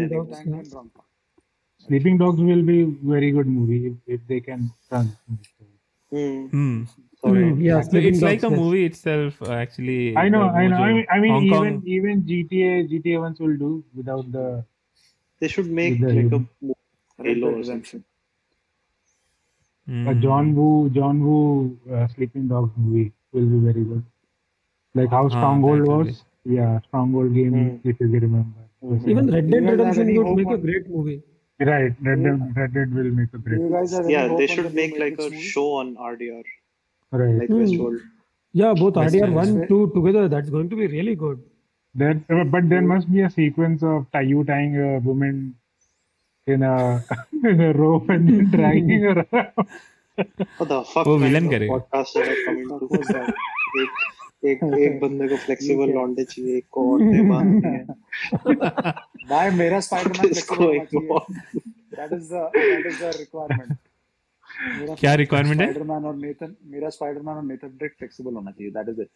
Sleeping 1.87 2.17
Dogs 2.17 2.39
will 2.39 2.61
be 2.61 2.83
very 3.03 3.31
good 3.31 3.47
movie 3.47 3.87
if, 3.87 4.19
if 4.19 4.27
they 4.27 4.39
can 4.39 4.71
turn. 4.89 5.17
Mm. 6.11 6.87
Sorry. 7.23 7.51
Hmm, 7.51 7.61
yeah, 7.61 7.79
it's, 7.79 7.93
it's 7.93 8.21
like 8.21 8.43
a 8.43 8.49
movie 8.49 8.85
itself. 8.85 9.41
Uh, 9.41 9.51
actually, 9.53 10.17
I 10.17 10.27
know, 10.27 10.49
I 10.49 10.67
know. 10.67 10.77
I 10.77 10.93
mean, 10.93 11.05
I 11.11 11.19
mean 11.19 11.43
even 11.43 11.83
even 11.85 12.23
GTA 12.23 12.89
GTA 12.91 13.19
ones 13.21 13.39
will 13.39 13.57
do 13.57 13.83
without 13.95 14.31
the. 14.31 14.65
They 15.39 15.47
should 15.47 15.69
make 15.69 15.99
like 15.99 16.31
a 16.31 16.43
Halo 17.23 17.49
or. 17.49 17.63
Mm. 19.89 20.09
A 20.09 20.15
John 20.15 20.49
hmm. 20.49 20.55
Woo 20.55 20.89
John 20.89 21.23
Woo 21.23 21.77
uh, 21.91 22.07
Sleeping 22.15 22.47
Dogs 22.47 22.71
movie 22.77 23.11
will 23.31 23.45
be 23.45 23.59
very 23.65 23.83
good. 23.83 24.03
Like 24.93 25.09
how 25.09 25.25
ah, 25.25 25.29
Stronghold 25.29 25.89
ah, 25.89 25.97
was, 25.97 26.23
yeah, 26.45 26.79
Stronghold 26.87 27.33
game 27.33 27.53
mm. 27.53 27.89
if 27.89 27.99
you 27.99 28.07
remember. 28.07 28.61
Even 29.07 29.31
Red 29.31 29.49
Dead 29.49 29.63
Redemption 29.63 30.15
would 30.15 30.35
make 30.37 30.53
a 30.53 30.57
great 30.57 30.89
movie. 30.89 31.21
Right, 31.61 31.93
Red 32.01 32.73
Dead 32.73 32.95
will 32.95 33.11
make 33.11 33.31
a 33.33 33.37
great. 33.37 33.59
You 33.59 33.69
guys 33.69 33.93
are 33.93 34.09
yeah, 34.09 34.35
they 34.35 34.47
should 34.47 34.73
make 34.73 34.97
like 34.97 35.19
a 35.19 35.39
show 35.39 35.73
on 35.73 35.95
RDR. 35.95 36.43
Right. 37.11 37.35
Like 37.35 37.49
mm. 37.49 37.61
Westworld. 37.61 37.99
Yeah, 38.53 38.73
both 38.73 38.95
RDR 38.95 39.31
one, 39.31 39.67
two 39.67 39.91
together. 39.93 40.27
That's 40.27 40.49
going 40.49 40.71
to 40.71 40.75
be 40.75 40.87
really 40.87 41.15
good. 41.15 41.39
There, 41.93 42.19
uh, 42.31 42.45
but 42.45 42.67
there 42.67 42.81
must 42.81 43.11
be 43.11 43.21
a 43.21 43.29
sequence 43.29 43.83
of 43.83 44.07
you 44.23 44.43
tying 44.43 44.75
a 44.75 44.99
woman 44.99 45.55
in 46.47 46.63
a 46.63 47.03
in 47.43 47.61
a 47.61 47.73
rope 47.73 48.09
and 48.09 48.27
then 48.27 48.49
dragging 48.51 49.01
her 49.01 49.27
around. 49.31 49.67
What 50.57 50.69
the 50.69 50.83
fuck? 50.83 51.05
Oh, 51.05 51.17
villain 51.17 51.47
एक 54.43 54.63
एक 54.79 54.99
बंदे 55.03 55.27
को 55.27 55.35
flexible 55.45 55.91
लौंडे 55.93 56.23
चाहिए 56.23 56.57
एक 56.57 56.65
को 56.71 56.91
औरतें 56.93 57.27
बांधनी 57.33 57.61
है 57.67 57.83
भाई 59.29 59.49
मेरा 59.57 59.79
स्पाइडरमैन 59.79 60.31
इसको 60.31 60.55
flexible 60.55 61.33
that 61.95 62.13
is 62.13 62.33
the 62.33 62.49
that 62.55 62.85
is 62.85 62.99
the 63.03 63.11
requirement 63.19 63.77
क्या 64.99 65.11
requirement 65.15 65.61
है? 65.61 65.65
स्पाइडरमैन 65.65 66.03
और 66.05 66.15
नेथन 66.15 66.55
मेरा 66.65 66.89
स्पाइडरमैन 66.89 67.35
और 67.35 67.43
नेथन 67.43 67.67
ड्रेक 67.77 67.93
फ्लेक्सिबल 67.97 68.33
होना 68.33 68.51
चाहिए 68.51 68.71
दैट 68.71 68.89
इज़ 68.89 69.01
इट 69.01 69.09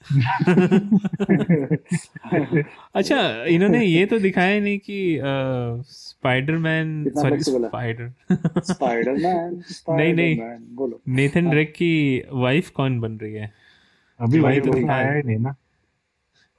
अच्छा 2.95 3.19
इन्होंने 3.45 3.83
ये 3.85 4.05
तो 4.05 4.19
दिखाया 4.19 4.59
नहीं 4.59 4.79
कि 4.79 5.19
स्पाइडरमैन 5.89 7.11
सॉरी 7.17 7.39
स्पाइडर 7.41 8.11
स्पाइडरमैन 8.61 9.61
नहीं, 9.89 10.13
नहीं। 10.13 10.35
स्पाइडरमैन 10.35 10.75
बोलो। 10.75 11.01
नेथन 11.07 11.49
ड्रेक 11.49 11.71
की 11.73 11.91
वाइफ 12.33 12.69
कौन 12.69 12.99
बन 12.99 13.17
रही 13.17 13.33
है? 13.33 13.51
अभी 14.19 14.39
वही 14.39 14.59
तो 14.61 14.71
दिखाया 14.73 15.07
है। 15.11 15.15
ही 15.17 15.23
नहीं 15.23 15.37
ना 15.37 15.49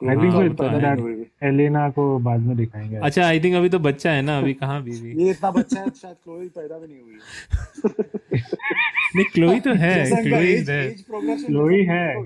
हाँ, 0.01 0.11
आई 0.11 0.17
थिंक 0.17 0.35
वो 0.35 0.49
तो 0.49 0.69
नहीं। 0.71 1.25
एलेना 1.43 1.89
को 1.91 2.19
बाद 2.19 2.41
में 2.41 2.57
दिखाएँगे 2.57 2.97
अच्छा 2.97 3.27
आई 3.27 3.41
थिंक 3.41 3.55
अभी 3.57 3.69
तो 3.69 3.79
बच्चा 3.79 4.11
है 4.11 4.23
ना 4.23 4.39
अभी 4.39 4.55
कहाँ 4.55 4.83
बीवी 4.83 5.25
ये 5.25 5.31
इतना 5.31 5.51
बच्चा 5.51 5.81
है 5.81 5.91
शायद 5.91 6.17
क्लोई 6.25 6.49
पैदा 6.49 6.79
भी 6.79 6.87
नहीं 6.87 7.01
हुई 7.01 7.13
है 7.15 8.41
नहीं 9.17 9.25
क्लोई 9.25 9.61
तो 9.61 9.75
है 9.75 10.23
क्लोई 10.23 10.61
देयर 10.63 10.95
क्लोई 11.47 11.83
है। 11.85 12.17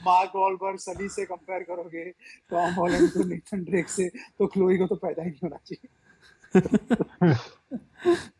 मार्क 0.00 0.30
वॉलबर्ग 0.36 0.76
सभी 0.78 1.08
से 1.08 1.24
कंपेयर 1.24 1.62
करोगे 1.62 2.04
टॉम 2.50 2.72
हॉलैंड 2.74 3.10
को 3.10 3.24
नेथन 3.24 3.64
ड्रेक 3.64 3.88
से 3.88 4.08
तो 4.38 4.46
क्लोई 4.46 4.78
को 4.78 4.86
तो 4.86 4.94
पैदा 4.94 5.22
ही 5.22 5.30
नहीं 5.30 5.40
होना 5.42 5.58
चाहिए 5.64 7.34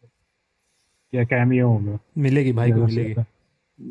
या 1.13 1.23
कैमियो 1.23 1.67
होगा 1.67 1.99
मिलेगी 2.17 2.51
भाई 2.51 2.71
को 2.71 2.85
मिलेगी। 2.85 3.13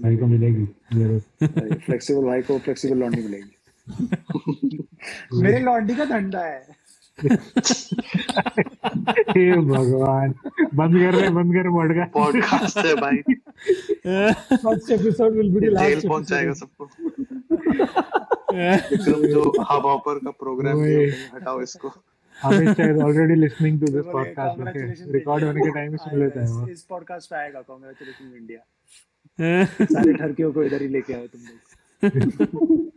भाई 0.02 0.16
को 0.16 0.26
मिलेगी 0.26 0.64
ज़रूर 0.92 1.46
फ्लेक्सिबल 1.74 2.24
भाई 2.24 2.42
को 2.42 2.58
फ्लेक्सिबल 2.58 2.98
लॉन्डी 2.98 3.22
मिलेगी। 3.22 3.56
मेरे 5.42 5.58
लॉन्डी 5.58 5.94
का 5.94 6.04
धंधा 6.04 6.40
है। 6.40 6.80
हे 9.30 9.52
भगवान 9.52 10.34
बंद 10.74 10.98
कर 10.98 11.14
रहे 11.14 11.30
बंद 11.30 11.54
कर 11.54 11.68
बढ़ 11.68 11.92
गया 11.92 12.04
पॉडकास्ट 12.04 12.78
है 12.78 12.94
भाई। 12.94 13.16
First 14.56 14.92
episode 14.98 15.36
will 15.36 15.50
be 15.54 15.66
the 15.66 15.78
जेल 15.78 16.08
पहुँच 16.08 16.28
जाएगा 16.28 16.52
सबको। 16.52 16.84
विक्रम 18.54 19.26
जो 19.26 19.64
हब 19.70 19.86
हॉपर 19.86 20.18
का 20.18 20.30
प्रोग्राम 20.30 20.78
ओए। 20.78 21.06
हटाओ 21.06 21.60
इसको। 21.60 21.92
अमित 22.44 22.76
शायद 22.76 22.98
already 22.98 23.34
listening 23.34 23.80
to 23.80 23.86
this 23.86 24.04
podcast 24.04 24.60
okay 24.60 25.12
record 25.12 25.44
होने 25.44 25.60
के 25.60 25.70
टाइम 25.70 25.90
में 25.90 25.98
सुन 25.98 26.18
लेता 26.20 26.40
है 26.40 26.46
वो। 26.52 26.62
इस- 26.62 26.70
इस 26.70 26.82
पॉडकास्ट 26.82 27.30
पे 27.30 27.36
आएगा 27.36 27.60
कांग्रेचुलेशन 27.60 28.36
इंडिया 28.36 28.64
सारे 29.84 30.12
ठरकियों 30.12 30.52
को 30.52 30.62
इधर 30.62 30.82
ही 30.82 30.88
लेके 30.88 31.14
आओ 31.14 31.26
तुम 31.26 31.40
लोग। 31.40 32.92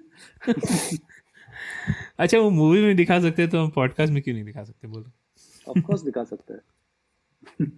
अच्छा 2.20 2.38
वो 2.40 2.50
मूवी 2.50 2.82
में 2.82 2.96
दिखा 2.96 3.20
सकते 3.20 3.48
तो 3.48 3.60
हम 3.60 3.70
पॉडकास्ट 3.70 4.14
में 4.14 4.24
क्यों 4.24 4.36
नहीं 4.36 4.46
दिखा 4.46 4.64
सकते? 4.64 4.88
बोलो। 4.88 5.12
ऑफ़ 5.68 5.80
कोर्स 5.80 6.02
दिखा 6.02 6.24
सकते 6.24 6.54
हैं। 6.54 6.62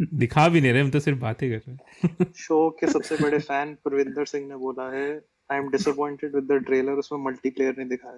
दिखा 0.14 0.50
भी 0.50 0.62
नहीं 0.62 0.72
रहे 0.74 0.82
हम 0.82 0.90
तो 0.90 1.00
सिर्फ़ 1.00 1.20
बातें 1.20 1.50
कर 1.52 1.58
रहे 1.58 1.78
हैं। 2.08 2.34
शो 2.36 2.70
के 2.70 2.88
सबसे 2.88 3.16
बड़े 3.16 3.40
फ़ैन 3.40 3.74
प्रविंदर 3.84 4.26
सिंह 4.26 4.48
ने 4.48 4.56
बोला 4.56 4.92
है 4.92 5.22
I 5.52 5.58
am 5.58 5.70
disappointed 5.72 6.36
with 6.36 6.44
the 6.44 6.52
trailer 6.52 6.92
उसमें 6.92 7.20
मल्टीप्लेयर 7.20 7.76
नहीं 7.78 7.88
दिखाया 7.90 8.18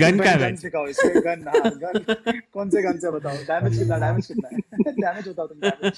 गन 0.00 0.18
का 0.24 0.34
गन 0.42 0.54
दिखाओ 0.62 0.86
इसमें 0.88 1.14
गन 1.24 1.40
हाँ 1.48 1.70
गन 1.84 1.96
कौन 2.54 2.70
से 2.70 2.82
गन 2.82 2.98
से 3.04 3.10
बताओ? 3.10 3.36
डैमेज 3.48 3.78
कितना 3.78 3.96
डैमेज 4.04 4.26
कितना 4.26 4.48
है? 4.48 4.58
डैमेज 5.00 5.28
होता 5.28 5.46
तुम 5.46 5.58
डैमेज 5.64 5.96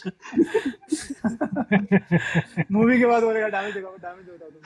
मूवी 2.73 2.99
के 2.99 3.07
बाद 3.07 3.23
बोलेगा 3.23 3.49
डैमेज 3.57 3.75
दिखाओ 3.75 3.97
डैमेज 4.07 4.27
होता 4.31 4.45
तुम 4.55 4.63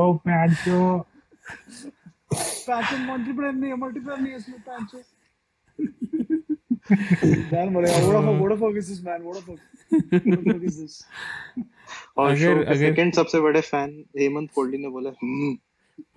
ओ 0.00 0.12
पैंचो 0.26 0.78
पैचो 2.30 2.96
मल्टीप्लेयर 3.12 3.52
नहीं 3.52 3.70
है 3.70 3.76
मल्टीप्लेयर 3.78 4.18
नहीं 4.20 4.32
है 4.32 4.38
इसमें 4.38 4.60
पैचो 4.68 4.98
मैन 6.90 7.72
बोलेगा 7.74 7.98
what 7.98 8.16
of 8.16 8.36
what 8.38 8.52
of 8.62 8.76
is 8.76 8.88
this 8.88 9.02
man 9.04 9.22
what 9.22 9.36
of 9.36 9.50
is 10.64 10.80
this 10.80 11.04
और 12.16 12.30
अगर- 12.30 12.58
अगर- 12.58 12.78
सेकंड 12.78 13.14
सबसे 13.14 13.40
बड़े 13.40 13.60
फ़ैन 13.60 13.90
हेमंत 14.18 14.50
कोहली 14.54 14.78
ने 14.78 14.88
बोला 14.88 15.10
"हम्म, 15.22 15.56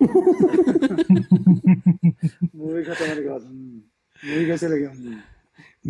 मूवी 2.56 2.82
खत्म 2.82 3.04
होने 3.04 3.22
के 3.22 3.28
बाद 3.28 3.42
मूवी 4.18 4.46
कैसे 4.46 4.68
लगी 4.68 4.84
हम्म। 4.84 5.16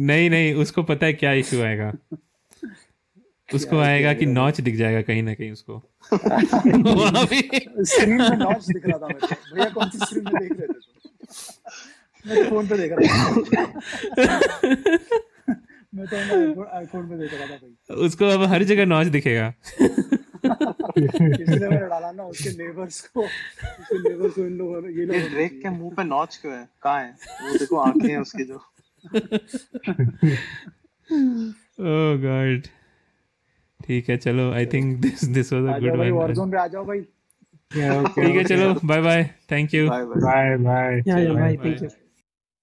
नहीं 0.07 0.31
नहीं 0.31 0.55
उसको 0.55 0.83
पता 0.83 1.07
है 1.07 1.13
क्या 1.13 1.33
इशू 1.35 1.61
आएगा। 1.63 1.93
उसको 3.55 3.79
आएगा 3.79 4.13
कि 4.15 4.27
नॉच 4.27 4.61
दिख 4.61 4.75
जाएगा 4.77 5.01
कहीं 5.03 5.23
ना 5.23 5.35
कहीं 5.35 5.51
उसको। 5.53 5.75
वहाँ 6.13 7.25
भी 7.27 7.41
स्क्रीन 7.43 8.15
में 8.23 8.37
नॉच 8.39 8.67
दिख 8.67 8.87
रहा 8.87 8.99
था 8.99 9.07
मेरे 9.07 9.27
को 9.27 9.55
भैया 9.55 9.69
कौन 9.71 9.91
सी 9.91 9.99
स्क्रीन 9.99 10.25
में 10.25 10.33
देख 10.43 10.53
रहे 10.53 10.67
थे? 10.69 10.86
मैं 12.27 12.37
तो 12.37 12.49
फ़ोन 12.51 12.67
पे 12.69 12.77
देख 12.77 12.93
रहा 12.93 13.07
था। 13.07 13.63
मैं 15.95 16.07
तो 16.07 16.17
आईफोन 16.17 16.67
आईफोन 16.73 17.09
पे 17.09 17.17
देख 17.19 17.35
रहा 17.35 17.47
था 17.47 17.57
भाई। 17.57 18.05
उसको 18.07 18.25
अब 18.27 18.43
हर 18.53 18.63
जगह 18.71 18.87
नॉच 18.87 19.07
दिखेगा। 19.07 19.53
इसलिए 20.47 21.69
मैंने 21.69 21.87
डाला 21.89 22.11
ना 22.13 22.25
उसके 22.25 22.51
नेबर्स 22.51 23.01
को। 23.09 23.23
उसके 23.23 23.99
नेबर्स 24.09 24.35
को 24.35 24.47
इन 24.47 24.57
लोगों 24.59 24.81
ने 24.83 24.89
ये 24.89 25.01
ये 25.01 25.07
लोग 25.07 25.31
ड्रेक 25.31 25.61
के 25.63 25.69
मुँह 25.69 25.95
पे 25.97 26.05
नॉच 26.05 26.37
क्यों 26.37 26.53
है? 26.55 26.69
कहाँ 26.83 27.01
है? 27.01 27.11
वो 27.43 27.59
देखो 27.59 27.77
आँखें 27.77 28.09
हैं 28.09 28.19
उसकी 28.19 28.45
जो। 28.45 28.57
ओह 31.87 32.17
गॉड 32.23 32.63
ठीक 33.87 34.09
है 34.09 34.17
चलो 34.17 34.51
I 34.53 34.67
think 34.67 34.97
this 35.01 35.25
this 35.25 35.53
was 35.53 35.75
a 35.75 35.79
good 35.79 35.97
one 35.97 36.11
Warzone 36.11 36.51
पे 36.51 36.59
आ 36.59 36.67
जाओ 36.67 36.85
भाई। 36.85 37.01
ठीक 37.71 38.37
है 38.37 38.45
चलो 38.45 38.73
bye 38.85 39.01
bye 39.03 39.31
thank 39.51 39.75
you 39.75 39.89
bye 39.89 40.05
bye 40.05 40.21
bye 40.25 40.57
bye 40.59 41.03
Yeah, 41.07 41.19
yeah, 41.79 42.06